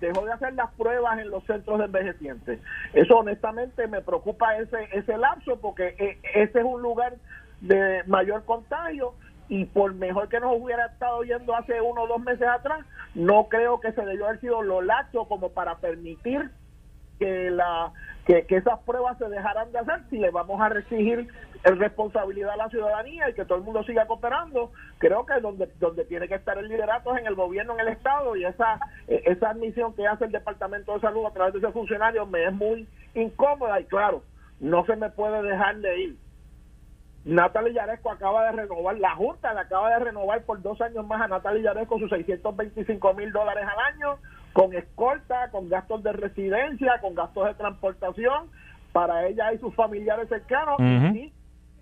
dejó 0.00 0.24
de 0.24 0.32
hacer 0.32 0.54
las 0.54 0.72
pruebas 0.74 1.18
en 1.18 1.30
los 1.30 1.44
centros 1.44 1.78
de 1.78 1.84
envejecientes. 1.86 2.60
Eso 2.92 3.18
honestamente 3.18 3.86
me 3.86 4.00
preocupa 4.00 4.56
ese, 4.56 4.88
ese 4.92 5.16
lapso 5.18 5.60
porque 5.60 5.94
eh, 5.98 6.18
ese 6.34 6.60
es 6.60 6.64
un 6.64 6.82
lugar 6.82 7.14
de 7.60 8.02
mayor 8.06 8.44
contagio 8.44 9.14
y 9.48 9.64
por 9.64 9.94
mejor 9.94 10.28
que 10.28 10.40
nos 10.40 10.60
hubiera 10.60 10.86
estado 10.86 11.22
yendo 11.22 11.54
hace 11.54 11.80
uno 11.80 12.02
o 12.02 12.06
dos 12.06 12.20
meses 12.20 12.46
atrás, 12.46 12.80
no 13.14 13.48
creo 13.48 13.80
que 13.80 13.92
se 13.92 14.04
debió 14.04 14.26
haber 14.26 14.40
sido 14.40 14.62
lo 14.62 14.82
laxo 14.82 15.26
como 15.26 15.50
para 15.50 15.76
permitir 15.76 16.50
que 17.18 17.50
la 17.50 17.92
que, 18.26 18.44
esas 18.48 18.78
pruebas 18.80 19.16
se 19.18 19.28
dejarán 19.28 19.72
de 19.72 19.78
hacer 19.78 20.00
si 20.10 20.18
le 20.18 20.30
vamos 20.30 20.60
a 20.60 20.68
exigir 20.78 21.28
responsabilidad 21.64 22.52
a 22.52 22.56
la 22.56 22.68
ciudadanía 22.68 23.30
y 23.30 23.34
que 23.34 23.44
todo 23.44 23.58
el 23.58 23.64
mundo 23.64 23.82
siga 23.84 24.06
cooperando. 24.06 24.70
Creo 24.98 25.24
que 25.24 25.40
donde 25.40 25.68
donde 25.78 26.04
tiene 26.04 26.28
que 26.28 26.34
estar 26.34 26.58
el 26.58 26.68
liderato 26.68 27.14
es 27.14 27.20
en 27.22 27.26
el 27.26 27.34
gobierno 27.34 27.74
en 27.74 27.80
el 27.80 27.88
estado 27.88 28.36
y 28.36 28.44
esa 28.44 28.78
esa 29.06 29.50
admisión 29.50 29.94
que 29.94 30.06
hace 30.06 30.26
el 30.26 30.32
departamento 30.32 30.94
de 30.94 31.00
salud 31.00 31.24
a 31.26 31.32
través 31.32 31.54
de 31.54 31.60
ese 31.60 31.72
funcionario 31.72 32.26
me 32.26 32.44
es 32.44 32.52
muy 32.52 32.86
incómoda 33.14 33.80
y 33.80 33.84
claro 33.84 34.22
no 34.60 34.84
se 34.86 34.96
me 34.96 35.10
puede 35.10 35.42
dejar 35.42 35.76
de 35.78 36.00
ir. 36.00 36.16
Natalie 37.24 37.74
Yaresco 37.74 38.10
acaba 38.10 38.44
de 38.44 38.52
renovar, 38.52 38.98
la 38.98 39.14
Junta 39.14 39.52
le 39.52 39.60
acaba 39.60 39.90
de 39.90 39.98
renovar 39.98 40.42
por 40.44 40.62
dos 40.62 40.80
años 40.80 41.06
más 41.06 41.20
a 41.20 41.28
Natalie 41.28 41.62
Yaresco 41.62 41.98
sus 41.98 42.10
625 42.10 43.14
mil 43.14 43.32
dólares 43.32 43.64
al 43.70 43.94
año 43.94 44.18
con 44.58 44.74
escolta, 44.74 45.52
con 45.52 45.68
gastos 45.68 46.02
de 46.02 46.12
residencia, 46.12 46.98
con 47.00 47.14
gastos 47.14 47.46
de 47.46 47.54
transportación 47.54 48.50
para 48.92 49.24
ella 49.28 49.52
y 49.52 49.58
sus 49.58 49.72
familiares 49.76 50.28
cercanos 50.28 50.80
y 50.80 51.32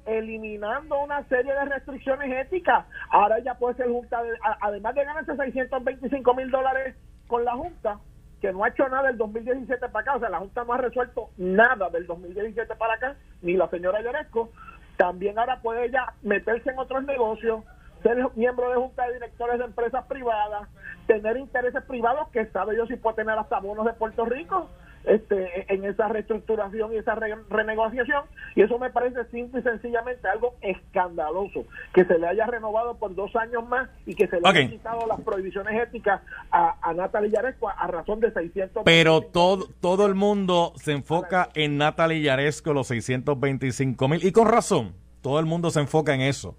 eliminando 0.04 0.98
una 1.02 1.24
serie 1.24 1.54
de 1.54 1.64
restricciones 1.64 2.30
éticas. 2.46 2.84
Ahora 3.08 3.38
ella 3.38 3.54
puede 3.54 3.76
ser 3.76 3.88
junta, 3.88 4.20
además 4.60 4.94
de 4.94 5.04
ganarse 5.06 5.34
625 5.34 6.34
mil 6.34 6.50
dólares 6.50 6.94
con 7.28 7.46
la 7.46 7.54
Junta, 7.54 7.98
que 8.42 8.52
no 8.52 8.62
ha 8.62 8.68
hecho 8.68 8.86
nada 8.90 9.08
del 9.08 9.16
2017 9.16 9.88
para 9.88 10.02
acá, 10.02 10.16
o 10.16 10.20
sea, 10.20 10.28
la 10.28 10.40
Junta 10.40 10.64
no 10.64 10.74
ha 10.74 10.76
resuelto 10.76 11.30
nada 11.38 11.88
del 11.88 12.06
2017 12.06 12.76
para 12.76 12.92
acá, 12.92 13.16
ni 13.40 13.54
la 13.54 13.70
señora 13.70 14.02
Yaresco, 14.02 14.50
también 14.98 15.38
ahora 15.38 15.62
puede 15.62 15.86
ella 15.86 16.12
meterse 16.20 16.72
en 16.72 16.78
otros 16.78 17.04
negocios, 17.04 17.64
ser 18.02 18.18
miembro 18.34 18.68
de 18.68 18.76
junta 18.76 19.06
de 19.06 19.14
directores 19.14 19.60
de 19.60 19.64
empresas 19.64 20.04
privadas, 20.04 20.68
tener 21.06 21.36
intereses 21.36 21.82
privados 21.84 22.28
que 22.30 22.46
sabe 22.46 22.76
yo 22.76 22.86
si 22.86 22.96
puede 22.96 23.16
tener 23.16 23.38
hasta 23.38 23.60
bonos 23.60 23.86
de 23.86 23.92
Puerto 23.94 24.24
Rico 24.24 24.68
este, 25.06 25.72
en 25.72 25.84
esa 25.84 26.08
reestructuración 26.08 26.92
y 26.92 26.96
esa 26.96 27.14
renegociación. 27.48 28.24
Y 28.56 28.62
eso 28.62 28.78
me 28.78 28.90
parece 28.90 29.24
simple 29.26 29.60
y 29.60 29.62
sencillamente 29.62 30.28
algo 30.28 30.54
escandaloso 30.60 31.64
que 31.94 32.04
se 32.04 32.18
le 32.18 32.26
haya 32.26 32.46
renovado 32.46 32.96
por 32.98 33.14
dos 33.14 33.34
años 33.36 33.66
más 33.68 33.88
y 34.04 34.14
que 34.14 34.26
se 34.26 34.40
le 34.40 34.48
haya 34.48 34.68
quitado 34.68 35.06
las 35.06 35.20
prohibiciones 35.20 35.80
éticas 35.80 36.20
a, 36.50 36.76
a 36.82 36.92
Natalie 36.92 37.30
Yaresco 37.30 37.68
a, 37.68 37.86
razón 37.86 38.20
de 38.20 38.32
600 38.32 38.82
pero 38.84 39.20
todo 39.20 39.68
todo 39.80 40.06
el 40.06 40.14
mundo 40.14 40.72
se 40.76 40.92
enfoca 40.92 41.50
en 41.54 41.78
Natalie 41.78 42.22
Yaresco 42.22 42.72
los 42.72 42.88
625 42.88 44.08
mil. 44.08 44.24
Y 44.24 44.32
con 44.32 44.48
razón 44.48 44.94
todo 45.20 45.38
el 45.38 45.46
mundo 45.46 45.70
se 45.70 45.80
enfoca 45.80 46.14
en 46.14 46.20
eso. 46.20 46.56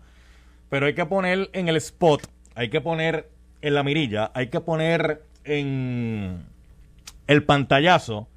Pero 0.69 0.85
hay 0.85 0.93
que 0.93 1.05
poner 1.05 1.49
en 1.53 1.67
el 1.67 1.75
spot, 1.77 2.21
hay 2.55 2.69
que 2.69 2.81
poner 2.81 3.29
en 3.61 3.73
la 3.73 3.83
mirilla, 3.83 4.31
hay 4.33 4.47
que 4.47 4.61
poner 4.61 5.23
en 5.43 6.45
el 7.27 7.43
pantallazo 7.43 8.27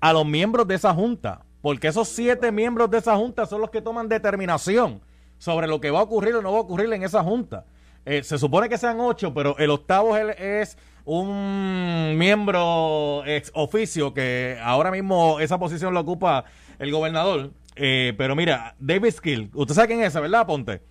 a 0.00 0.12
los 0.12 0.26
miembros 0.26 0.66
de 0.66 0.74
esa 0.74 0.94
junta, 0.94 1.42
porque 1.62 1.88
esos 1.88 2.08
siete 2.08 2.52
miembros 2.52 2.90
de 2.90 2.98
esa 2.98 3.16
junta 3.16 3.46
son 3.46 3.60
los 3.60 3.70
que 3.70 3.82
toman 3.82 4.08
determinación 4.08 5.00
sobre 5.38 5.66
lo 5.66 5.80
que 5.80 5.90
va 5.90 6.00
a 6.00 6.02
ocurrir 6.02 6.34
o 6.34 6.42
no 6.42 6.52
va 6.52 6.58
a 6.58 6.62
ocurrir 6.62 6.92
en 6.92 7.02
esa 7.02 7.22
junta. 7.22 7.64
Eh, 8.04 8.22
se 8.22 8.38
supone 8.38 8.68
que 8.68 8.78
sean 8.78 8.98
ocho, 9.00 9.34
pero 9.34 9.56
el 9.58 9.70
octavo 9.70 10.16
es, 10.16 10.76
un 11.04 12.14
miembro 12.18 13.24
ex 13.26 13.50
oficio 13.54 14.12
que 14.14 14.58
ahora 14.62 14.90
mismo 14.90 15.40
esa 15.40 15.58
posición 15.58 15.94
lo 15.94 16.00
ocupa 16.00 16.44
el 16.78 16.92
gobernador. 16.92 17.50
Eh, 17.74 18.14
pero 18.16 18.36
mira, 18.36 18.74
David 18.78 19.12
Skill, 19.12 19.50
usted 19.54 19.74
sabe 19.74 19.88
quién 19.88 20.02
es 20.02 20.14
¿verdad, 20.14 20.46
Ponte? 20.46 20.82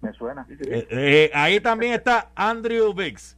Me 0.00 0.12
suena. 0.12 0.46
Eh, 0.48 0.86
eh, 0.90 1.30
ahí 1.34 1.60
también 1.60 1.94
está 1.94 2.30
Andrew 2.34 2.92
Biggs. 2.94 3.36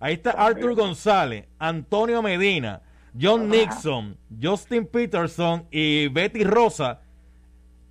Ahí 0.00 0.14
está 0.14 0.30
Arthur 0.30 0.74
González, 0.74 1.46
Antonio 1.58 2.22
Medina, 2.22 2.80
John 3.20 3.50
Nixon, 3.50 4.16
Justin 4.40 4.86
Peterson 4.86 5.66
y 5.70 6.08
Betty 6.08 6.42
Rosa. 6.42 7.00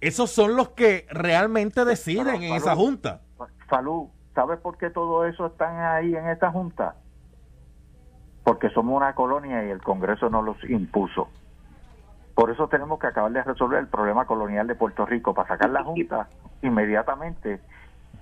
Esos 0.02 0.32
son 0.32 0.56
los 0.56 0.70
que 0.70 1.06
realmente 1.12 1.86
deciden 1.86 2.42
en 2.42 2.56
esa 2.56 2.76
junta. 2.76 3.22
Salud, 3.70 4.08
¿sabes 4.34 4.60
por 4.60 4.78
qué 4.78 4.90
todo 4.90 5.26
eso 5.26 5.48
están 5.48 5.80
ahí 5.80 6.16
en 6.16 6.28
esta 6.30 6.50
junta? 6.52 6.96
Porque 8.44 8.72
somos 8.72 8.98
una 8.98 9.14
colonia 9.14 9.64
y 9.66 9.70
el 9.70 9.82
Congreso 9.82 10.32
no 10.32 10.42
los 10.42 10.58
impuso. 10.64 11.30
Por 12.34 12.50
eso 12.50 12.70
tenemos 12.70 12.98
que 13.00 13.08
acabar 13.08 13.32
de 13.32 13.44
resolver 13.44 13.80
el 13.80 13.88
problema 13.88 14.26
colonial 14.26 14.66
de 14.66 14.74
Puerto 14.74 15.06
Rico, 15.06 15.34
para 15.34 15.50
sacar 15.50 15.70
la 15.70 15.84
Junta 15.84 16.30
inmediatamente 16.62 17.60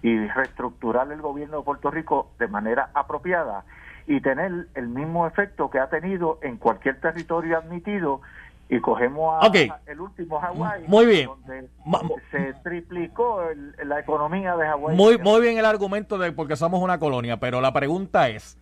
y 0.02 0.28
reestructurar 0.28 1.12
el 1.12 1.22
gobierno 1.22 1.58
de 1.58 1.64
Puerto 1.64 1.90
Rico 1.92 2.32
de 2.40 2.48
manera 2.48 2.90
apropiada 2.94 3.66
y 4.06 4.22
tener 4.22 4.68
el 4.76 4.88
mismo 4.88 5.28
efecto 5.28 5.70
que 5.70 5.80
ha 5.80 5.90
tenido 5.90 6.40
en 6.42 6.58
cualquier 6.58 7.00
territorio 7.02 7.58
admitido 7.58 8.22
y 8.70 8.80
cogemos 8.80 9.44
a, 9.44 9.48
el 9.86 10.00
último 10.02 10.40
Hawái 10.40 10.84
Muy 10.88 11.06
bien. 11.06 11.28
donde 11.28 11.70
Ma- 11.86 12.02
se 12.32 12.54
triplicó 12.64 13.42
el- 13.50 13.74
la 13.86 14.00
economía 14.00 14.56
de 14.56 14.66
Hawái 14.68 14.96
Muy, 14.96 15.18
muy 15.18 15.42
bien 15.42 15.58
el 15.58 15.66
argumento 15.66 16.18
de 16.18 16.32
porque 16.32 16.56
somos 16.56 16.82
una 16.82 17.00
colonia, 17.00 17.38
pero 17.38 17.60
la 17.62 17.72
pregunta 17.74 18.28
es, 18.30 18.58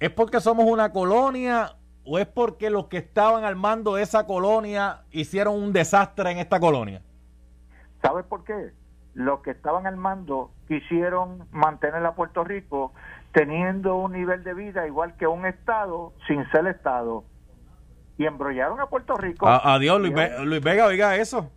¿es 0.00 0.10
porque 0.10 0.40
somos 0.40 0.66
una 0.66 0.92
colonia 0.92 1.74
o 2.04 2.18
es 2.18 2.26
porque 2.26 2.70
los 2.70 2.86
que 2.86 2.98
estaban 2.98 3.44
al 3.44 3.54
mando 3.56 3.94
de 3.96 4.02
esa 4.02 4.24
colonia 4.26 5.02
hicieron 5.12 5.54
un 5.60 5.72
desastre 5.72 6.30
en 6.30 6.38
esta 6.38 6.58
colonia? 6.58 7.02
¿Sabes 8.02 8.24
por 8.26 8.42
qué? 8.44 8.70
Los 9.14 9.40
que 9.40 9.50
estaban 9.50 9.86
al 9.86 9.96
mando 9.96 10.50
quisieron 10.68 11.46
mantener 11.50 12.04
a 12.06 12.14
Puerto 12.14 12.44
Rico 12.44 12.92
teniendo 13.32 13.96
un 13.96 14.12
nivel 14.12 14.42
de 14.44 14.54
vida 14.54 14.86
igual 14.86 15.16
que 15.16 15.26
un 15.26 15.44
Estado 15.46 16.12
sin 16.26 16.48
ser 16.50 16.66
Estado. 16.66 17.24
Y 18.18 18.26
embrollaron 18.26 18.80
a 18.80 18.86
Puerto 18.86 19.16
Rico. 19.16 19.46
A- 19.48 19.74
Adiós, 19.74 20.00
Luis, 20.00 20.14
Ve- 20.14 20.44
Luis 20.44 20.62
Vega, 20.62 20.86
oiga 20.86 21.16
eso. 21.16 21.50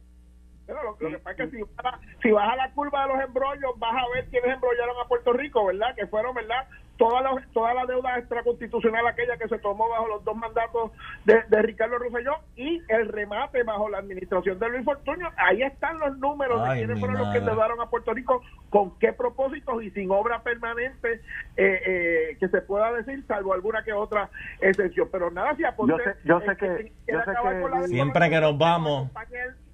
Pero 0.66 0.82
lo, 0.84 0.92
lo 1.00 1.10
que 1.10 1.18
pasa 1.20 1.44
es 1.44 1.52
que 1.52 1.58
si, 1.58 1.64
baja- 1.76 2.00
si 2.24 2.32
baja 2.32 2.56
la 2.56 2.72
curva 2.72 3.04
de 3.08 3.14
los 3.14 3.24
embrollos, 3.24 3.72
vas 3.78 3.94
a 3.94 4.08
ver 4.16 4.26
quiénes 4.30 4.52
embrollaron 4.56 4.96
a 5.04 5.08
Puerto 5.08 5.32
Rico, 5.34 5.66
¿verdad? 5.66 5.94
Que 5.96 6.08
fueron, 6.08 6.34
¿verdad? 6.34 6.68
Toda 6.98 7.22
la, 7.22 7.32
toda 7.54 7.74
la 7.74 7.86
deuda 7.86 8.18
extraconstitucional 8.18 9.06
aquella 9.08 9.36
que 9.38 9.50
se 9.50 9.60
tomó 9.60 9.90
bajo 9.90 10.08
los 10.08 10.24
dos 10.24 10.36
mandatos 10.38 10.92
de, 11.26 11.44
de 11.50 11.62
Ricardo 11.62 11.98
Rosselló 11.98 12.36
y 12.56 12.82
el 12.88 13.10
remate 13.10 13.64
bajo 13.64 13.90
la 13.90 13.98
administración 13.98 14.58
de 14.60 14.70
Luis 14.70 14.86
Fortuño. 14.86 15.30
Ahí 15.36 15.62
están 15.62 16.00
los 16.00 16.18
números 16.20 16.62
Ay, 16.64 16.80
de 16.80 16.86
quiénes 16.86 17.00
fueron 17.02 17.18
los 17.18 17.32
que 17.34 17.40
endeudaron 17.40 17.82
a 17.82 17.90
Puerto 17.90 18.14
Rico, 18.14 18.42
con 18.70 18.98
qué 19.00 19.12
propósitos 19.12 19.84
y 19.84 19.92
sin 19.92 20.10
obra 20.10 20.42
permanente 20.42 21.22
eh, 21.58 21.82
eh, 21.86 22.38
que 22.40 22.48
se 22.48 22.62
pueda 22.62 22.92
decir, 22.94 23.26
salvo 23.28 23.54
alguna 23.54 23.84
que 23.84 23.92
otra 23.92 24.30
excepción. 24.62 25.10
Pero 25.12 25.30
nada, 25.32 25.54
si 25.56 25.66
apunté, 25.66 25.94
Yo 25.98 26.04
sé- 26.04 26.16
yo 26.24 26.40
sé 26.40 26.52
eh, 26.52 26.58
que- 26.58 27.12
yo 27.12 27.20
sé 27.24 27.88
Siempre 27.88 28.30
que 28.30 28.40
nos 28.42 28.58
vamos, 28.58 29.10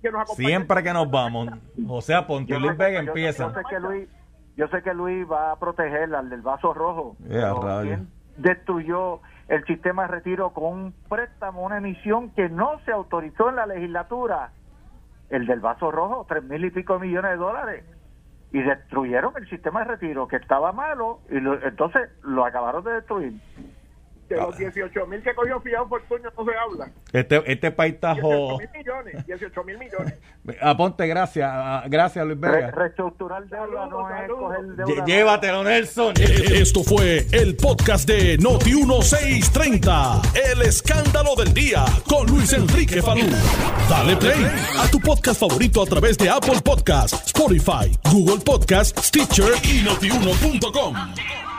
que 0.02 0.12
nos 0.12 0.22
acompañe. 0.24 0.48
siempre 0.48 0.84
que 0.84 0.94
nos 0.94 1.12
vamos, 1.12 1.50
José 1.88 2.16
Aponte 2.16 2.60
Luis 2.60 2.76
Vega 2.78 3.02
yo- 3.04 3.08
empiezan. 3.10 3.54
Yo 3.54 3.60
sé 3.62 3.62
que 3.70 3.80
Luis, 3.80 4.10
yo 4.58 4.68
sé 4.68 4.82
que 4.84 4.94
Luis 4.94 5.30
va 5.30 5.52
a 5.52 5.56
proteger 5.60 6.14
al 6.16 6.30
del 6.30 6.42
vaso 6.42 6.74
rojo. 6.74 7.16
Pero. 7.56 7.62
¿quién 7.84 8.08
destruyó 8.38 9.22
el 9.48 9.64
sistema 9.66 10.04
de 10.04 10.08
retiro 10.10 10.52
con 10.52 10.64
un 10.74 10.94
préstamo, 11.10 11.64
una 11.64 11.78
emisión 11.78 12.32
que 12.32 12.48
no 12.50 12.80
se 12.86 12.92
autorizó 12.92 13.50
en 13.50 13.58
la 13.58 13.66
legislatura. 13.66 14.52
El 15.30 15.46
del 15.46 15.60
vaso 15.60 15.92
rojo, 15.92 16.26
tres 16.28 16.44
mil 16.44 16.64
y 16.66 16.72
pico 16.72 17.00
millones 17.00 17.32
de 17.32 17.38
dólares. 17.38 17.86
Y 18.54 18.62
destruyeron 18.62 19.34
el 19.38 19.48
sistema 19.50 19.80
de 19.82 19.86
retiro, 19.92 20.28
que 20.28 20.36
estaba 20.38 20.72
malo, 20.74 21.20
y 21.30 21.40
lo- 21.40 21.62
entonces 21.64 22.10
lo 22.24 22.44
acabaron 22.46 22.84
de 22.84 22.94
destruir. 22.94 23.34
De 24.36 24.42
los 24.42 24.58
18 24.58 25.08
mil 25.08 25.22
que 25.22 25.34
cogió 25.36 25.60
Fiado 25.62 25.88
Fortunio 25.88 26.32
no 26.38 26.46
se 26.46 26.52
habla. 26.56 26.92
Este, 27.14 27.52
este 27.52 27.72
país 27.72 27.94
está 27.96 28.14
18 28.14 28.28
jo- 28.28 28.58
mil 28.60 28.70
millones. 28.74 29.26
18 29.28 29.64
mil 29.64 29.78
millones. 29.78 30.14
Aponte, 30.62 31.06
gracias. 31.08 31.50
ah, 31.52 31.84
Gracias, 31.88 32.26
Luis 32.26 32.40
Re- 32.42 32.52
Vega. 32.52 32.72
reestructurar 32.72 33.44
deuda 33.48 33.86
no 33.88 34.10
es 34.16 34.30
coger 34.30 34.64
deuda. 34.76 35.06
Llévatelo, 35.06 35.64
Nelson. 35.64 36.14
Esto 36.20 36.84
fue 36.84 37.26
el 37.32 37.56
podcast 37.58 38.08
de 38.08 38.38
Noti 38.38 38.74
1630. 38.74 40.22
El 40.54 40.62
escándalo 40.64 41.36
del 41.36 41.54
día 41.54 41.86
con 42.08 42.26
Luis 42.28 42.54
Enrique 42.54 43.02
Falú. 43.02 43.26
Dale 43.90 44.16
play 44.18 44.46
a 44.80 44.88
tu 44.90 45.00
podcast 45.00 45.40
favorito 45.40 45.82
a 45.84 45.86
través 45.86 46.18
de 46.18 46.30
Apple 46.30 46.60
Podcasts, 46.64 47.28
Spotify, 47.28 47.92
Google 48.12 48.44
Podcasts, 48.44 49.08
Stitcher 49.08 49.54
y 49.64 49.84
notiuno.com. 49.84 51.51